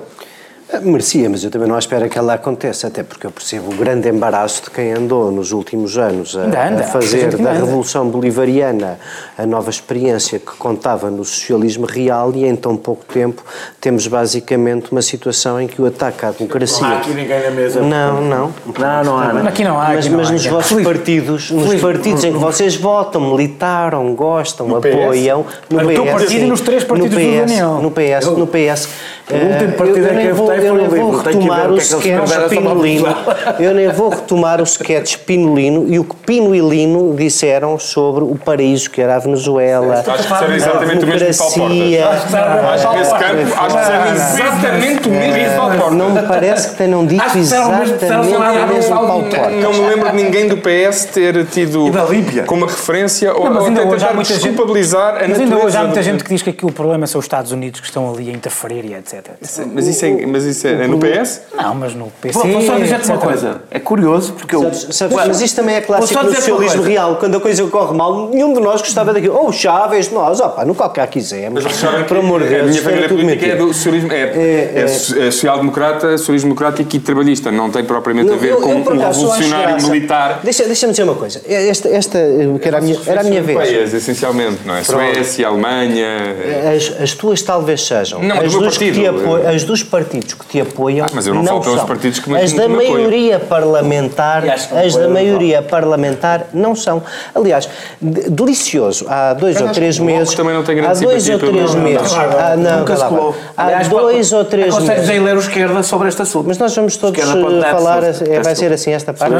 Merecia, 0.79 1.29
mas 1.29 1.43
eu 1.43 1.51
também 1.51 1.67
não 1.67 1.77
espero 1.77 2.07
que 2.09 2.17
ela 2.17 2.35
aconteça, 2.35 2.87
até 2.87 3.03
porque 3.03 3.27
eu 3.27 3.31
percebo 3.31 3.73
o 3.73 3.75
grande 3.75 4.07
embaraço 4.07 4.63
de 4.63 4.71
quem 4.71 4.93
andou 4.93 5.29
nos 5.29 5.51
últimos 5.51 5.97
anos 5.97 6.35
a, 6.37 6.43
anda, 6.43 6.67
anda, 6.67 6.81
a 6.81 6.83
fazer 6.83 7.35
da 7.35 7.51
Revolução 7.51 8.07
Bolivariana 8.07 8.97
a 9.37 9.45
nova 9.45 9.69
experiência 9.69 10.39
que 10.39 10.51
contava 10.57 11.11
no 11.11 11.25
socialismo 11.25 11.85
real 11.85 12.31
e 12.33 12.45
em 12.45 12.55
tão 12.55 12.77
pouco 12.77 13.03
tempo 13.05 13.43
temos 13.81 14.07
basicamente 14.07 14.91
uma 14.91 15.01
situação 15.01 15.59
em 15.59 15.67
que 15.67 15.81
o 15.81 15.85
ataque 15.85 16.25
à 16.25 16.31
democracia... 16.31 16.87
Não 16.87 16.95
há 16.95 16.97
aqui 16.99 17.13
ninguém 17.13 17.43
na 17.43 17.51
mesa. 17.51 17.81
Não, 17.81 18.21
não. 18.21 18.53
Não, 18.79 19.03
não 19.03 19.17
há. 19.17 19.33
Não. 19.33 19.47
Aqui 19.47 19.63
não 19.63 19.79
há. 19.79 19.89
Mas, 19.89 20.07
não 20.07 20.17
mas 20.17 20.29
há, 20.29 20.31
nos 20.31 20.45
vossos 20.45 20.69
Felipe. 20.69 20.89
partidos, 20.89 21.51
nos 21.51 21.63
Felipe. 21.65 21.81
partidos 21.81 22.23
em 22.23 22.31
que 22.31 22.39
vocês 22.39 22.75
votam, 22.75 23.21
militaram, 23.29 24.15
gostam, 24.15 24.67
no 24.67 24.77
apoiam... 24.77 25.45
No 25.69 25.79
PS, 25.79 25.97
no 25.97 26.05
partido 26.05 26.43
e 26.43 26.45
nos 26.45 26.61
três 26.61 26.83
partidos 26.83 27.11
no 27.11 27.19
PS, 27.19 27.59
do. 27.59 27.81
No 27.81 27.91
PS, 27.91 28.25
no 28.37 28.47
PS. 28.47 28.89
O 29.29 29.53
último 29.53 29.73
partido 29.73 29.97
eu, 29.97 30.05
eu 30.05 30.11
é 30.11 30.21
que 30.21 30.27
eu 30.27 30.35
votei 30.35 30.67
eu 30.67 30.75
nem 30.75 30.87
vou 30.87 31.11
retomar 31.17 31.71
o 31.71 31.77
sketch 31.77 32.49
Pinolino. 32.49 33.07
Eu 33.59 33.73
nem 33.73 33.89
vou 33.89 34.09
retomar 34.09 34.61
o 34.61 34.63
sketch 34.63 35.17
Pinolino 35.19 35.85
e 35.87 35.99
o 35.99 36.03
que 36.03 36.15
Pino 36.15 36.55
e 36.55 36.59
Lino 36.59 37.13
disseram 37.15 37.77
sobre 37.77 38.23
o 38.23 38.35
paraíso 38.35 38.89
que 38.89 39.01
era 39.01 39.15
a 39.15 39.19
Venezuela. 39.19 40.03
Acho 40.05 40.27
que 40.27 40.37
será 40.37 40.55
exatamente 40.55 41.03
o 41.03 41.07
mesmo 41.07 41.27
democracia. 41.27 42.07
Acho 42.07 42.89
que 42.89 42.97
esse 42.97 43.11
campo, 43.11 43.61
acho 43.61 43.77
que 43.77 43.85
será 43.85 44.11
exatamente 44.13 45.07
o 45.07 45.11
mesmo 45.11 45.57
Paulo 45.57 45.77
Portas. 45.77 45.97
Não 45.97 46.09
me 46.09 46.21
parece 46.21 46.69
que 46.69 46.75
tenham 46.75 47.05
dito 47.05 47.37
exatamente 47.37 48.05
o 48.05 48.67
mesmo 48.73 48.95
Paulo. 48.95 49.25
Não 49.61 49.73
me 49.73 49.89
lembro 49.89 50.09
de 50.09 50.15
ninguém 50.15 50.47
do 50.47 50.57
PS 50.57 51.05
ter 51.05 51.45
tido 51.45 51.85
como 52.45 52.65
referência 52.65 53.33
ou 53.33 53.63
tentar 53.65 54.13
desculpabilizar 54.13 55.23
a 55.23 55.27
Mas 55.27 55.39
ainda 55.39 55.57
hoje 55.57 55.77
há 55.77 55.83
muita 55.83 56.01
gente 56.01 56.23
que 56.23 56.29
diz 56.29 56.41
que 56.41 56.65
o 56.65 56.71
problema 56.71 57.07
são 57.07 57.19
os 57.19 57.25
Estados 57.25 57.51
Unidos 57.51 57.79
que 57.79 57.87
estão 57.87 58.11
ali 58.13 58.29
a 58.29 58.33
interferir 58.33 58.85
e 58.85 58.93
etc. 58.93 59.10
Mas 59.73 59.87
isso 59.87 60.05
é, 60.05 60.25
mas 60.25 60.43
isso 60.45 60.67
é, 60.67 60.83
é 60.83 60.87
no 60.87 60.97
PS? 60.99 61.41
Não, 61.55 61.75
mas 61.75 61.93
no 61.93 62.11
PC. 62.21 62.39
Vou, 62.39 62.47
vou 62.47 62.61
só 62.61 62.77
dizer-te 62.77 63.07
uma 63.07 63.17
coisa. 63.17 63.61
É 63.69 63.79
curioso 63.79 64.33
porque 64.33 64.55
eu. 64.55 64.61
Sabes, 64.61 64.87
sabes, 64.95 65.15
mas 65.15 65.41
isto 65.41 65.55
também 65.55 65.75
é 65.75 65.81
clássico 65.81 66.23
do 66.23 66.35
socialismo 66.35 66.83
real. 66.83 67.15
Quando 67.17 67.37
a 67.37 67.39
coisa 67.39 67.65
corre 67.67 67.95
mal, 67.95 68.29
nenhum 68.29 68.53
de 68.53 68.59
nós 68.59 68.81
gostava 68.81 69.13
daquilo. 69.13 69.35
Ou 69.35 69.47
oh, 69.47 69.51
Chaves, 69.51 70.11
nós, 70.11 70.39
opá, 70.39 70.65
no 70.65 70.75
qualquer 70.75 71.07
quisermos. 71.07 71.63
Mas 71.63 71.75
sabem 71.75 72.05
por 72.05 72.17
amor 72.17 72.43
de 72.43 72.49
Deus. 72.49 72.61
A 72.61 72.65
minha 72.65 72.81
família 72.81 73.09
política 73.09 73.45
é 73.45 73.55
do 73.55 73.73
socialismo. 73.73 74.11
É, 74.11 74.21
é, 74.21 74.73
é, 74.75 74.81
é 74.83 75.31
social-democrata, 75.31 76.17
socialismo 76.17 76.49
democrático 76.49 76.95
e 76.95 76.99
trabalhista. 76.99 77.51
Não 77.51 77.69
tem 77.69 77.83
propriamente 77.83 78.27
não, 78.27 78.35
a 78.35 78.37
ver 78.37 78.51
eu, 78.51 78.61
com 78.61 78.75
um 78.75 78.83
revolucionário 78.83 79.83
militar. 79.83 80.41
Deixa-me 80.43 80.91
dizer 80.91 81.03
uma 81.03 81.15
coisa. 81.15 81.41
Esta, 81.47 81.89
esta 81.89 82.19
que 82.61 82.67
era 82.67 82.77
a 82.77 82.81
minha, 82.81 82.97
era 83.05 83.21
a 83.21 83.23
minha 83.23 83.41
vez. 83.41 83.57
Europeias, 83.57 83.93
essencialmente, 83.93 84.59
não 84.65 84.75
é? 84.75 84.83
Suécia, 84.83 85.47
Alemanha. 85.47 86.35
As, 86.75 87.01
as 87.01 87.13
tuas 87.13 87.41
talvez 87.41 87.85
sejam. 87.85 88.21
Não, 88.21 88.37
as 88.37 88.51
do 88.51 88.59
meu 88.59 88.69
partido. 88.69 89.00
As 89.53 89.63
dos 89.63 89.83
partidos 89.83 90.33
que 90.33 90.45
te 90.45 90.61
apoiam. 90.61 91.05
Ah, 91.05 91.11
mas 91.13 91.27
eu 91.27 91.33
não, 91.33 91.41
não 91.41 91.47
falo 91.47 91.61
pelos 91.61 91.83
partidos 91.83 92.19
que 92.19 92.29
me 92.29 92.39
As 92.39 92.53
da 92.53 92.67
maioria 92.67 93.39
parlamentar, 93.39 94.43
as 94.47 94.95
da 94.95 95.07
maioria 95.07 95.61
parlamentar 95.61 96.47
não 96.53 96.75
são. 96.75 97.01
Aliás, 97.33 97.69
delicioso. 98.01 99.05
Há 99.07 99.33
dois 99.33 99.59
ou 99.59 99.69
três 99.69 99.99
meses. 99.99 100.33
Também 100.33 100.53
não 100.53 100.63
tem 100.63 100.75
grande 100.75 100.97
há 100.97 101.07
dois 101.07 101.29
ou 101.29 101.39
três 101.39 101.75
meses. 101.75 102.13
Ah, 102.13 102.55
não. 102.55 102.85
Há 103.57 103.83
dois 103.83 104.31
ou 104.31 104.45
três 104.45 104.73
meses. 104.73 104.79
Consegues 104.79 105.07
ler 105.21 105.35
o 105.35 105.39
esquerda 105.39 105.83
sobre 105.83 106.07
este 106.07 106.21
assunto. 106.21 106.47
Mas 106.47 106.57
nós 106.57 106.75
vamos 106.75 106.97
todos 106.97 107.21
falar. 107.21 108.01
Vai 108.43 108.55
ser 108.55 108.71
assim 108.73 108.91
esta 108.91 109.13
parte? 109.13 109.35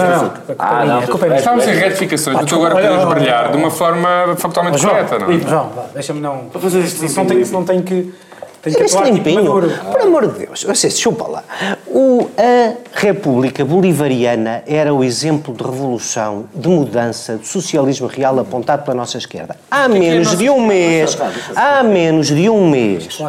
Ah, 0.57 0.86
não. 0.86 1.36
Estamos 1.36 1.68
em 1.68 1.74
retificações. 1.74 2.38
Eu 2.38 2.43
estou 2.43 2.66
agora 2.66 2.74
a 2.74 3.05
poder 3.05 3.16
brilhar 3.16 3.51
de 3.51 3.57
uma 3.57 3.72
forma 3.72 4.36
factualmente 4.38 4.86
correta, 4.86 5.20
não 5.20 5.32
é? 5.32 5.39
João, 5.39 5.70
deixa-me 5.93 6.22
não. 6.22 6.45
Para 6.51 6.62
fazer 6.62 6.80
isto, 6.80 7.51
não 7.51 7.64
tem 7.64 7.82
que 7.82 8.14
tem 8.62 8.74
que 8.74 8.84
este 8.84 9.01
limpinho, 9.03 9.43
por 9.91 10.01
amor 10.01 10.28
de 10.28 10.45
Deus, 10.45 10.64
vocês, 10.64 10.99
chupa 10.99 11.28
lá. 11.28 11.43
O, 11.88 12.30
a 12.38 12.74
República 12.93 13.66
Bolivariana 13.66 14.64
era 14.68 14.93
o 14.93 15.03
exemplo 15.03 15.53
de 15.53 15.64
revolução, 15.64 16.45
de 16.53 16.68
mudança, 16.68 17.38
de 17.38 17.47
socialismo 17.47 18.07
real 18.07 18.39
apontado 18.39 18.84
pela 18.84 18.95
nossa 18.95 19.18
esquerda. 19.18 19.55
Há 19.70 19.88
menos 19.88 20.38
de 20.38 20.49
um 20.49 20.66
mês, 20.66 21.18
há 21.55 21.82
menos 21.82 22.28
de 22.28 22.49
um 22.49 22.70
mês, 22.70 23.20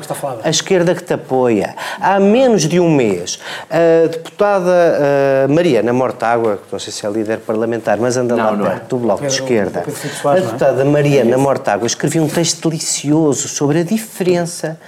a 0.44 0.50
esquerda 0.50 0.94
que 0.94 1.02
te 1.02 1.14
apoia, 1.14 1.74
há 1.98 2.20
menos 2.20 2.68
de 2.68 2.78
um 2.78 2.90
mês, 2.94 3.38
a 3.70 4.08
deputada 4.08 5.48
Mariana 5.48 5.92
Mortágua, 5.92 6.58
que 6.58 6.70
não 6.70 6.78
sei 6.78 6.92
se 6.92 7.06
é 7.06 7.10
líder 7.10 7.38
parlamentar, 7.38 7.96
mas 7.98 8.18
anda 8.18 8.34
lá 8.36 8.54
perto 8.54 8.96
do 8.96 8.98
Bloco 8.98 9.26
de 9.26 9.32
Esquerda, 9.32 9.84
a 10.24 10.34
deputada 10.34 10.84
Mariana 10.84 11.38
Mortágua 11.38 11.86
escreveu 11.86 12.22
um 12.22 12.28
texto 12.28 12.68
delicioso 12.68 13.48
sobre 13.48 13.80
a 13.80 13.82
diferença 13.82 14.78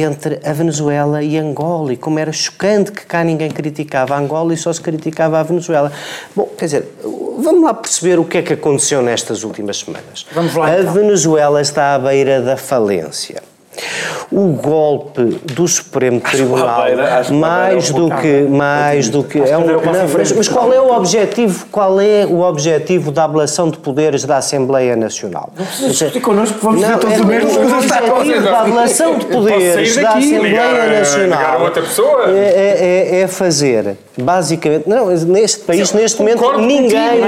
entre 0.00 0.40
a 0.44 0.52
Venezuela 0.52 1.22
e 1.22 1.36
Angola 1.36 1.92
e 1.92 1.96
como 1.96 2.18
era 2.18 2.32
chocante 2.32 2.92
que 2.92 3.04
cá 3.04 3.22
ninguém 3.22 3.50
criticava 3.50 4.16
Angola 4.16 4.54
e 4.54 4.56
só 4.56 4.72
se 4.72 4.80
criticava 4.80 5.38
a 5.38 5.42
Venezuela. 5.42 5.92
Bom, 6.34 6.48
quer 6.56 6.64
dizer, 6.66 6.88
vamos 7.38 7.62
lá 7.62 7.74
perceber 7.74 8.18
o 8.18 8.24
que 8.24 8.38
é 8.38 8.42
que 8.42 8.52
aconteceu 8.52 9.02
nestas 9.02 9.44
últimas 9.44 9.78
semanas. 9.78 10.26
Vamos 10.32 10.54
lá, 10.54 10.66
a 10.66 10.80
então. 10.80 10.92
Venezuela 10.92 11.60
está 11.60 11.94
à 11.94 11.98
beira 11.98 12.40
da 12.40 12.56
falência 12.56 13.51
o 14.30 14.48
golpe 14.48 15.22
do 15.54 15.66
Supremo 15.66 16.20
Tribunal 16.20 16.84
mais 17.30 17.90
do 17.90 18.10
que 18.10 18.42
mais 18.42 19.08
do 19.08 19.24
que 19.24 19.38
é 19.38 19.56
um, 19.56 19.66
não, 19.66 19.82
mas 20.36 20.48
qual 20.48 20.72
é 20.72 20.80
o 20.80 20.94
objetivo 20.94 21.66
qual 21.70 22.00
é 22.00 22.26
o 22.26 22.40
objetivo 22.40 23.10
da 23.10 23.24
ablação 23.24 23.70
de 23.70 23.78
poderes 23.78 24.24
da 24.24 24.38
Assembleia 24.38 24.96
Nacional? 24.96 25.52
Não 25.56 25.64
precisa 25.64 25.88
discutir 25.88 26.20
connosco 26.20 26.58
vamos 26.60 26.80
não, 26.80 26.98
todos 26.98 27.18
é, 27.18 27.20
o 27.20 27.26
mesmo 27.26 27.50
o 27.50 27.78
objetivo 27.78 28.44
da 28.44 28.60
ablação 28.60 29.18
de 29.18 29.26
poderes 29.26 29.96
da 29.96 30.10
Assembleia 30.10 31.00
Nacional 31.00 31.72
é, 32.28 33.18
é, 33.18 33.20
é, 33.20 33.26
fazer 33.26 33.96
basicamente 34.18 34.88
não 34.88 35.06
neste 35.08 35.60
país 35.60 35.92
neste 35.92 36.18
momento 36.20 36.58
ninguém 36.58 37.20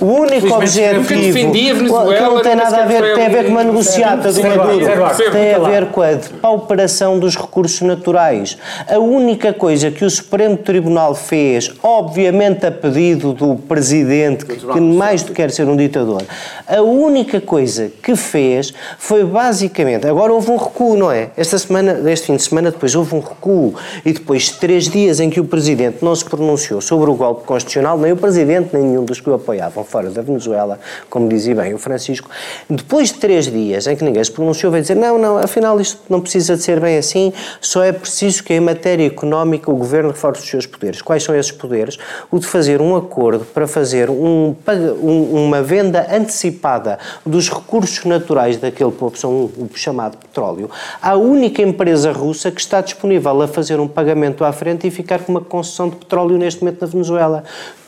o 0.00 0.06
único 0.06 0.54
objetivo 0.54 1.06
que 1.06 2.20
não 2.20 2.40
tem 2.40 2.56
nada 2.56 2.82
a 2.82 2.86
ver 2.86 3.14
tem 3.14 3.26
a 3.26 3.28
ver 3.28 3.44
com 3.44 3.50
uma 3.50 3.64
negociata 3.64 4.32
do 4.32 4.42
Maduro 4.42 5.01
tem 5.30 5.54
a 5.54 5.58
ver 5.58 5.86
com 5.86 6.02
a 6.02 6.12
depauperação 6.12 7.18
dos 7.18 7.36
recursos 7.36 7.80
naturais. 7.82 8.58
A 8.88 8.98
única 8.98 9.52
coisa 9.52 9.90
que 9.90 10.04
o 10.04 10.10
Supremo 10.10 10.56
Tribunal 10.56 11.14
fez, 11.14 11.72
obviamente 11.82 12.66
a 12.66 12.70
pedido 12.70 13.32
do 13.32 13.56
Presidente, 13.56 14.44
que, 14.44 14.56
que 14.56 14.80
mais 14.80 15.22
do 15.22 15.28
que 15.28 15.34
quer 15.34 15.50
ser 15.50 15.66
um 15.68 15.76
ditador, 15.76 16.22
a 16.66 16.82
única 16.82 17.40
coisa 17.40 17.90
que 18.02 18.16
fez 18.16 18.72
foi 18.98 19.24
basicamente, 19.24 20.06
agora 20.06 20.32
houve 20.32 20.50
um 20.50 20.56
recuo, 20.56 20.96
não 20.96 21.10
é? 21.10 21.30
Esta 21.36 21.58
semana, 21.58 22.10
este 22.10 22.26
fim 22.26 22.36
de 22.36 22.42
semana, 22.42 22.70
depois 22.70 22.94
houve 22.94 23.14
um 23.14 23.20
recuo 23.20 23.74
e 24.04 24.12
depois 24.12 24.44
de 24.44 24.54
três 24.54 24.88
dias 24.88 25.20
em 25.20 25.30
que 25.30 25.40
o 25.40 25.44
Presidente 25.44 25.98
não 26.02 26.14
se 26.14 26.24
pronunciou 26.24 26.80
sobre 26.80 27.10
o 27.10 27.14
golpe 27.14 27.44
constitucional, 27.44 27.98
nem 27.98 28.12
o 28.12 28.16
Presidente, 28.16 28.70
nem 28.72 28.82
nenhum 28.82 29.04
dos 29.04 29.20
que 29.20 29.28
o 29.28 29.34
apoiavam 29.34 29.84
fora 29.84 30.10
da 30.10 30.22
Venezuela, 30.22 30.78
como 31.08 31.28
dizia 31.28 31.54
bem 31.54 31.74
o 31.74 31.78
Francisco, 31.78 32.28
depois 32.68 33.08
de 33.08 33.14
três 33.14 33.46
dias 33.46 33.86
em 33.86 33.96
que 33.96 34.04
ninguém 34.04 34.22
se 34.22 34.30
pronunciou, 34.30 34.70
veio 34.72 34.82
dizer 34.82 34.91
não, 34.94 35.18
não, 35.18 35.38
afinal 35.38 35.80
isto 35.80 36.00
não 36.08 36.20
precisa 36.20 36.56
de 36.56 36.62
ser 36.62 36.80
bem 36.80 36.96
assim, 36.96 37.32
só 37.60 37.82
é 37.82 37.92
preciso 37.92 38.42
que 38.44 38.54
em 38.54 38.60
matéria 38.60 39.06
económica 39.06 39.70
o 39.70 39.76
Governo 39.76 40.10
reforce 40.10 40.42
os 40.42 40.48
seus 40.48 40.66
poderes. 40.66 41.02
Quais 41.02 41.22
são 41.22 41.34
esses 41.34 41.52
poderes? 41.52 41.98
O 42.30 42.38
de 42.38 42.46
fazer 42.46 42.80
um 42.80 42.96
acordo 42.96 43.44
para 43.44 43.66
fazer 43.66 44.10
um, 44.10 44.54
uma 45.02 45.62
venda 45.62 46.06
antecipada 46.10 46.98
dos 47.24 47.48
recursos 47.48 48.04
naturais 48.04 48.56
daquele 48.56 48.90
povo, 48.90 49.16
são 49.16 49.30
o 49.32 49.68
chamado 49.74 50.16
petróleo, 50.16 50.70
à 51.00 51.16
única 51.16 51.62
empresa 51.62 52.12
russa 52.12 52.50
que 52.50 52.60
está 52.60 52.80
disponível 52.80 53.42
a 53.42 53.48
fazer 53.48 53.80
um 53.80 53.88
pagamento 53.88 54.44
à 54.44 54.52
frente 54.52 54.86
e 54.86 54.90
ficar 54.90 55.20
com 55.20 55.32
uma 55.32 55.40
concessão 55.40 55.88
de 55.88 55.96
petróleo 55.96 56.36
neste 56.38 56.62
momento 56.62 56.80
na 56.80 56.86
Venezuela. 56.86 57.44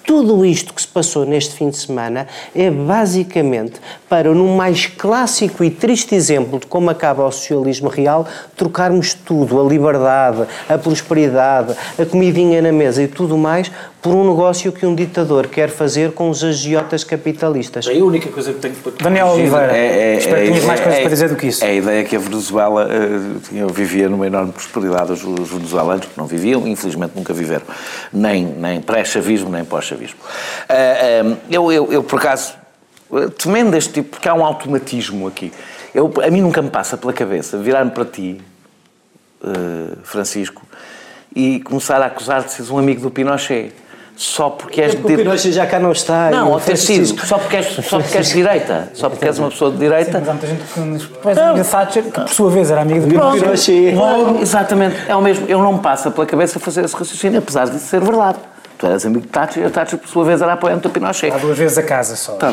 Tudo 0.07 0.45
isto 0.45 0.75
que 0.75 0.83
se 0.83 0.89
passou 0.89 1.25
neste 1.25 1.55
fim 1.55 1.71
de 1.71 1.79
semana 1.79 2.27
é 2.55 2.71
basicamente 2.71 3.81
para, 4.07 4.35
num 4.35 4.55
mais 4.55 4.85
clássico 4.85 5.65
e 5.65 5.71
triste 5.71 6.15
exemplo 6.15 6.61
de 6.61 6.67
como 6.67 6.91
acaba 6.91 7.27
o 7.27 7.33
socialismo 7.33 7.89
real, 7.89 8.27
trocarmos 8.55 9.15
tudo, 9.15 9.59
a 9.59 9.65
liberdade, 9.67 10.47
a 10.69 10.77
prosperidade, 10.77 11.75
a 11.99 12.05
comidinha 12.05 12.61
na 12.61 12.71
mesa 12.71 13.03
e 13.03 13.09
tudo 13.09 13.39
mais, 13.39 13.73
por 14.05 14.15
um 14.15 14.29
negócio 14.29 14.71
que 14.71 14.85
um 14.85 14.95
ditador 14.95 15.47
quer 15.47 15.71
fazer 15.71 16.13
com 16.13 16.29
os 16.29 16.45
agiotas 16.45 17.03
capitalistas. 17.03 17.87
É 17.87 17.99
a 17.99 18.05
única 18.05 18.29
coisa 18.29 18.53
que 18.53 18.61
tenho 18.61 18.75
para 18.75 18.93
Daniel 19.03 19.29
Oliveira, 19.29 19.75
é, 19.75 20.13
é, 20.13 20.17
espero 20.19 20.43
que 20.43 20.49
tenhas 20.49 20.65
mais 20.65 20.81
coisas 20.81 20.99
é, 20.99 21.01
para 21.01 21.11
dizer 21.11 21.29
do 21.31 21.37
que 21.37 21.47
isso. 21.47 21.65
É 21.65 21.69
a 21.69 21.75
ideia 21.75 22.05
que 22.05 22.15
a 22.15 22.19
Venezuela 22.19 22.87
uh, 22.87 23.73
vivia 23.73 24.07
numa 24.07 24.27
enorme 24.27 24.53
prosperidade, 24.53 25.11
os, 25.11 25.25
os 25.25 25.49
venezuelanos 25.49 26.05
que 26.05 26.19
não 26.19 26.27
viviam, 26.27 26.69
infelizmente 26.69 27.13
nunca 27.17 27.33
viveram, 27.33 27.65
nem, 28.13 28.45
nem 28.45 28.79
pré-chavismo, 28.83 29.49
nem 29.49 29.65
pós-chavismo. 29.65 30.19
Uh, 30.21 31.33
uh, 31.33 31.39
eu, 31.49 31.73
eu, 31.73 31.91
eu, 31.95 32.03
por 32.03 32.19
acaso, 32.19 32.53
temendo 33.43 33.75
este 33.75 33.95
tipo, 33.95 34.11
porque 34.11 34.29
há 34.29 34.35
um 34.35 34.45
automatismo 34.45 35.27
aqui, 35.27 35.51
eu, 35.95 36.13
a 36.23 36.31
mim 36.31 36.43
nunca 36.43 36.61
me 36.61 36.69
passa 36.69 36.99
pela 36.99 37.15
cabeça 37.15 37.57
virar-me 37.57 37.91
para 37.91 38.05
ti, 38.05 38.39
Francisco, 40.03 40.61
e 41.35 41.61
começar 41.61 42.03
a 42.03 42.07
acusar 42.07 42.43
de 42.43 42.53
seres 42.53 42.71
um 42.71 42.79
amigo 42.79 43.01
do 43.01 43.11
Pinochet 43.11 43.73
só 44.17 44.51
porque 44.51 44.81
és 44.81 44.93
de 44.93 44.99
direita. 44.99 45.23
O 45.23 45.25
Pinochet 45.25 45.53
já 45.53 45.67
cá 45.67 45.79
não 45.79 45.93
está. 45.93 46.31
Não, 46.31 46.53
ou 46.53 46.61
ter 46.61 46.77
sido, 46.77 47.21
só 47.27 47.39
porque, 47.39 47.57
és, 47.57 47.67
só 47.67 47.99
porque 47.99 48.17
és 48.17 48.29
de 48.29 48.35
direita. 48.35 48.89
Só 48.95 49.11
porque 49.11 49.25
és 49.27 49.39
uma 49.39 49.51
pessoa 49.51 49.71
de 49.71 49.79
direita. 49.79 50.19
Sim, 50.19 50.25
mas 50.25 50.29
há 50.29 50.33
muita 50.33 50.47
gente 50.47 50.63
que 50.63 50.81
nos 50.81 51.05
amiga 51.39 51.65
Thatcher, 51.65 52.03
que 52.05 52.11
por 52.11 52.29
sua 52.29 52.51
vez 52.51 52.71
era 52.71 52.83
amigo 52.83 53.07
do 53.07 53.09
Pinochet. 53.09 53.95
Exatamente, 54.41 54.97
é 55.09 55.17
o 55.17 55.23
mesmo. 55.23 55.47
Eu 55.49 55.61
não 55.61 55.75
me 55.75 55.81
passa 55.81 56.11
pela 56.11 56.27
cabeça 56.27 56.59
fazer 56.61 56.85
esse 56.85 56.95
raciocínio, 56.95 57.39
apesar 57.41 57.69
disso 57.69 57.87
ser 57.87 58.01
verdade. 58.01 58.39
Tu 58.77 58.87
eras 58.87 59.07
amigo 59.07 59.23
de 59.23 59.29
Thatcher 59.29 59.63
e 59.63 59.67
a 59.67 59.71
Thatcher, 59.71 59.99
por 59.99 60.09
sua 60.09 60.25
vez, 60.25 60.43
era 60.43 60.53
apoiante 60.53 60.83
do 60.83 60.91
Pinochet. 60.91 61.33
Há 61.33 61.39
duas 61.39 61.57
vezes 61.57 61.79
a 61.79 61.83
casa 61.83 62.17
só. 62.17 62.33
Tá, 62.33 62.53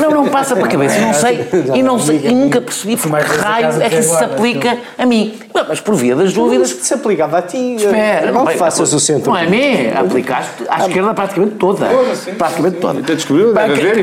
não, 0.00 0.10
não 0.10 0.28
passa 0.28 0.54
pela 0.54 0.68
cabeça. 0.68 0.98
E 1.00 1.02
não 1.02 1.14
sei, 1.14 1.48
e, 1.74 1.82
não 1.82 1.98
sei, 1.98 2.20
e 2.24 2.34
nunca 2.34 2.60
percebi 2.60 2.96
por 2.96 3.10
que 3.10 3.36
raio 3.38 3.82
é 3.82 3.88
que 3.88 3.96
isso 3.96 4.16
se 4.16 4.24
aplica 4.24 4.78
a 4.98 5.06
mim. 5.06 5.38
Mas 5.68 5.80
por 5.80 5.94
via 5.94 6.14
das 6.14 6.32
dúvidas. 6.32 6.70
se 6.70 6.94
aplicava 6.94 7.38
a 7.38 7.42
ti. 7.42 7.76
Espera, 7.76 8.30
não, 8.30 8.46
faças 8.48 8.92
o 8.92 9.00
centro. 9.00 9.30
Não 9.30 9.38
é 9.38 9.46
a 9.46 9.50
mim, 9.50 9.90
aplicaste 9.90 10.64
à 10.68 10.86
esquerda 10.86 11.14
praticamente 11.14 11.54
toda. 11.56 11.86
Praticamente 12.36 12.76
toda. 12.78 13.00
Então. 13.00 13.14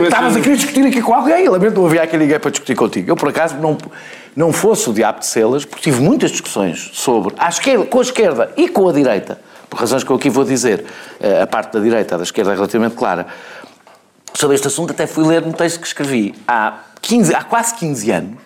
Estavas 0.03 0.35
a 0.35 0.39
querer 0.39 0.55
discutir 0.55 0.85
aqui 0.85 1.01
com 1.01 1.13
alguém. 1.13 1.47
Lamento 1.47 1.79
não 1.79 1.85
havia 1.85 2.03
aqui 2.03 2.17
ninguém 2.17 2.39
para 2.39 2.51
discutir 2.51 2.75
contigo. 2.75 3.11
Eu, 3.11 3.15
por 3.15 3.29
acaso, 3.29 3.55
não 3.57 3.77
não 4.37 4.53
fosse 4.53 4.87
o 4.87 4.93
diabo 4.93 5.21
de 5.21 5.25
Celas, 5.25 5.65
porque 5.65 5.81
tive 5.81 5.99
muitas 5.99 6.29
discussões 6.29 6.91
sobre 6.93 7.33
a 7.39 7.49
esquerda, 7.49 7.85
com 7.85 7.97
a 7.97 8.01
esquerda 8.03 8.51
e 8.55 8.69
com 8.69 8.87
a 8.87 8.93
direita, 8.93 9.39
por 9.69 9.79
razões 9.79 10.03
que 10.03 10.09
eu 10.09 10.15
aqui 10.15 10.29
vou 10.29 10.43
dizer, 10.43 10.85
eh, 11.19 11.41
a 11.41 11.47
parte 11.47 11.73
da 11.73 11.79
direita, 11.79 12.15
a 12.15 12.17
da 12.17 12.23
esquerda 12.23 12.51
é 12.51 12.55
relativamente 12.55 12.95
clara. 12.95 13.27
Sobre 14.33 14.55
este 14.55 14.67
assunto 14.67 14.91
até 14.91 15.07
fui 15.07 15.25
ler 15.25 15.43
um 15.43 15.51
texto 15.51 15.79
que 15.79 15.87
escrevi 15.87 16.35
há, 16.47 16.79
15, 17.01 17.33
há 17.33 17.43
quase 17.43 17.75
15 17.75 18.11
anos, 18.11 18.37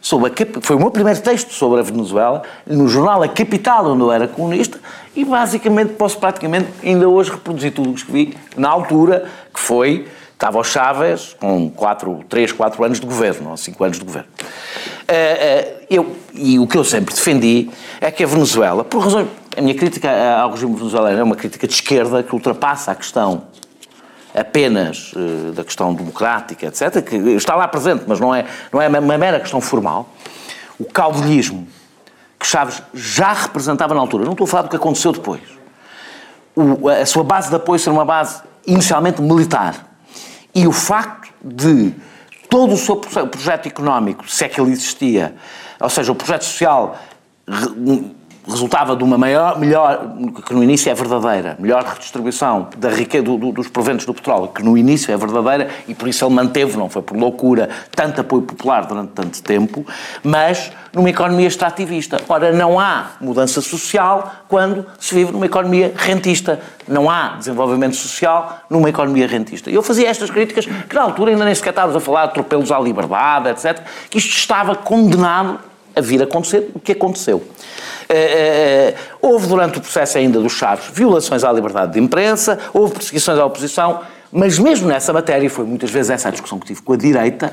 sobre 0.00 0.30
a, 0.30 0.60
foi 0.62 0.76
o 0.76 0.78
meu 0.78 0.90
primeiro 0.90 1.20
texto 1.20 1.52
sobre 1.52 1.80
a 1.80 1.82
Venezuela, 1.82 2.42
no 2.66 2.88
jornal 2.88 3.22
A 3.22 3.28
Capital, 3.28 3.86
onde 3.86 4.02
eu 4.02 4.10
era 4.10 4.26
comunista, 4.26 4.78
e 5.14 5.24
basicamente 5.24 5.92
posso 5.92 6.18
praticamente 6.18 6.68
ainda 6.82 7.08
hoje 7.08 7.30
reproduzir 7.30 7.72
tudo 7.72 7.90
o 7.90 7.94
que 7.94 8.00
escrevi 8.00 8.36
na 8.56 8.68
altura, 8.68 9.28
que 9.52 9.60
foi, 9.60 10.08
estava 10.32 10.58
o 10.58 10.64
Chávez 10.64 11.36
com 11.38 11.70
4, 11.70 12.24
3, 12.28 12.52
4 12.52 12.84
anos 12.84 13.00
de 13.00 13.06
governo, 13.06 13.50
ou 13.50 13.56
5 13.56 13.84
anos 13.84 13.98
de 13.98 14.04
governo. 14.04 14.28
Uh, 14.38 15.12
uh, 15.12 15.80
eu, 15.90 16.16
e 16.32 16.58
o 16.58 16.66
que 16.66 16.78
eu 16.78 16.84
sempre 16.84 17.14
defendi 17.14 17.68
é 18.00 18.10
que 18.10 18.24
a 18.24 18.26
Venezuela, 18.26 18.82
por 18.82 19.02
razões 19.02 19.28
a 19.56 19.60
minha 19.60 19.74
crítica 19.74 20.10
ao 20.40 20.50
regime 20.50 20.74
venezuelano 20.76 21.18
é 21.18 21.22
uma 21.22 21.36
crítica 21.36 21.66
de 21.66 21.74
esquerda 21.74 22.22
que 22.22 22.34
ultrapassa 22.34 22.92
a 22.92 22.94
questão 22.94 23.44
apenas 24.34 25.12
uh, 25.12 25.52
da 25.52 25.64
questão 25.64 25.92
democrática, 25.92 26.66
etc., 26.66 27.02
que 27.02 27.16
está 27.16 27.56
lá 27.56 27.66
presente, 27.66 28.04
mas 28.06 28.20
não 28.20 28.34
é, 28.34 28.44
não 28.72 28.80
é 28.80 28.88
uma 28.88 29.18
mera 29.18 29.40
questão 29.40 29.60
formal. 29.60 30.08
O 30.78 30.84
caudelismo 30.84 31.66
que 32.38 32.46
Chaves 32.46 32.82
já 32.94 33.32
representava 33.32 33.92
na 33.92 34.00
altura, 34.00 34.24
não 34.24 34.32
estou 34.32 34.46
a 34.46 34.48
falar 34.48 34.62
do 34.62 34.70
que 34.70 34.76
aconteceu 34.76 35.12
depois. 35.12 35.42
O, 36.54 36.88
a 36.88 37.04
sua 37.04 37.22
base 37.22 37.50
de 37.50 37.56
apoio 37.56 37.78
ser 37.78 37.90
uma 37.90 38.04
base 38.04 38.42
inicialmente 38.66 39.20
militar. 39.20 39.86
E 40.54 40.66
o 40.66 40.72
facto 40.72 41.30
de 41.42 41.94
todo 42.48 42.72
o 42.72 42.76
seu 42.76 42.96
projeto 42.96 43.66
económico, 43.66 44.28
se 44.28 44.44
é 44.44 44.48
que 44.48 44.60
ele 44.60 44.72
existia, 44.72 45.34
ou 45.78 45.90
seja, 45.90 46.10
o 46.10 46.14
projeto 46.14 46.44
social 46.44 46.98
resultava 48.46 48.96
de 48.96 49.04
uma 49.04 49.18
maior, 49.18 49.58
melhor, 49.58 50.14
que 50.46 50.54
no 50.54 50.62
início 50.62 50.90
é 50.90 50.94
verdadeira, 50.94 51.56
melhor 51.58 51.84
redistribuição 51.84 52.68
da 52.76 52.88
riqueza, 52.90 53.24
do, 53.24 53.36
do, 53.36 53.52
dos 53.52 53.68
proventos 53.68 54.06
do 54.06 54.14
petróleo, 54.14 54.48
que 54.48 54.62
no 54.62 54.76
início 54.76 55.12
é 55.12 55.16
verdadeira 55.16 55.68
e 55.86 55.94
por 55.94 56.08
isso 56.08 56.24
ele 56.24 56.34
manteve, 56.34 56.76
não 56.76 56.88
foi 56.88 57.02
por 57.02 57.16
loucura, 57.16 57.68
tanto 57.94 58.20
apoio 58.20 58.42
popular 58.42 58.86
durante 58.86 59.12
tanto 59.12 59.42
tempo, 59.42 59.84
mas 60.22 60.72
numa 60.92 61.10
economia 61.10 61.46
extrativista. 61.46 62.20
Ora, 62.28 62.52
não 62.52 62.78
há 62.78 63.12
mudança 63.20 63.60
social 63.60 64.32
quando 64.48 64.84
se 64.98 65.14
vive 65.14 65.32
numa 65.32 65.46
economia 65.46 65.92
rentista. 65.96 66.60
Não 66.88 67.08
há 67.08 67.36
desenvolvimento 67.38 67.94
social 67.94 68.60
numa 68.68 68.88
economia 68.88 69.26
rentista. 69.26 69.70
Eu 69.70 69.82
fazia 69.82 70.08
estas 70.08 70.30
críticas 70.30 70.66
que 70.66 70.94
na 70.94 71.02
altura 71.02 71.30
ainda 71.30 71.44
nem 71.44 71.54
sequer 71.54 71.70
estávamos 71.70 71.96
a 71.96 72.00
falar 72.00 72.24
de 72.26 72.30
atropelos 72.30 72.72
à 72.72 72.78
liberdade, 72.80 73.50
etc., 73.50 73.80
que 74.08 74.18
isto 74.18 74.36
estava 74.36 74.74
condenado 74.74 75.60
a 75.94 76.00
vir 76.00 76.20
a 76.20 76.24
acontecer 76.24 76.70
o 76.74 76.80
que 76.80 76.92
aconteceu. 76.92 77.44
Eh, 78.12 78.92
eh, 78.92 78.94
houve 79.22 79.46
durante 79.46 79.78
o 79.78 79.80
processo 79.80 80.18
ainda 80.18 80.40
dos 80.40 80.52
Chaves 80.52 80.86
violações 80.92 81.44
à 81.44 81.52
liberdade 81.52 81.92
de 81.92 82.00
imprensa, 82.00 82.58
houve 82.74 82.94
perseguições 82.94 83.38
à 83.38 83.44
oposição, 83.44 84.00
mas 84.32 84.58
mesmo 84.58 84.88
nessa 84.88 85.12
matéria, 85.12 85.46
e 85.46 85.48
foi 85.48 85.64
muitas 85.64 85.90
vezes 85.90 86.10
essa 86.10 86.26
a 86.26 86.32
discussão 86.32 86.58
que 86.58 86.66
tive 86.66 86.82
com 86.82 86.92
a 86.92 86.96
direita, 86.96 87.52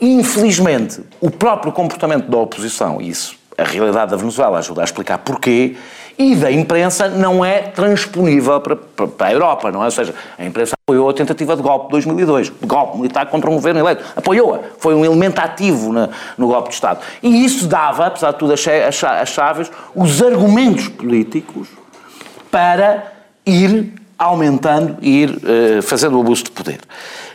infelizmente 0.00 1.02
o 1.20 1.30
próprio 1.30 1.72
comportamento 1.72 2.30
da 2.30 2.38
oposição, 2.38 3.02
e 3.02 3.10
isso 3.10 3.36
a 3.58 3.64
realidade 3.64 4.12
da 4.12 4.16
Venezuela 4.16 4.58
ajuda 4.58 4.80
a 4.80 4.84
explicar 4.84 5.18
porquê, 5.18 5.76
e 6.18 6.34
da 6.34 6.50
imprensa 6.50 7.08
não 7.08 7.44
é 7.44 7.60
transponível 7.60 8.60
para, 8.60 8.76
para, 8.76 9.26
a 9.26 9.32
Europa, 9.32 9.70
não 9.70 9.82
é? 9.82 9.84
Ou 9.86 9.90
seja, 9.90 10.14
a 10.38 10.44
imprensa 10.44 10.74
apoiou 10.82 11.08
a 11.10 11.12
tentativa 11.12 11.54
de 11.54 11.62
golpe 11.62 11.86
de 11.86 11.90
2002, 11.92 12.46
de 12.48 12.66
golpe 12.66 12.96
militar 12.96 13.26
contra 13.26 13.50
um 13.50 13.54
governo 13.54 13.80
eleito. 13.80 14.02
Apoiou-a. 14.16 14.60
Foi 14.78 14.94
um 14.94 15.04
elemento 15.04 15.38
ativo 15.38 15.92
na, 15.92 16.08
no 16.38 16.46
golpe 16.46 16.70
de 16.70 16.74
Estado. 16.74 17.00
E 17.22 17.44
isso 17.44 17.66
dava, 17.66 18.06
apesar 18.06 18.32
de 18.32 18.38
tudo, 18.38 18.54
a 18.54 19.26
Chaves 19.26 19.70
os 19.94 20.22
argumentos 20.22 20.88
políticos 20.88 21.68
para 22.50 23.12
ir 23.44 23.92
aumentando 24.18 24.96
e 25.02 25.24
ir 25.24 25.30
uh, 25.30 25.82
fazendo 25.82 26.16
o 26.16 26.20
abuso 26.20 26.44
de 26.44 26.50
poder. 26.50 26.80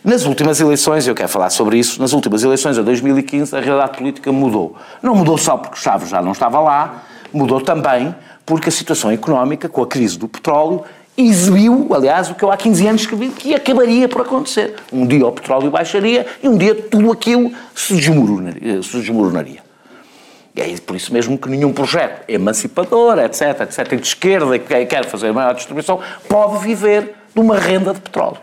Nas 0.04 0.26
últimas 0.26 0.60
eleições, 0.60 1.08
eu 1.08 1.14
quero 1.14 1.30
falar 1.30 1.52
sobre 1.52 1.78
isso, 1.78 2.02
nas 2.02 2.12
últimas 2.12 2.42
eleições 2.42 2.76
de 2.76 2.82
2015 2.82 3.56
a 3.56 3.60
realidade 3.60 3.98
política 3.98 4.32
mudou. 4.32 4.76
Não 5.04 5.14
mudou 5.14 5.38
só 5.38 5.58
porque 5.58 5.80
Chaves 5.80 6.10
já 6.10 6.22
não 6.22 6.32
estava 6.32 6.60
lá, 6.60 7.04
mudou 7.32 7.62
também 7.62 8.16
porque 8.52 8.68
a 8.68 8.72
situação 8.72 9.10
económica, 9.10 9.70
com 9.70 9.82
a 9.82 9.88
crise 9.88 10.20
do 10.20 10.28
petróleo, 10.28 10.84
exibiu, 11.18 11.88
aliás, 11.95 12.30
o 12.30 12.36
que 12.36 12.43
eu 12.43 12.52
há 12.52 12.58
15 12.58 12.86
anos 12.86 13.02
escrevi, 13.04 13.30
que 13.30 13.56
acabaria 13.56 14.10
por 14.10 14.24
acontecer. 14.24 14.76
Um 14.91 15.08
dia 15.08 15.26
o 15.26 15.32
petróleo 15.32 15.72
baixaria 15.72 16.26
e 16.43 16.49
um 16.49 16.58
dia 16.58 16.76
tudo 16.76 17.14
aquilo 17.14 17.49
se 17.74 17.95
desmoronaria. 17.95 18.84
Se 18.84 18.97
desmoronaria. 18.97 19.64
E 20.54 20.60
é 20.60 20.76
por 20.86 20.97
isso 20.97 21.14
mesmo 21.14 21.38
que 21.38 21.47
nenhum 21.47 21.72
projeto 21.72 22.30
emancipador, 22.30 23.20
etc., 23.20 23.62
etc., 23.62 23.95
de 23.95 24.06
esquerda, 24.06 24.60
que 24.60 24.86
quer 24.86 25.06
fazer 25.06 25.32
maior 25.32 25.54
distribuição, 25.54 26.02
pode 26.28 26.58
viver 26.58 27.16
de 27.34 27.39
uma 27.39 27.58
renda 27.58 27.93
de 27.93 28.02
petróleo. 28.02 28.39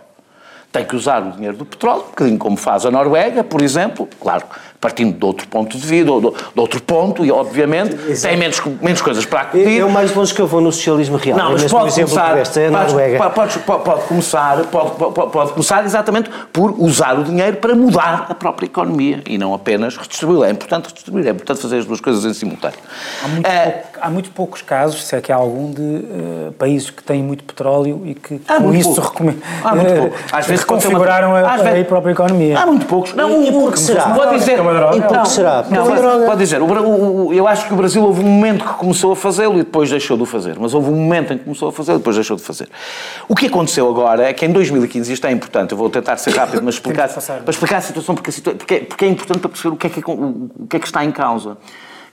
Tem 0.73 0.87
que 0.87 0.97
usar 0.97 1.23
o 1.23 1.33
dinheiro 1.33 1.59
do 1.59 1.67
petróleo, 1.67 2.05
um 2.05 2.07
bocadinho 2.07 2.39
como 2.39 2.57
faz 2.57 2.87
a 2.87 2.91
Noruega, 2.91 3.45
por 3.45 3.61
exemplo, 3.61 4.09
claro, 4.19 4.47
partindo 4.81 5.19
de 5.19 5.25
outro 5.25 5.49
ponto 5.49 5.77
de 5.77 5.85
vista, 5.87 6.11
ou 6.13 6.21
de, 6.21 6.31
de 6.31 6.61
outro 6.61 6.81
ponto, 6.83 7.25
e 7.25 7.33
obviamente 7.33 7.95
Exato. 8.09 8.29
tem 8.33 8.37
menos, 8.39 8.63
menos 8.81 9.01
coisas 9.01 9.27
para 9.27 9.41
acudir. 9.41 9.81
é 9.81 9.85
o 9.85 9.91
mais 9.91 10.15
longe 10.15 10.33
que 10.33 10.41
eu 10.41 10.47
vou 10.47 10.61
no 10.61 10.71
socialismo 10.71 11.17
real. 11.17 11.37
Não, 11.37 11.49
É 11.49 11.53
mas 11.53 11.65
pode 11.65 11.93
começar, 11.95 12.29
que 12.31 12.35
deste, 12.37 12.61
é 12.61 12.71
pode, 12.71 13.35
pode, 13.35 13.59
pode- 13.61 13.85
pode 13.85 14.03
começar, 14.05 14.57
pode, 14.67 14.91
pode, 14.97 15.31
pode 15.33 15.53
começar 15.53 15.85
exatamente 15.85 16.31
por 16.53 16.75
usar 16.79 17.19
o 17.19 17.25
dinheiro 17.25 17.57
para 17.57 17.75
mudar 17.75 18.27
a 18.29 18.35
própria 18.35 18.67
economia 18.67 19.23
e 19.27 19.37
não 19.37 19.53
apenas 19.53 19.97
redistribuí-la. 19.97 20.47
É 20.47 20.51
importante 20.53 20.87
redistribuir, 20.89 21.27
é 21.27 21.31
importante 21.31 21.61
fazer 21.61 21.79
as 21.79 21.85
duas 21.85 22.01
coisas 22.01 22.25
em 22.25 22.33
simultâneo. 22.33 22.79
Há 23.25 23.29
muito, 23.29 23.47
É, 23.47 23.67
pouco- 23.71 23.98
há 24.01 24.11
muito 24.11 24.31
poucos 24.31 24.63
casos, 24.63 25.05
se 25.07 25.15
é 25.17 25.21
que 25.21 25.31
há 25.33 25.37
algum, 25.37 25.71
de 25.73 25.83
eh, 25.83 26.51
países 26.59 26.91
que 26.91 27.03
têm 27.03 27.23
muito 27.23 27.45
petróleo 27.45 28.03
e 28.05 28.15
que 28.15 28.41
Há 28.49 28.57
com 28.57 28.63
muito 28.65 28.81
isso 28.81 28.95
pouco. 28.95 29.11
recome- 29.11 29.39
Há 29.65 29.75
muito 29.75 29.95
pouco. 29.95 30.17
Às 30.33 30.47
vezes 30.47 30.65
pode 30.65 30.83
ser 30.83 30.89
uma- 30.89 30.99
reconfiguraram 30.99 31.35
a, 31.35 31.55
às 31.55 31.63
vezes- 31.63 31.83
a 31.83 31.85
própria 31.85 32.13
economia. 32.13 32.59
Há 32.59 32.67
muito 32.67 32.87
poucos. 32.87 33.15
Não, 33.15 33.43
E 33.45 33.49
o- 33.49 33.53
por 33.53 33.73
que 33.73 33.79
será? 33.81 34.05
Vou 34.09 34.29
dizer, 34.31 34.53
É. 34.59 34.97
E 34.97 35.01
não, 35.13 35.25
será? 35.25 35.63
Porque 35.63 35.75
não, 35.75 36.23
é. 36.23 36.27
Pode 36.27 36.39
dizer, 36.39 36.61
o 36.63 36.67
o- 36.67 37.27
o- 37.29 37.33
eu 37.35 37.47
acho 37.47 37.67
que 37.67 37.73
o 37.73 37.77
Brasil 37.77 38.03
houve 38.05 38.21
um 38.23 38.29
momento 38.29 38.65
que 38.65 38.75
começou 38.75 39.13
a 39.13 39.17
fazê-lo 39.17 39.55
e 39.55 39.59
depois 39.59 39.91
deixou 39.91 40.17
de 40.17 40.23
o 40.23 40.27
fazer. 40.27 40.57
Mas 40.59 40.75
houve 40.75 40.91
um 40.91 40.95
momento 40.95 41.33
em 41.33 41.39
que 41.39 41.45
começou 41.45 41.69
a 41.69 41.73
fazê-lo 41.73 41.97
e 41.97 42.01
depois 42.01 42.17
deixou 42.17 42.37
de 42.37 42.43
fazer. 42.43 42.69
O 43.29 43.35
que 43.35 43.47
aconteceu 43.47 43.89
agora 43.89 44.25
é 44.29 44.33
que 44.33 44.45
em 44.47 44.53
2015, 44.53 45.13
isto 45.13 45.27
é 45.27 45.31
importante, 45.33 45.73
eu 45.73 45.79
vou 45.79 45.89
tentar 45.91 46.17
ser 46.17 46.31
rápido, 46.35 46.63
mas 46.63 46.75
explicar, 46.77 47.09
para 47.09 47.51
explicar 47.51 47.77
a 47.79 47.81
situação, 47.81 48.15
porque, 48.15 48.31
a 48.31 48.33
situa- 48.33 48.55
porque, 48.55 48.75
é- 48.75 48.81
porque 48.81 49.05
é 49.05 49.09
importante 49.09 49.39
para 49.41 49.49
perceber 49.51 49.75
o 49.75 49.77
que 49.77 49.87
é 49.87 49.91
que, 49.91 50.01
é- 50.01 50.03
o, 50.07 50.51
o 50.61 50.67
que, 50.69 50.77
é 50.77 50.81
que 50.81 50.87
está 50.87 51.05
em 51.05 51.11
causa. 51.13 51.57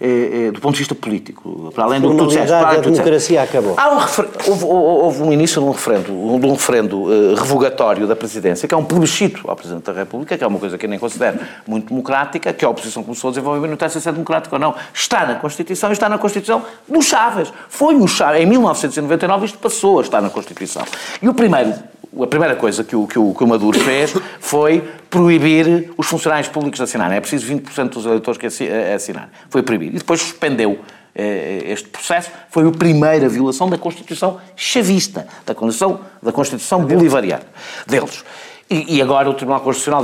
Eh, 0.06 0.48
eh, 0.48 0.52
do 0.52 0.60
ponto 0.62 0.74
de 0.74 0.80
vista 0.80 0.94
político, 0.94 1.72
para 1.74 1.84
além 1.86 2.00
do 2.02 2.12
que 2.12 2.18
tu 2.18 2.28
disseste. 2.28 2.48
Para 2.48 2.58
além 2.68 2.82
disseste. 2.82 2.98
democracia 3.02 3.42
acabou. 3.42 3.74
Há 3.78 3.90
um 3.94 3.98
refer- 3.98 4.30
houve, 4.48 4.66
houve 4.66 5.22
um 5.24 5.34
início 5.34 5.62
de 5.62 5.68
um 5.68 5.72
referendo, 5.72 6.06
de 6.40 6.46
um 6.46 6.52
referendo 6.54 7.12
eh, 7.12 7.36
revogatório 7.36 8.08
da 8.08 8.16
presidência, 8.16 8.68
que 8.68 8.74
é 8.74 8.78
um 8.78 8.84
plebiscito 8.86 9.50
ao 9.50 9.56
Presidente 9.56 9.84
da 9.84 9.94
República, 9.94 10.38
que 10.38 10.44
é 10.44 10.48
uma 10.48 10.60
coisa 10.60 10.78
que 10.78 10.86
eu 10.86 10.90
nem 10.90 11.00
considero 11.00 11.40
muito 11.68 11.90
democrática, 11.90 12.54
que 12.54 12.64
a 12.64 12.70
oposição 12.70 13.04
começou 13.04 13.30
a 13.30 13.32
desenvolver, 13.32 13.68
não 13.68 13.74
interessa 13.74 14.00
se 14.00 14.08
é 14.08 14.12
democrático 14.12 14.56
ou 14.56 14.60
não. 14.60 14.76
Está 14.94 15.26
na 15.26 15.36
Constituição 15.36 15.90
e 15.90 15.94
está 15.94 16.08
na 16.08 16.18
Constituição 16.18 16.62
do 16.88 17.02
Chaves. 17.02 17.52
Foi 17.70 17.96
o 17.96 18.08
Chaves. 18.08 18.42
Em 18.42 18.46
1999 18.46 19.46
isto 19.46 19.58
passou 19.58 20.00
a 20.00 20.02
estar 20.02 20.22
na 20.22 20.30
Constituição. 20.30 20.84
E 21.22 21.28
o 21.28 21.34
primeiro 21.34 21.74
a 22.22 22.28
primeira 22.28 22.56
coisa 22.56 22.84
que 22.84 22.96
o, 22.96 23.08
que, 23.08 23.20
o, 23.20 23.34
que 23.34 23.44
o 23.44 23.48
Maduro 23.48 23.80
fez 23.80 24.14
foi 24.40 24.84
proibir 25.10 25.92
os 25.98 26.08
funcionários 26.08 26.48
públicos 26.48 26.78
de 26.78 26.84
assinarem. 26.84 27.18
É 27.18 27.22
preciso 27.22 27.52
20% 27.54 27.90
dos 27.90 28.06
eleitores 28.06 28.38
que 28.38 28.64
eh, 28.64 28.94
assinarem. 28.94 29.30
Foi 29.50 29.64
proibir. 29.64 29.90
E 29.90 29.98
depois 29.98 30.22
suspendeu 30.22 30.80
eh, 31.14 31.64
este 31.66 31.88
processo. 31.90 32.30
Foi 32.50 32.68
a 32.68 32.72
primeira 32.72 33.28
violação 33.30 33.70
da 33.70 33.78
Constituição 33.78 34.40
chavista, 34.56 35.28
da 35.46 35.56
Constituição, 35.56 36.02
da 36.22 36.32
Constituição 36.32 36.86
bolivariana 36.86 37.46
deles. 37.88 38.24
E, 38.70 38.98
e 38.98 39.02
agora 39.02 39.30
o 39.30 39.34
Tribunal 39.34 39.62
Constitucional 39.62 40.04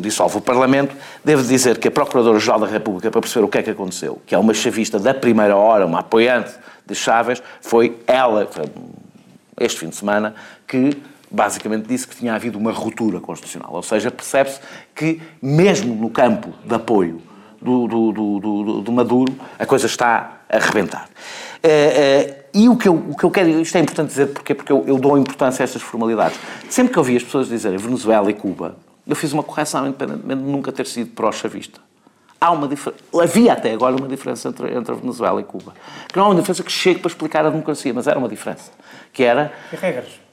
dissolve 0.00 0.38
o 0.38 0.40
Parlamento. 0.40 0.94
Devo 1.24 1.42
dizer 1.42 1.78
que 1.78 1.88
a 1.88 1.90
Procuradora-Geral 1.90 2.60
da 2.60 2.66
República, 2.66 3.10
para 3.10 3.20
perceber 3.20 3.44
o 3.44 3.48
que 3.48 3.58
é 3.58 3.62
que 3.62 3.70
aconteceu, 3.70 4.20
que 4.26 4.34
é 4.34 4.38
uma 4.38 4.52
chavista 4.52 4.98
da 4.98 5.14
primeira 5.14 5.56
hora, 5.56 5.86
uma 5.86 6.00
apoiante 6.00 6.52
de 6.86 6.94
Chávez, 6.94 7.42
foi 7.60 7.98
ela, 8.06 8.48
este 9.58 9.80
fim 9.80 9.88
de 9.88 9.96
semana, 9.96 10.34
que 10.68 10.96
basicamente 11.36 11.86
disse 11.86 12.08
que 12.08 12.16
tinha 12.16 12.34
havido 12.34 12.58
uma 12.58 12.72
ruptura 12.72 13.20
constitucional. 13.20 13.70
Ou 13.72 13.82
seja, 13.82 14.10
percebe-se 14.10 14.58
que, 14.94 15.20
mesmo 15.40 15.94
no 15.94 16.10
campo 16.10 16.52
de 16.64 16.74
apoio 16.74 17.20
do, 17.60 17.86
do, 17.86 18.12
do, 18.12 18.80
do, 18.80 18.92
Maduro, 18.92 19.34
a 19.58 19.66
coisa 19.66 19.86
está 19.86 20.40
a 20.48 20.56
arrebentar. 20.56 21.08
Eh, 21.62 21.68
eh, 21.68 22.44
e 22.54 22.68
o 22.68 22.76
que, 22.76 22.88
eu, 22.88 22.94
o 22.94 23.16
que 23.16 23.24
eu 23.24 23.30
quero, 23.30 23.48
isto 23.60 23.76
é 23.76 23.80
importante 23.80 24.08
dizer 24.08 24.26
porque, 24.28 24.54
porque 24.54 24.72
eu, 24.72 24.84
eu 24.86 24.98
dou 24.98 25.18
importância 25.18 25.62
a 25.62 25.64
estas 25.64 25.82
formalidades. 25.82 26.38
Sempre 26.70 26.92
que 26.92 26.98
eu 26.98 27.02
ouvi 27.02 27.16
as 27.16 27.22
pessoas 27.22 27.48
dizerem 27.48 27.78
Venezuela 27.78 28.30
e 28.30 28.34
Cuba, 28.34 28.76
eu 29.06 29.14
fiz 29.14 29.32
uma 29.32 29.42
correção, 29.42 29.86
independentemente 29.86 30.42
de 30.42 30.48
nunca 30.48 30.72
ter 30.72 30.86
sido 30.86 31.10
pró-chavista. 31.10 31.80
Há 32.40 32.50
uma 32.50 32.68
diferença, 32.68 33.02
havia 33.22 33.52
até 33.52 33.72
agora 33.72 33.96
uma 33.96 34.08
diferença 34.08 34.48
entre, 34.48 34.74
entre 34.74 34.92
a 34.92 34.94
Venezuela 34.94 35.40
e 35.40 35.44
Cuba. 35.44 35.74
Que 36.08 36.18
não 36.18 36.26
é 36.26 36.28
uma 36.28 36.34
diferença 36.34 36.62
que 36.62 36.72
chega 36.72 37.00
para 37.00 37.08
explicar 37.08 37.44
a 37.46 37.50
democracia, 37.50 37.92
mas 37.94 38.06
era 38.06 38.18
uma 38.18 38.28
diferença. 38.28 38.70
Que 39.12 39.22
era 39.22 39.52
E 39.72 39.76
regras? 39.76 40.25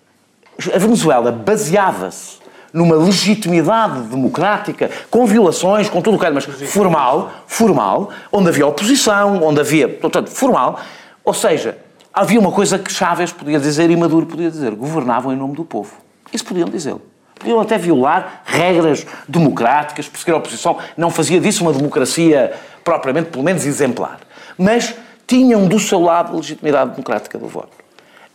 A 0.73 0.77
Venezuela 0.77 1.31
baseava-se 1.31 2.43
numa 2.73 2.95
legitimidade 2.95 4.01
democrática, 4.07 4.89
com 5.11 5.25
violações, 5.27 5.87
com 5.89 6.01
tudo 6.01 6.15
o 6.15 6.19
que 6.19 6.25
era, 6.25 6.33
mas 6.33 6.45
formal, 6.45 7.31
formal, 7.45 8.09
onde 8.31 8.49
havia 8.49 8.65
oposição, 8.65 9.43
onde 9.43 9.59
havia, 9.59 9.87
portanto, 9.87 10.29
formal, 10.31 10.79
ou 11.23 11.33
seja, 11.33 11.77
havia 12.11 12.39
uma 12.39 12.51
coisa 12.51 12.79
que 12.79 12.91
Chávez 12.91 13.31
podia 13.31 13.59
dizer 13.59 13.91
e 13.91 13.95
Maduro 13.95 14.25
podia 14.25 14.49
dizer, 14.49 14.73
governavam 14.73 15.31
em 15.31 15.35
nome 15.35 15.55
do 15.55 15.63
povo. 15.63 15.93
Isso 16.33 16.43
podiam 16.45 16.67
dizê-lo. 16.67 17.01
Podiam 17.35 17.59
até 17.59 17.77
violar 17.77 18.41
regras 18.45 19.05
democráticas, 19.27 20.07
perseguir 20.07 20.33
a 20.33 20.37
oposição, 20.37 20.77
não 20.97 21.11
fazia 21.11 21.39
disso 21.39 21.63
uma 21.63 21.73
democracia 21.73 22.53
propriamente, 22.83 23.29
pelo 23.29 23.43
menos, 23.43 23.65
exemplar. 23.65 24.19
Mas 24.57 24.95
tinham 25.27 25.67
do 25.67 25.79
seu 25.79 25.99
lado 25.99 26.33
a 26.33 26.35
legitimidade 26.37 26.91
democrática 26.91 27.37
do 27.37 27.47
voto. 27.47 27.82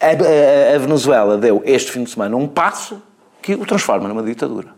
A, 0.01 0.07
a- 0.07 0.77
a 0.77 0.79
Venezuela 0.79 1.37
deu 1.37 1.63
este 1.65 1.91
fim 1.91 2.05
de 2.05 2.11
semana 2.11 2.37
um 2.37 2.47
passo 2.47 3.03
que 3.43 3.55
o 3.55 3.65
transforma 3.67 4.09
numa 4.09 4.23
ditadura. 4.23 4.69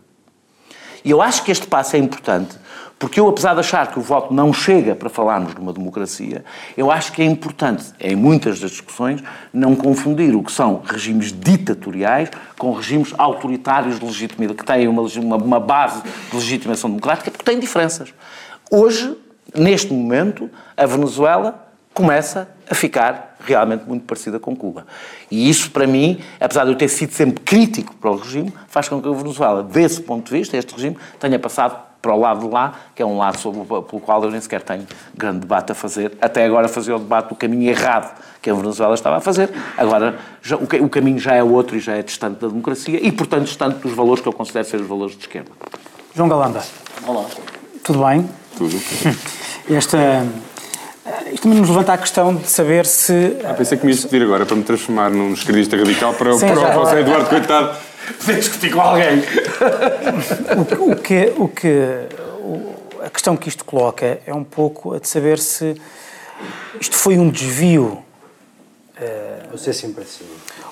E 1.03 1.09
eu 1.11 1.21
acho 1.21 1.43
que 1.43 1.51
este 1.51 1.65
passo 1.67 1.95
é 1.95 1.99
importante, 1.99 2.55
porque 2.99 3.19
eu, 3.19 3.27
apesar 3.27 3.55
de 3.55 3.59
achar 3.59 3.87
que 3.91 3.97
o 3.97 4.01
voto 4.03 4.31
não 4.31 4.53
chega 4.53 4.93
para 4.95 5.09
falarmos 5.09 5.55
de 5.55 5.59
uma 5.59 5.73
democracia, 5.73 6.45
eu 6.77 6.91
acho 6.91 7.11
que 7.11 7.21
é 7.23 7.25
importante, 7.25 7.85
em 7.99 8.15
muitas 8.15 8.59
das 8.59 8.69
discussões, 8.69 9.23
não 9.51 9.75
confundir 9.75 10.35
o 10.35 10.43
que 10.43 10.51
são 10.51 10.81
regimes 10.85 11.31
ditatoriais 11.33 12.29
com 12.57 12.71
regimes 12.71 13.13
autoritários 13.17 13.99
de 13.99 14.05
legitimidade, 14.05 14.59
que 14.59 14.65
têm 14.65 14.87
uma, 14.87 15.01
uma 15.37 15.59
base 15.59 16.03
de 16.03 16.35
legitimação 16.35 16.89
democrática, 16.91 17.31
porque 17.31 17.43
têm 17.43 17.59
diferenças. 17.59 18.13
Hoje, 18.69 19.17
neste 19.55 19.91
momento, 19.91 20.47
a 20.77 20.85
Venezuela 20.85 21.67
começa 21.93 22.47
a 22.69 22.73
ficar 22.75 23.35
realmente 23.45 23.83
muito 23.87 24.05
parecida 24.05 24.39
com 24.39 24.55
Cuba. 24.55 24.85
E 25.29 25.49
isso, 25.49 25.71
para 25.71 25.85
mim, 25.87 26.19
apesar 26.39 26.63
de 26.65 26.71
eu 26.71 26.75
ter 26.77 26.87
sido 26.87 27.11
sempre 27.11 27.43
crítico 27.43 27.93
para 27.95 28.11
o 28.11 28.15
regime, 28.15 28.53
faz 28.67 28.87
com 28.87 29.01
que 29.01 29.07
a 29.07 29.11
Venezuela, 29.11 29.61
desse 29.63 30.01
ponto 30.01 30.31
de 30.31 30.37
vista, 30.39 30.55
este 30.55 30.73
regime, 30.73 30.97
tenha 31.19 31.37
passado 31.39 31.77
para 32.01 32.15
o 32.15 32.19
lado 32.19 32.47
de 32.47 32.51
lá, 32.51 32.73
que 32.95 33.01
é 33.01 33.05
um 33.05 33.17
lado 33.17 33.37
sobre, 33.37 33.61
o- 33.61 33.81
pelo 33.83 34.01
qual 34.01 34.23
eu 34.23 34.31
nem 34.31 34.41
sequer 34.41 34.61
tenho 34.63 34.87
grande 35.15 35.39
debate 35.41 35.71
a 35.71 35.75
fazer. 35.75 36.13
Até 36.19 36.45
agora 36.45 36.67
fazia 36.67 36.95
o 36.95 36.99
debate 36.99 37.29
do 37.29 37.35
caminho 37.35 37.69
errado 37.69 38.15
que 38.41 38.49
a 38.49 38.53
Venezuela 38.55 38.95
estava 38.95 39.17
a 39.17 39.21
fazer. 39.21 39.49
Agora 39.77 40.17
já- 40.41 40.55
o, 40.57 40.63
o 40.63 40.89
caminho 40.89 41.19
já 41.19 41.35
é 41.35 41.43
outro 41.43 41.75
e 41.77 41.79
já 41.79 41.95
é 41.95 42.01
distante 42.01 42.39
da 42.39 42.47
democracia 42.47 42.99
e, 43.05 43.11
portanto, 43.11 43.43
distante 43.43 43.79
dos 43.79 43.93
valores 43.93 44.21
que 44.21 44.27
eu 44.27 44.33
considero 44.33 44.65
ser 44.67 44.77
os 44.77 44.87
valores 44.87 45.13
de 45.15 45.21
esquerda. 45.21 45.51
João 46.15 46.27
Galanda. 46.29 46.61
Olá. 47.05 47.25
Tudo 47.83 48.03
bem? 48.03 48.27
Tudo. 48.57 48.75
Esta, 49.69 50.25
isto 51.33 51.43
também 51.43 51.59
nos 51.59 51.69
levanta 51.69 51.93
a 51.93 51.97
questão 51.97 52.35
de 52.35 52.47
saber 52.49 52.85
se. 52.85 53.37
Ah, 53.43 53.53
pensei 53.53 53.77
que 53.77 53.85
me 53.85 53.91
ias 53.91 54.03
pedir 54.05 54.23
agora 54.23 54.45
para 54.45 54.55
me 54.55 54.63
transformar 54.63 55.09
num 55.09 55.33
esquerdista 55.33 55.75
radical 55.77 56.13
para, 56.13 56.33
Sim, 56.33 56.47
para, 56.47 56.55
já 56.55 56.61
o- 56.61 56.63
o 56.63 56.65
agora. 56.71 56.85
José 56.89 56.99
Eduardo, 57.01 57.29
coitado. 57.29 57.77
Poder 58.19 58.39
discutir 58.39 58.71
com 58.73 58.81
alguém. 58.81 59.23
O 60.79 60.95
que, 60.95 61.33
o 61.37 61.47
que, 61.47 62.07
o- 62.39 62.73
a 63.05 63.09
questão 63.09 63.35
que 63.37 63.49
isto 63.49 63.63
coloca 63.65 64.19
é 64.25 64.33
um 64.33 64.43
pouco 64.43 64.93
a 64.93 64.99
de 64.99 65.07
saber 65.07 65.39
se 65.39 65.79
isto 66.79 66.95
foi 66.95 67.17
um 67.17 67.29
desvio, 67.29 68.03
Vou 69.49 69.57
ser 69.57 69.73
sempre 69.73 70.03
assim. 70.03 70.25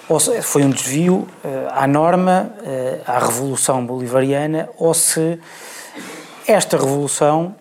ou 0.07 0.19
se 0.19 0.41
foi 0.43 0.63
um 0.63 0.69
desvio 0.69 1.27
eh, 1.43 1.67
à 1.71 1.87
norma, 1.87 2.51
eh, 2.63 2.99
à 3.05 3.17
revolução 3.19 3.83
bolivariana, 3.85 4.69
ou 4.77 4.93
se 4.93 5.39
esta 6.47 6.77
revolução, 6.77 7.55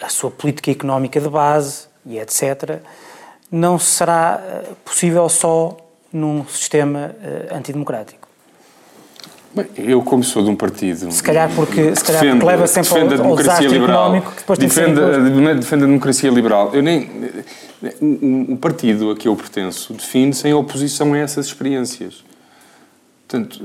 a 0.00 0.08
sua 0.08 0.30
política 0.30 0.70
económica 0.70 1.20
de 1.20 1.28
base 1.28 1.86
e 2.06 2.18
etc., 2.18 2.78
não 3.50 3.78
será 3.78 4.40
eh, 4.46 4.62
possível 4.84 5.28
só 5.28 5.76
num 6.12 6.44
sistema 6.46 7.14
eh, 7.22 7.48
antidemocrático. 7.54 8.28
Bem, 9.54 9.66
eu, 9.78 10.02
como 10.02 10.22
sou 10.22 10.42
de 10.44 10.50
um 10.50 10.54
partido. 10.56 11.10
Se 11.10 11.22
calhar 11.22 11.50
porque- 11.56 11.94
se 11.96 12.04
calhar 12.04 12.20
defende- 12.22 12.40
porque 12.40 12.46
leva 12.46 12.66
sempre 12.66 12.90
ao- 12.90 12.94
defende 12.96 13.14
a 13.14 13.16
democracia 13.22 13.68
liberal, 13.68 14.02
económico 14.04 14.30
que 14.32 14.36
depois 14.38 14.58
tem 14.58 14.68
que 14.68 14.74
ser 14.74 14.80
defende, 14.94 15.00
a, 15.48 15.54
defende 15.54 15.84
a 15.84 15.86
democracia 15.86 16.30
liberal. 16.30 16.70
Eu 16.74 16.82
nem. 16.82 17.10
O, 18.00 18.52
o 18.52 18.56
partido 18.58 19.10
a 19.10 19.16
que 19.16 19.26
eu 19.28 19.34
pertenço 19.34 19.94
define-se 19.94 20.46
em 20.46 20.52
oposição 20.52 21.14
a 21.14 21.18
essas 21.18 21.46
experiências. 21.46 22.22
Portanto, 23.28 23.58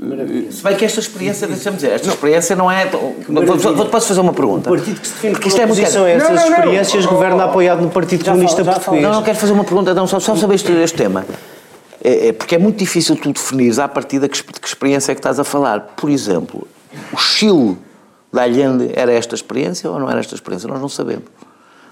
Se 0.50 0.62
bem 0.62 0.76
que 0.76 0.84
esta 0.84 1.00
experiência, 1.00 1.46
deixa-me 1.46 1.76
dizer, 1.76 1.92
esta 1.92 2.08
experiência 2.08 2.54
não 2.54 2.70
é. 2.70 2.84
Vou- 2.86 3.86
Posso 3.86 4.08
fazer 4.08 4.20
uma 4.20 4.34
pergunta? 4.34 4.70
O 4.70 4.74
partido 4.76 5.00
que 5.00 5.06
se 5.06 5.14
define 5.14 5.32
Porque 5.32 5.44
por 5.44 5.48
isto 5.48 5.60
é 5.62 5.66
muito. 5.66 5.78
oposição 5.80 6.04
a 6.04 6.10
essas 6.10 6.28
Não, 6.28 6.36
não, 6.36 6.50
não. 6.50 6.56
experiências 6.58 7.06
governa 7.06 7.44
apoiado 7.44 7.80
no 7.80 7.88
Partido 7.88 8.24
Comunista 8.26 8.56
falo, 8.62 8.66
já 8.66 8.72
Português. 8.74 9.02
Não, 9.02 9.12
não 9.14 9.22
quero 9.22 9.38
fazer 9.38 9.52
uma 9.54 9.64
pergunta, 9.64 9.94
não, 9.94 10.06
só, 10.06 10.20
só 10.20 10.36
saber 10.36 10.56
este, 10.56 10.70
este 10.70 10.96
tema. 10.98 11.24
É, 12.02 12.28
é 12.28 12.32
porque 12.34 12.54
é 12.54 12.58
muito 12.58 12.76
difícil 12.76 13.16
tu 13.16 13.32
definires 13.32 13.78
à 13.78 13.88
partida 13.88 14.28
que, 14.28 14.36
exp- 14.36 14.50
que 14.60 14.68
experiência 14.68 15.12
é 15.12 15.14
que 15.14 15.20
estás 15.20 15.40
a 15.40 15.44
falar. 15.44 15.80
Por 15.96 16.10
exemplo, 16.10 16.68
o 17.10 17.16
Chile 17.16 17.78
da 18.30 18.42
Allende 18.42 18.90
era 18.94 19.12
esta 19.14 19.34
experiência 19.34 19.90
ou 19.90 19.98
não 19.98 20.10
era 20.10 20.20
esta 20.20 20.34
experiência? 20.34 20.68
Nós 20.68 20.78
não 20.80 20.90
sabemos. 20.90 21.24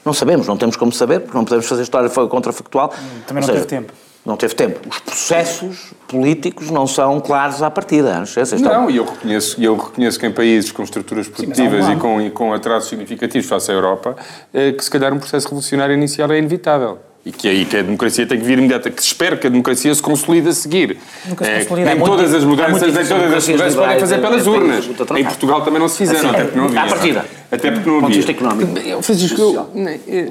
Não 0.05 0.12
sabemos, 0.12 0.47
não 0.47 0.59
temos 0.59 0.77
como 0.77 0.93
saber, 0.93 1.20
porque 1.20 1.37
não 1.39 1.45
podemos 1.45 1.64
fazer 1.64 1.85
história 1.85 2.11
contrafactual. 2.11 2.93
Também 3.27 3.41
não 3.41 3.47
seja, 3.47 3.53
teve 3.64 3.66
tempo. 3.66 3.93
Não 4.25 4.37
teve 4.37 4.55
tempo. 4.55 4.79
Os 4.89 5.01
processos 5.01 5.93
políticos 6.07 6.70
não 6.70 6.87
são 6.87 7.18
claros 7.20 7.61
à 7.61 7.68
partida. 7.70 8.18
Não, 8.20 8.27
sei 8.27 8.47
se 8.47 8.55
estão- 8.55 8.73
Não, 8.83 8.91
e 8.91 8.97
eu 8.97 9.05
reconheço, 9.05 9.61
eu 9.61 9.77
reconheço 9.77 10.18
que 10.20 10.27
em 10.27 10.31
países 10.33 10.70
com 10.70 10.83
estruturas 10.85 11.27
produtivas 11.29 11.87
um 11.89 11.93
e, 11.93 11.97
com, 11.97 12.20
e 12.20 12.31
com 12.31 12.53
atrasos 12.55 12.89
significativos 12.89 13.49
face 13.49 13.70
à 13.70 13.75
Europa, 13.75 14.14
eh, 14.55 14.73
que 14.73 14.85
se 14.85 14.91
calhar 14.91 15.12
um 15.12 15.18
processo 15.18 15.47
revolucionário 15.49 15.95
inicial 15.95 16.31
é 16.31 16.39
inevitável. 16.39 16.99
E 17.25 17.31
que 17.31 17.47
aí 17.49 17.64
que 17.64 17.77
a 17.77 17.83
democracia 17.83 18.27
tem 18.27 18.37
que 18.37 18.45
vir 18.45 18.59
imediata, 18.59 18.91
que 18.91 19.01
se 19.01 19.07
espera 19.07 19.37
que 19.37 19.47
a 19.47 19.51
democracia 19.51 19.95
se 19.95 20.03
consolide 20.03 20.49
a 20.49 20.53
seguir. 20.53 20.99
Nunca 21.25 21.45
se 21.45 21.51
Eh, 21.53 21.59
consolida. 21.61 21.85
nem 21.87 21.93
É 21.95 21.95
muito 21.95 22.11
todas 22.11 22.25
as 22.35 22.41
difícil- 22.41 22.49
é 22.49 22.51
mudanças, 22.51 22.73
muito 22.83 22.83
nem 22.99 23.07
todas 23.07 23.33
as 23.35 23.49
mudanças 23.49 23.75
podem 23.77 24.01
fazer 24.01 24.18
pelas 24.18 24.47
urnas. 24.49 24.85
Em. 25.16 25.25
Portugal 25.25 25.62
também 25.62 25.79
não 25.81 25.89
se 25.89 25.99
fizeram, 25.99 26.18
Assim, 26.18 26.29
até 26.31 26.43
porque 26.45 26.59
não 26.59 26.64
havia. 26.66 26.81
à 26.83 26.87
partida. 26.87 27.25
Até 27.53 27.70
porque 27.70 27.89
não 27.89 27.97
Do 27.97 28.01
ponto 28.01 28.01
de 28.01 28.05
havia. 28.07 28.16
vista 28.16 28.31
económico. 28.33 28.79
Eu, 28.89 29.03
Francisco, 29.03 29.41
eu, 29.41 29.68
eh, 30.09 30.31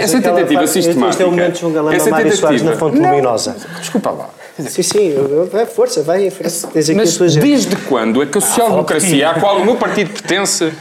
essa 0.00 0.22
tentativa 0.22 0.66
sistemática. 0.66 1.10
Este 1.10 1.22
é 1.22 1.26
o 1.26 1.30
momento 1.30 1.58
de 1.58 1.66
um 1.66 2.10
Mário 2.10 2.36
Soares 2.36 2.62
na 2.62 2.76
fonte 2.76 2.98
Não, 2.98 3.10
luminosa. 3.10 3.56
Desculpa 3.78 4.10
lá. 4.10 4.30
Sim, 4.58 4.82
sim, 4.82 5.08
eu- 5.08 5.48
vai, 5.52 5.66
força, 5.66 6.02
vai 6.02 6.26
em 6.26 6.30
frente. 6.30 6.66
Mas 6.94 7.16
desde 7.34 7.76
quando 7.76 8.22
é 8.22 8.26
que 8.26 8.38
a 8.38 8.40
social-democracia, 8.40 9.28
à 9.30 9.34
qual 9.38 9.58
o 9.58 9.64
meu 9.66 9.76
partido 9.76 10.10
pertence, 10.12 10.72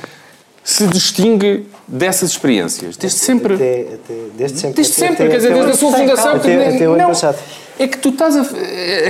se 0.64 0.88
distingue 0.88 1.66
dessas 1.92 2.32
experiências? 2.32 2.98
Desde 2.98 3.20
sempre. 3.20 3.56
Até, 3.56 3.82
até, 3.82 4.14
desde 4.38 4.60
sempre. 4.60 4.76
Desde 4.76 4.94
sempre, 4.94 5.14
até- 5.16 5.28
quer 5.30 5.38
dizer, 5.38 5.54
desde 5.54 5.72
a 5.72 5.76
sua 5.76 5.92
fundação. 5.92 6.36
Até, 6.36 6.58
nem- 6.58 6.76
até 6.76 6.88
o 6.88 6.94
ano 6.94 7.02
não, 7.02 7.08
passado. 7.10 7.38
É 7.80 7.88
que 7.88 7.98
tu 7.98 8.10
estás 8.10 8.36
a. 8.38 8.46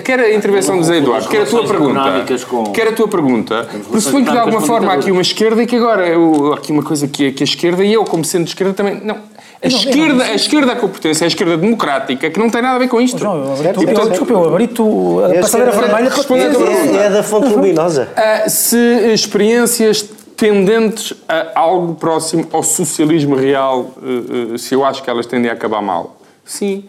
Quer 0.01 0.19
a 0.19 0.34
intervenção 0.34 0.77
do 0.77 0.84
Zé 0.84 0.97
Eduardo, 0.97 1.27
quer 1.27 1.41
a 1.41 1.45
tua 1.45 1.67
pergunta. 1.67 2.25
com- 2.49 2.63
Quer 2.71 2.88
a 2.88 2.91
tua 2.93 3.07
pergunta. 3.07 3.67
Pressupõe 3.91 4.23
que 4.23 4.32
de 4.32 4.38
alguma 4.38 4.61
com 4.61 4.65
forma 4.67 4.91
há 4.91 4.95
aqui 4.95 5.11
uma 5.11 5.21
esquerda 5.21 5.61
e 5.61 5.65
que 5.67 5.75
agora 5.75 6.07
eu- 6.07 6.53
há 6.53 6.55
aqui 6.57 6.71
uma 6.71 6.84
coisa 6.84 7.05
que 7.07 7.25
é 7.27 7.32
que 7.32 7.43
a 7.43 7.45
esquerda 7.45 7.84
e 7.84 7.91
eu, 7.91 8.05
como 8.05 8.23
sendo 8.23 8.43
de 8.45 8.51
esquerda, 8.51 8.73
também. 8.73 9.01
Não. 9.03 9.17
A 9.63 9.67
esquerda, 9.67 10.23
a 10.23 10.34
esquerda 10.34 10.71
a 10.71 10.75
que 10.75 10.84
eu 10.84 10.89
pertenço 10.89 11.23
é 11.23 11.25
a 11.25 11.27
esquerda 11.27 11.57
democrática, 11.57 12.29
que 12.32 12.39
não 12.39 12.49
tem 12.49 12.61
nada 12.63 12.77
a 12.77 12.79
ver 12.79 12.88
com 12.88 12.99
isto. 13.01 13.17
João, 13.19 13.36
eu 13.45 13.51
abri-te 13.53 13.63
Certo, 13.63 13.82
eu- 13.82 13.95
certo. 13.95 14.09
desculpa, 14.09 14.34
eu 14.34 14.45
abri-te 14.47 14.82
o- 14.82 15.21
a 15.25 15.41
passadeira 15.41 15.71
é- 15.71 15.75
vermelha 15.79 16.07
para 16.09 16.15
responder. 16.17 16.45
É, 16.55 17.05
é 17.05 17.09
da 17.09 17.21
fonte 17.23 17.49
luminosa. 17.53 18.09
Ah, 18.15 18.49
se 18.49 18.77
experiências 19.13 20.03
tendentes 20.42 21.14
a 21.30 21.52
algo 21.60 21.94
próximo 21.94 22.48
ao 22.52 22.64
socialismo 22.64 23.36
real, 23.36 23.92
eh, 24.02 24.54
eh, 24.56 24.58
se 24.58 24.74
eu 24.74 24.84
acho 24.84 25.04
que 25.04 25.10
elas 25.10 25.28
tendem 25.28 25.52
a 25.52 25.54
acabar 25.54 25.84
mal. 25.84 26.18
Sim. 26.44 26.86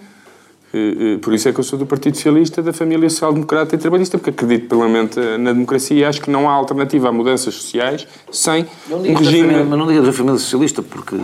Eh, 0.73 1.19
Por 1.21 1.35
isso 1.35 1.51
é 1.51 1.53
que 1.53 1.61
eu 1.61 1.65
sou 1.65 1.79
do 1.79 1.85
Partido 1.85 2.15
Socialista, 2.17 2.63
da 2.63 2.73
família 2.73 3.11
social-democrata 3.11 3.75
e 3.75 3.79
trabalhista, 3.79 4.17
porque 4.17 4.31
acredito 4.31 4.69
plenamente 4.71 5.21
na 5.39 5.53
democracia 5.53 5.95
e 5.99 6.03
acho 6.03 6.23
que 6.23 6.31
não 6.31 6.49
há 6.49 6.53
alternativa 6.55 7.11
a 7.11 7.13
mudanças 7.13 7.55
sociais 7.55 8.07
sem 8.33 8.63
um 8.63 8.65
da 8.65 8.97
família- 8.97 9.19
regime. 9.19 9.65
mas 9.69 9.79
não 9.79 9.87
digas 9.87 10.07
da 10.07 10.13
família 10.15 10.39
socialista, 10.39 10.83
porque 10.83 11.15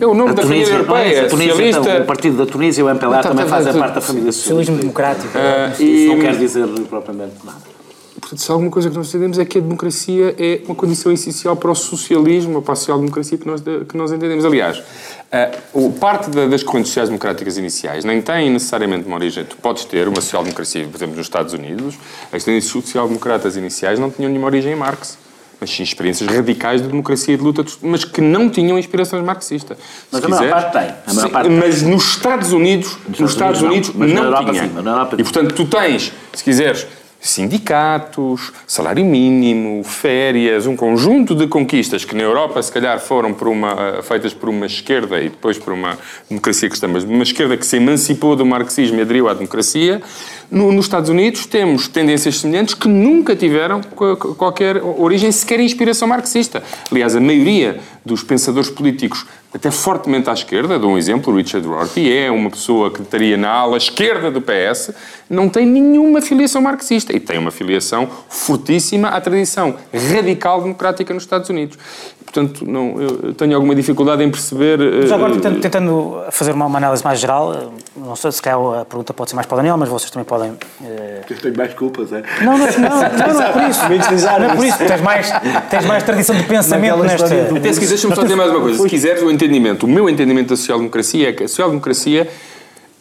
É 0.00 0.06
o 0.06 0.14
nome 0.14 0.34
da 0.34 0.42
família 0.42 0.66
Tunísia, 0.66 0.72
não 0.72 0.96
é? 0.96 1.00
europeia, 1.08 1.26
a 1.26 1.28
Tunísia, 1.28 1.50
socialista. 1.52 1.80
então, 1.80 2.00
o 2.02 2.04
partido 2.06 2.36
da 2.36 2.46
Tunísia 2.46 2.80
e 2.80 2.84
o 2.84 2.88
MPLA 2.90 3.16
Tá, 3.22 3.28
também 3.30 3.44
tá, 3.44 3.50
fazem 3.50 3.72
tá, 3.72 3.78
parte 3.80 3.94
da 3.96 4.00
família 4.00 4.30
Socialismo 4.30 4.76
socialista. 4.76 4.80
democrático. 4.80 5.32
Ah, 5.36 5.72
Isso 5.72 5.82
e- 5.82 6.06
não 6.06 6.18
quer 6.20 6.36
dizer 6.36 6.68
propriamente 6.88 7.34
nada. 7.44 7.73
Portanto, 8.24 8.40
se 8.40 8.50
há 8.50 8.54
alguma 8.54 8.70
coisa 8.70 8.88
que 8.88 8.96
nós 8.96 9.08
entendemos 9.08 9.38
é 9.38 9.44
que 9.44 9.58
a 9.58 9.60
democracia 9.60 10.34
é 10.38 10.62
uma 10.64 10.74
condição 10.74 11.12
essencial 11.12 11.54
para 11.56 11.70
o 11.70 11.74
socialismo, 11.74 12.54
ou 12.56 12.62
para 12.62 12.72
a 12.72 12.76
social-democracia 12.76 13.36
que 13.36 13.46
nós, 13.46 13.60
que 13.60 13.96
nós 13.98 14.12
entendemos. 14.12 14.46
Aliás, 14.46 14.82
o 15.74 15.90
parte 15.92 16.30
da- 16.30 16.46
das 16.46 16.62
correntes 16.62 16.88
sociais-democráticas 16.90 17.58
iniciais 17.58 18.02
nem 18.02 18.22
tem 18.22 18.50
necessariamente 18.50 19.06
uma 19.06 19.16
origem. 19.16 19.44
Tu 19.44 19.56
podes 19.58 19.84
ter 19.84 20.08
uma 20.08 20.22
social-democracia, 20.22 20.86
por 20.86 20.96
exemplo, 20.96 21.16
nos 21.16 21.26
Estados 21.26 21.52
Unidos, 21.52 21.96
as 22.32 22.42
tendências 22.42 22.72
social-democratas 22.72 23.56
iniciais 23.58 23.98
não 23.98 24.10
tinham 24.10 24.30
nenhuma 24.30 24.46
origem 24.46 24.72
em 24.72 24.76
Marx. 24.76 25.18
Mas 25.60 25.70
sim 25.70 25.82
experiências 25.82 26.28
radicais 26.28 26.80
de 26.82 26.88
democracia 26.88 27.34
e 27.34 27.36
de 27.36 27.42
luta, 27.42 27.62
mas 27.82 28.04
que 28.04 28.20
não 28.22 28.48
tinham 28.50 28.78
inspirações 28.78 29.22
marxistas. 29.24 29.76
Mas 30.10 30.20
Se 30.20 30.26
a 30.26 30.28
maior 30.30 30.50
parte 30.50 30.72
tem. 30.72 30.94
A 31.06 31.14
maior 31.14 31.30
parte 31.30 31.48
tem. 31.48 31.58
mas 31.58 31.82
nos 31.82 32.04
Estados 32.08 32.52
Unidos, 32.52 32.96
nos 33.06 33.30
Estados 33.30 33.62
Unidos 33.62 33.88
Unidos 33.90 34.14
não. 34.14 34.22
Não 34.22 34.24
Europa 34.24 34.50
tinha. 34.52 34.64
sim, 34.64 34.70
e 35.18 35.22
portanto 35.22 35.54
tu 35.54 35.64
tens, 35.66 36.12
se 36.32 36.42
quiseres, 36.42 36.86
sindicatos, 37.24 38.52
salário 38.66 39.04
mínimo, 39.04 39.82
férias, 39.82 40.66
um 40.66 40.76
conjunto 40.76 41.34
de 41.34 41.46
conquistas 41.46 42.04
que 42.04 42.14
na 42.14 42.22
Europa 42.22 42.62
se 42.62 42.70
calhar 42.70 43.00
foram 43.00 43.32
por 43.32 43.48
uma, 43.48 44.02
feitas 44.02 44.34
por 44.34 44.48
uma 44.48 44.66
esquerda 44.66 45.18
e 45.20 45.30
depois 45.30 45.58
por 45.58 45.72
uma 45.72 45.98
democracia 46.28 46.68
cristã, 46.68 46.86
mas 46.86 47.04
uma 47.04 47.22
esquerda 47.22 47.56
que 47.56 47.66
se 47.66 47.76
emancipou 47.76 48.36
do 48.36 48.44
marxismo 48.44 48.98
e 48.98 49.02
aderiu 49.02 49.28
à 49.28 49.34
democracia. 49.34 50.02
No- 50.50 50.70
nos 50.70 50.84
Estados 50.84 51.08
Unidos 51.08 51.46
temos 51.46 51.88
tendências 51.88 52.36
semelhantes 52.38 52.74
que 52.74 52.86
nunca 52.88 53.34
tiveram 53.34 53.80
qualquer 54.36 54.76
origem, 54.82 55.32
sequer 55.32 55.60
inspiração 55.60 56.06
marxista. 56.06 56.62
Aliás, 56.90 57.16
a 57.16 57.20
maioria 57.20 57.80
dos 58.04 58.22
pensadores 58.22 58.68
políticos 58.68 59.26
até 59.54 59.70
fortemente 59.70 60.28
à 60.28 60.32
esquerda, 60.32 60.80
dou 60.80 60.90
um 60.90 60.98
exemplo, 60.98 61.32
Richard 61.32 61.64
Rorty 61.66 62.12
é 62.12 62.28
uma 62.28 62.50
pessoa 62.50 62.90
que 62.90 63.00
estaria 63.00 63.36
na 63.36 63.50
ala 63.50 63.76
esquerda 63.76 64.28
do 64.28 64.42
PS, 64.42 64.90
não 65.30 65.48
tem 65.48 65.64
nenhuma 65.64 66.20
filiação 66.20 66.60
marxista 66.60 67.14
e 67.14 67.20
tem 67.20 67.38
uma 67.38 67.52
filiação 67.52 68.08
fortíssima 68.28 69.08
à 69.08 69.20
tradição 69.20 69.76
radical 69.92 70.60
democrática 70.60 71.14
nos 71.14 71.22
Estados 71.22 71.48
Unidos. 71.48 71.78
Portanto, 72.24 72.64
não, 72.66 73.00
eu 73.00 73.32
tenho 73.34 73.54
alguma 73.54 73.74
dificuldade 73.76 74.22
em 74.24 74.30
perceber... 74.30 74.78
Mas 75.02 75.12
agora 75.12 75.32
eh, 75.32 75.34
tentando, 75.36 75.60
tentando 75.60 76.22
fazer 76.32 76.52
uma, 76.52 76.66
uma 76.66 76.78
análise 76.78 77.04
mais 77.04 77.20
geral, 77.20 77.54
eh, 77.54 77.58
não 77.96 78.16
sei 78.16 78.32
se 78.32 78.42
calhar 78.42 78.58
a 78.80 78.84
pergunta 78.84 79.14
pode 79.14 79.30
ser 79.30 79.36
mais 79.36 79.46
para 79.46 79.54
o 79.54 79.58
Daniel, 79.58 79.76
mas 79.76 79.88
vocês 79.88 80.10
também 80.10 80.24
podem. 80.24 80.52
eh, 80.84 81.20
Eu 81.30 81.36
tenho 81.36 81.56
mais 81.56 81.74
culpas, 81.74 82.12
é? 82.12 82.22
Não, 82.42 82.58
não, 82.58 82.66
não, 82.66 82.72
não, 83.28 83.34
não 83.34 83.42
é 83.42 83.52
por 83.52 83.62
isso. 83.62 83.80
Não 83.88 84.50
é 84.50 84.56
por 84.56 84.64
isso. 84.66 84.78
tens 84.78 85.00
mais, 85.00 85.32
tens 85.70 85.84
mais 85.86 86.02
tradição 86.02 86.34
de 86.34 86.42
pensamento 86.42 87.04
nesta. 87.04 87.26
Até 87.26 87.72
se 87.72 87.80
quiseres, 87.80 87.88
deixa-me 87.88 88.14
só 88.16 88.22
dizer 88.22 88.36
mais 88.36 88.50
uma 88.50 88.60
coisa. 88.60 88.82
Se 88.82 88.88
quiseres 88.88 89.22
o 89.22 89.30
entendimento, 89.30 89.84
o 89.84 89.88
meu 89.88 90.08
entendimento 90.08 90.48
da 90.48 90.56
social-democracia 90.56 91.28
é 91.28 91.32
que 91.32 91.44
a 91.44 91.48
social-democracia 91.48 92.28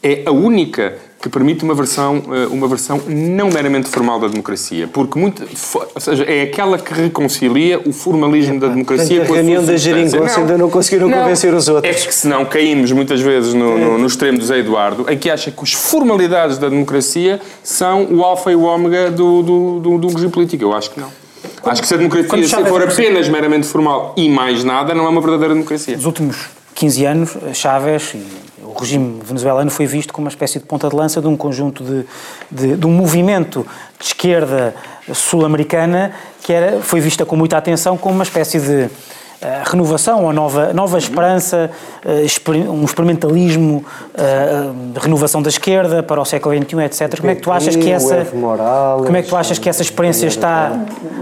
é 0.04 0.24
a 0.26 0.32
única 0.32 0.94
que 1.24 1.30
permite 1.30 1.64
uma 1.64 1.74
versão, 1.74 2.22
eh, 2.34 2.48
uma 2.52 2.68
versão 2.68 3.02
não 3.08 3.50
meramente 3.50 3.88
formal 3.88 4.20
da 4.20 4.28
democracia. 4.28 4.90
Porque, 4.92 5.18
muito, 5.18 5.42
ou 5.96 6.02
seja, 6.02 6.26
é 6.26 6.42
aquela 6.42 6.78
que 6.78 6.94
reconcilia 6.94 7.80
o 7.86 7.94
formalismo 7.94 8.60
da 8.60 8.68
democracia 8.68 9.24
com 9.24 9.32
a 9.32 9.38
reunião 9.38 9.64
da 9.64 9.78
geringonça 9.78 10.42
ainda 10.42 10.58
não 10.58 10.70
conseguiram 10.70 11.10
convencer 11.10 11.54
os 11.54 11.70
outros. 11.70 11.90
É 11.90 12.08
que 12.08 12.14
senão 12.14 12.44
caímos 12.44 12.92
muitas 12.92 13.22
vezes 13.22 13.54
no, 13.54 13.78
no, 13.78 13.98
no 14.00 14.06
extremo 14.06 14.38
do 14.38 14.44
Zé 14.44 14.60
Eduardo, 14.60 15.06
em 15.10 15.18
que 15.18 15.30
acha 15.30 15.50
que 15.50 15.64
as 15.64 15.72
formalidades 15.72 16.58
da 16.58 16.68
democracia 16.68 17.40
são 17.64 18.06
o 18.12 18.22
alfa 18.22 18.52
e 18.52 18.56
o 18.56 18.64
ômega 18.64 19.10
do, 19.10 19.42
do, 19.42 19.80
do, 19.80 19.98
do 20.00 20.08
regime 20.10 20.30
político. 20.30 20.62
Eu 20.62 20.74
acho 20.74 20.92
que 20.92 21.00
não. 21.00 21.08
Acho 21.64 21.82
que 21.82 21.88
se 21.88 21.94
a 21.94 21.98
quando 21.98 22.10
democracia 22.10 22.48
Chávez 22.50 22.68
for 22.68 22.84
apenas 22.84 23.30
meramente 23.30 23.66
formal 23.66 24.14
e 24.18 24.28
mais 24.28 24.66
nada, 24.66 24.94
não 24.94 25.06
é 25.06 25.10
uma 25.10 25.22
verdadeira 25.22 25.54
democracia. 25.54 25.96
Nos 25.96 26.06
últimos 26.06 26.36
15 26.76 27.06
anos, 27.06 27.38
Chávez 27.54 28.14
e 28.14 28.44
o 28.76 28.80
regime 28.80 29.22
venezuelano 29.24 29.70
foi 29.70 29.86
visto 29.86 30.14
como 30.14 30.26
uma 30.26 30.30
espécie 30.30 30.60
de 30.60 30.66
ponta 30.66 30.90
de 30.90 30.96
lança 30.96 31.22
de 31.22 31.28
um 31.28 31.38
conjunto 31.38 31.84
de, 31.84 32.06
de, 32.52 32.76
de 32.76 32.88
um 32.88 32.92
movimento 32.92 33.66
de 34.00 34.06
esquerda 34.06 34.76
sul-americana 35.14 36.14
que 36.42 36.52
era, 36.52 36.82
foi 36.82 37.00
vista 37.00 37.26
com 37.26 37.36
muita 37.36 37.58
atenção 37.58 37.98
como 37.98 38.16
uma 38.16 38.24
espécie 38.24 38.60
de 38.60 38.90
eh, 39.44 39.62
renovação 39.66 40.24
ou 40.26 40.34
nova, 40.34 40.74
nova 40.74 40.98
esperança, 40.98 41.70
um 42.70 42.84
experimentalismo 42.84 43.84
de 44.94 45.00
renovação 45.00 45.42
da 45.42 45.50
esquerda 45.50 46.02
para 46.02 46.22
o 46.22 46.26
século 46.26 46.56
XXI, 46.56 46.82
etc. 46.84 47.20
Como 47.20 47.32
é 47.32 47.36
que 47.36 47.42
tu 47.42 47.52
achas 47.52 47.76
que 47.76 47.86
o 47.86 47.94
essa 47.94 48.26
como 48.26 49.18
é 49.18 49.22
que 49.22 49.30
tu 49.30 49.36
achas 49.36 49.60
que 49.60 49.70
essa 49.70 49.82
experiência 49.82 50.28
está 50.28 50.72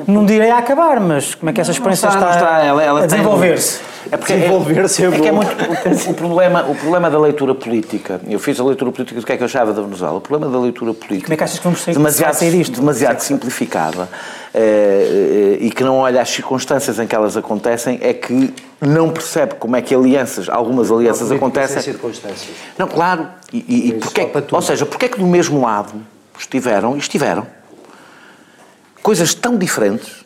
não 0.07 0.25
direi 0.25 0.51
a 0.51 0.57
acabar, 0.57 0.99
mas 0.99 1.35
como 1.35 1.49
é 1.49 1.53
que 1.53 1.61
essa 1.61 1.71
experiência 1.71 2.07
está, 2.07 2.71
a 3.01 3.05
desenvolver-se? 3.05 3.91
É 4.11 4.17
porque 4.17 4.33
Desenvolver-se 4.33 5.03
é 5.05 5.07
é, 5.07 5.11
que 5.11 5.27
é 5.27 5.31
bom. 5.31 5.37
muito 5.37 6.07
o, 6.07 6.11
o 6.11 6.13
problema, 6.13 6.65
o 6.67 6.75
problema 6.75 7.09
da 7.09 7.19
leitura 7.19 7.53
política. 7.53 8.19
Eu 8.27 8.39
fiz 8.39 8.59
a 8.59 8.63
leitura 8.63 8.91
política 8.91 9.19
do 9.19 9.25
que 9.25 9.31
é 9.31 9.37
que 9.37 9.43
eu 9.43 9.45
achava 9.45 9.71
da 9.71 9.81
Venezuela. 9.81 10.17
O 10.17 10.21
problema 10.21 10.51
da 10.51 10.59
leitura 10.59 10.93
política. 10.93 11.27
Como 11.27 11.33
é 11.33 11.37
que 11.37 11.43
achas 11.43 11.59
que 11.59 11.63
vamos 11.63 11.81
sair- 11.81 11.93
demasiado, 11.93 12.33
sair 12.33 12.51
disto? 12.51 12.79
Demasiado 12.79 13.19
simplificada 13.19 14.09
e 14.53 15.71
que 15.71 15.83
não 15.83 15.97
olha 15.97 16.21
as 16.21 16.29
circunstâncias 16.29 16.99
em 16.99 17.07
que 17.07 17.15
elas 17.15 17.37
acontecem 17.37 17.99
é 18.01 18.13
que 18.13 18.53
não 18.81 19.09
percebe 19.09 19.55
como 19.55 19.75
é 19.75 19.81
que 19.81 19.95
alianças, 19.95 20.49
algumas 20.49 20.91
alianças 20.91 21.27
Sem 21.27 21.37
acontecem. 21.37 21.81
circunstâncias. 21.81 22.55
Não, 22.77 22.87
claro. 22.87 23.27
E, 23.53 23.63
e, 23.67 23.89
e 23.89 23.93
porque 23.93 24.21
é 24.21 24.31
ou 24.51 24.61
seja, 24.61 24.85
porque 24.85 25.05
é 25.05 25.09
que 25.09 25.19
do 25.19 25.25
mesmo 25.27 25.61
lado 25.61 25.93
estiveram 26.37 26.95
e 26.95 26.99
estiveram 26.99 27.45
coisas 29.01 29.33
tão 29.33 29.57
diferentes 29.57 30.25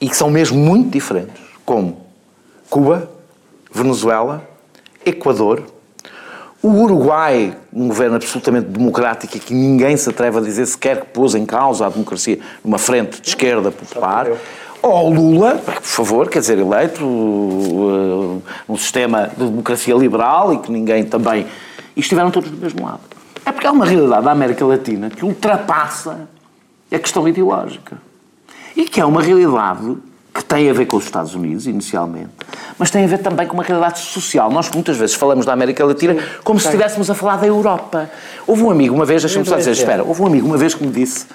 e 0.00 0.08
que 0.08 0.16
são 0.16 0.30
mesmo 0.30 0.58
muito 0.58 0.90
diferentes, 0.90 1.42
como 1.64 2.06
Cuba, 2.70 3.10
Venezuela, 3.72 4.46
Equador, 5.04 5.62
o 6.62 6.68
Uruguai, 6.68 7.56
um 7.72 7.88
governo 7.88 8.16
absolutamente 8.16 8.66
democrático 8.66 9.36
e 9.36 9.40
que 9.40 9.54
ninguém 9.54 9.96
se 9.96 10.10
atreve 10.10 10.38
a 10.38 10.40
dizer 10.40 10.66
sequer 10.66 11.00
que 11.00 11.06
pôs 11.06 11.34
em 11.34 11.46
causa 11.46 11.86
a 11.86 11.88
democracia 11.88 12.38
numa 12.64 12.78
frente 12.78 13.20
de 13.20 13.28
esquerda 13.28 13.70
popular, 13.70 14.26
ou 14.82 15.10
Lula, 15.10 15.56
por 15.56 15.82
favor, 15.82 16.28
quer 16.28 16.40
dizer, 16.40 16.58
eleito 16.58 17.04
uh, 17.04 18.42
num 18.68 18.76
sistema 18.76 19.28
de 19.36 19.44
democracia 19.44 19.94
liberal 19.94 20.52
e 20.54 20.58
que 20.58 20.70
ninguém 20.70 21.04
também. 21.04 21.46
E 21.96 22.00
estiveram 22.00 22.30
todos 22.30 22.50
do 22.50 22.56
mesmo 22.56 22.84
lado. 22.84 23.00
É 23.44 23.50
porque 23.50 23.66
há 23.66 23.72
uma 23.72 23.84
realidade 23.84 24.24
da 24.24 24.30
América 24.30 24.64
Latina 24.64 25.10
que 25.10 25.24
ultrapassa 25.24 26.28
a 26.92 26.98
questão 26.98 27.26
ideológica. 27.26 27.98
E 28.76 28.84
que 28.84 29.00
é 29.00 29.04
uma 29.04 29.20
realidade 29.20 29.96
que 30.38 30.44
tem 30.44 30.70
a 30.70 30.72
ver 30.72 30.86
com 30.86 30.96
os 30.96 31.04
Estados 31.04 31.34
Unidos, 31.34 31.66
inicialmente, 31.66 32.30
mas 32.78 32.92
tem 32.92 33.02
a 33.02 33.08
ver 33.08 33.18
também 33.18 33.44
com 33.44 33.54
uma 33.54 33.64
realidade 33.64 33.98
social. 33.98 34.48
Nós 34.52 34.70
muitas 34.70 34.96
vezes 34.96 35.16
falamos 35.16 35.44
da 35.44 35.52
América 35.52 35.84
Latina 35.84 36.16
como 36.44 36.60
se 36.60 36.66
estivéssemos 36.66 37.10
a 37.10 37.14
falar 37.14 37.38
da 37.38 37.46
Europa. 37.48 38.08
Houve 38.46 38.62
um 38.62 38.70
amigo 38.70 38.94
uma 38.94 39.04
vez, 39.04 39.22
deixa-me 39.22 39.44
só 39.44 39.56
dizer, 39.56 39.72
espera, 39.72 40.04
houve 40.04 40.22
um 40.22 40.26
amigo 40.26 40.46
uma 40.46 40.56
vez 40.56 40.76
que 40.76 40.86
me 40.86 40.92
disse, 40.92 41.26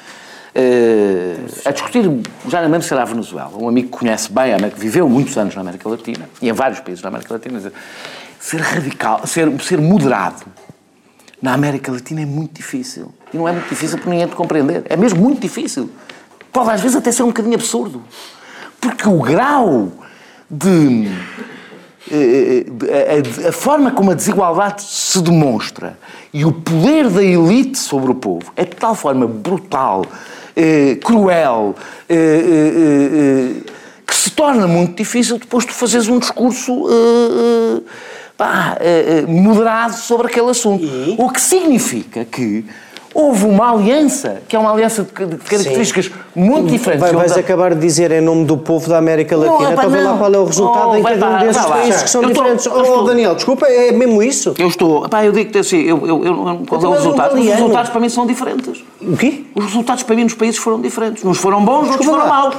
eh, 0.55 1.35
a 1.65 1.71
discutir, 1.71 2.09
já 2.47 2.61
não 2.61 2.69
lembro 2.69 2.87
se 2.87 2.93
era 2.93 3.01
a 3.01 3.05
Venezuela, 3.05 3.51
um 3.57 3.67
amigo 3.67 3.89
que 3.89 3.97
conhece 3.97 4.31
bem 4.31 4.55
viveu 4.73 5.09
muitos 5.09 5.37
anos 5.37 5.53
na 5.53 5.59
América 5.59 5.89
Latina, 5.89 6.29
e 6.41 6.47
em 6.47 6.53
vários 6.53 6.79
países 6.79 7.01
da 7.01 7.09
América 7.09 7.33
Latina, 7.33 7.57
dizer, 7.57 7.73
ser 8.39 8.61
radical, 8.61 9.27
ser, 9.27 9.51
ser 9.61 9.81
moderado 9.81 10.45
na 11.41 11.53
América 11.53 11.91
Latina 11.91 12.21
é 12.21 12.25
muito 12.25 12.53
difícil. 12.53 13.13
E 13.33 13.37
não 13.37 13.49
é 13.49 13.51
muito 13.51 13.67
difícil 13.67 13.97
por 13.97 14.07
ninguém 14.07 14.27
te 14.27 14.33
compreender. 14.33 14.83
É 14.89 14.95
mesmo 14.95 15.19
muito 15.19 15.41
difícil. 15.41 15.89
Pode 16.53 16.69
às 16.69 16.79
vezes 16.79 16.95
até 16.95 17.11
ser 17.11 17.23
um 17.23 17.27
bocadinho 17.27 17.55
absurdo. 17.55 18.01
Porque 18.83 19.07
o 19.07 19.19
grau 19.21 19.91
de. 20.49 21.07
eh, 22.11 22.65
eh, 22.67 23.43
A, 23.43 23.45
a- 23.45 23.49
a 23.49 23.51
forma 23.51 23.91
como 23.91 24.11
a 24.11 24.13
desigualdade 24.13 24.81
se 24.83 25.21
demonstra 25.21 25.97
e 26.33 26.43
o 26.43 26.51
poder 26.51 27.09
da 27.09 27.23
elite 27.23 27.77
sobre 27.79 28.11
o 28.11 28.15
povo 28.15 28.51
é 28.57 28.65
de 28.65 28.75
tal 28.75 28.93
forma 28.93 29.25
brutal, 29.25 30.05
eh, 30.55 30.97
cruel, 31.01 31.75
eh, 32.09 32.15
eh, 32.15 33.61
eh, 33.65 33.71
que 34.05 34.13
se 34.15 34.31
torna 34.31 34.67
muito 34.67 34.95
difícil 34.97 35.37
depois 35.39 35.65
de 35.65 35.71
fazeres 35.71 36.07
um 36.09 36.19
discurso 36.19 36.85
pá, 38.37 38.77
moderado 39.27 39.93
sobre 39.95 40.27
aquele 40.27 40.49
assunto. 40.49 40.83
O 41.17 41.29
que 41.29 41.39
significa 41.41 42.25
que 42.25 42.65
houve 43.13 43.45
uma 43.45 43.71
aliança, 43.71 44.41
que 44.47 44.55
é 44.55 44.59
uma 44.59 44.71
aliança 44.71 45.03
de 45.03 45.11
ca- 45.11 45.25
de 45.25 45.35
características 45.37 46.09
muito 46.35 46.69
diferentes. 46.71 47.01
Vai, 47.07 47.13
vais 47.13 47.37
acabar 47.37 47.73
de 47.75 47.79
dizer 47.81 48.11
em 48.11 48.21
nome 48.21 48.45
do 48.45 48.57
povo 48.57 48.89
da 48.89 48.97
América 48.97 49.37
Não, 49.37 49.43
Latina, 49.51 49.71
epá, 49.73 49.81
então 49.83 49.91
vê 49.91 50.01
lá 50.01 50.11
não. 50.11 50.17
qual 50.17 50.33
é 50.33 50.37
o 50.37 50.45
resultado 50.45 50.89
Oh, 50.89 50.95
em 50.97 51.03
cada 51.03 51.29
um 51.29 51.39
desses 51.39 51.65
países 51.65 52.03
que 52.03 52.09
são 52.09 52.21
Eu 52.23 52.29
estou- 52.29 52.43
diferentes. 52.43 52.65
eu 52.65 52.73
oh, 52.75 52.81
estou- 52.81 53.03
Daniel, 53.05 53.35
desculpa, 53.35 53.67
é 53.67 53.91
mesmo 53.91 54.23
isso. 54.23 54.53
Eu 54.57 54.67
estou. 54.67 55.07
Pá, 55.07 55.23
eu 55.23 55.31
digo-te 55.31 55.57
assim, 55.59 55.81
eu, 55.81 56.05
eu, 56.07 56.25
eu, 56.25 56.35
qual 56.35 56.49
é 56.49 56.53
Então 56.61 56.79
o 56.91 56.93
és 56.95 57.01
um 57.01 57.03
resultado? 57.03 57.35
Os 57.39 57.45
resultados 57.45 57.89
para 57.91 58.01
mim 58.01 58.09
são 58.09 58.25
diferentes. 58.25 58.83
O 59.01 59.15
quê? 59.17 59.45
Os 59.55 59.65
resultados 59.65 60.03
para 60.03 60.15
mim 60.15 60.23
nos 60.23 60.33
países 60.33 60.57
foram 60.59 60.81
diferentes. 60.81 61.23
Uns 61.23 61.37
foram 61.37 61.63
bons, 61.63 61.87
outros 61.89 62.05
foram 62.05 62.19
lá. 62.19 62.27
maus. 62.27 62.55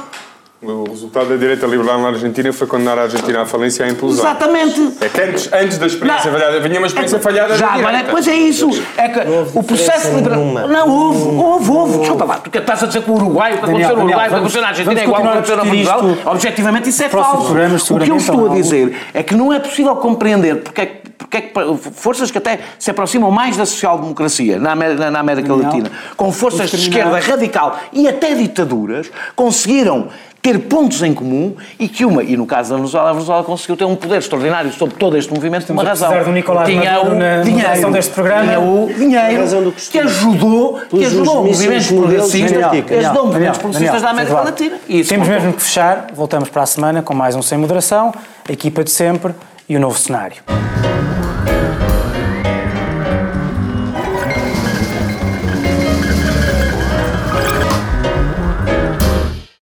O 0.65 0.89
resultado 0.89 1.29
da 1.29 1.35
direita 1.35 1.65
liberal 1.67 1.99
na 2.01 2.09
Argentina 2.09 2.51
foi 2.51 2.65
condenar 2.67 2.97
a 2.97 3.03
Argentina 3.03 3.41
à 3.41 3.45
falência 3.45 3.83
e 3.83 3.85
à 3.87 3.91
implosão. 3.91 4.25
Exatamente. 4.25 4.93
É 5.01 5.09
que 5.09 5.21
antes, 5.21 5.49
antes 5.53 5.77
da 5.77 5.85
experiência 5.85 6.31
Não. 6.31 6.39
falhada, 6.39 6.59
vinha 6.59 6.79
uma 6.79 6.87
experiência 6.87 7.19
falhada 7.19 7.55
Já 7.55 7.67
da 7.67 7.77
direita. 7.77 8.11
pois 8.11 8.27
é 8.27 8.35
isso. 8.35 8.69
É 8.97 9.09
que 9.09 9.19
o 9.53 9.63
processo 9.63 10.15
liberal. 10.15 10.39
nenhuma. 10.39 10.67
Não, 10.67 10.89
houve, 10.89 11.35
houve, 11.35 11.71
houve. 11.71 11.99
Desculpa 11.99 12.25
lá, 12.25 12.37
porque 12.37 12.57
estás 12.57 12.83
a 12.83 12.87
dizer 12.87 13.03
que 13.03 13.11
o 13.11 13.13
Uruguai, 13.13 13.53
o 13.53 13.57
que 13.59 13.65
Daniel, 13.65 13.89
aconteceu 13.89 13.95
no 13.97 14.03
Uruguai, 14.05 14.25
o 14.25 14.29
que 14.29 14.35
aconteceu 14.35 14.61
na 14.61 14.67
Argentina 14.67 14.99
é 14.99 15.03
igual 15.03 15.15
ao 15.17 15.21
que 15.21 15.29
aconteceu 15.33 15.57
na 15.57 15.63
Venezuela. 15.63 16.17
Objetivamente 16.25 16.89
isso 16.89 17.03
é 17.03 17.09
falso. 17.09 17.53
O 17.93 17.99
que 17.99 18.11
eu 18.11 18.17
estou 18.17 18.45
a 18.45 18.49
não. 18.49 18.55
dizer 18.55 18.97
é 19.13 19.23
que 19.23 19.35
não 19.35 19.53
é 19.53 19.59
possível 19.59 19.95
compreender 19.95 20.55
porque 20.57 20.81
é 20.81 20.85
que 20.85 21.05
porque 21.17 21.37
é 21.37 21.41
que 21.41 21.51
forças 21.93 22.31
que 22.31 22.37
até 22.37 22.59
se 22.77 22.91
aproximam 22.91 23.31
mais 23.31 23.57
da 23.57 23.65
social-democracia 23.65 24.59
na 24.59 24.71
América, 24.71 25.11
na 25.11 25.19
América 25.19 25.47
Daniel, 25.47 25.67
Latina, 25.67 25.91
com 26.15 26.31
forças 26.31 26.69
de 26.69 26.75
esquerda 26.77 27.19
radical 27.19 27.79
e 27.91 28.07
até 28.07 28.33
ditaduras, 28.33 29.09
conseguiram 29.35 30.09
ter 30.45 30.59
pontos 30.59 31.01
em 31.01 31.11
comum 31.11 31.55
e 31.79 31.87
que 31.87 32.05
uma, 32.05 32.21
e 32.21 32.37
no 32.37 32.45
caso 32.45 32.69
da 32.69 32.75
Venezuela, 32.75 33.09
a 33.09 33.13
Venezuela 33.13 33.43
conseguiu 33.43 33.75
ter 33.75 33.85
um 33.85 33.95
poder 33.95 34.17
extraordinário 34.17 34.71
sobre 34.71 34.95
todo 34.95 35.17
este 35.17 35.33
movimento 35.33 35.65
por 35.65 35.73
uma 35.73 35.83
razão. 35.83 36.23
do 36.23 36.31
Nicolás 36.31 36.69
tinha 36.69 37.01
o 37.01 37.15
na 37.15 37.41
dinheiro, 37.41 37.91
deste 37.91 38.13
programa. 38.13 38.43
tinha 38.43 38.59
o 38.59 38.93
dinheiro 38.93 39.39
razão 39.39 39.63
do 39.63 39.71
que 39.71 39.81
costume. 39.81 40.03
ajudou, 40.03 40.81
que 40.87 41.03
ajudou 41.03 41.43
movimentos 41.45 41.89
modelos 41.89 42.31
progressistas, 42.31 42.63
ajudou 42.99 43.25
movimentos 43.25 43.57
progressistas 43.57 44.01
da 44.03 44.09
América 44.11 44.41
Latina. 44.41 44.77
E 44.87 44.99
isso 44.99 45.09
Temos 45.09 45.27
contou. 45.27 45.41
mesmo 45.41 45.57
que 45.57 45.63
fechar. 45.63 46.07
Voltamos 46.13 46.49
para 46.49 46.61
a 46.61 46.67
semana 46.67 47.01
com 47.01 47.15
mais 47.15 47.35
um 47.35 47.41
Sem 47.41 47.57
Moderação, 47.57 48.13
a 48.47 48.51
equipa 48.53 48.83
de 48.83 48.91
sempre 48.91 49.33
e 49.67 49.75
o 49.75 49.79
novo 49.79 49.97
cenário. 49.97 50.43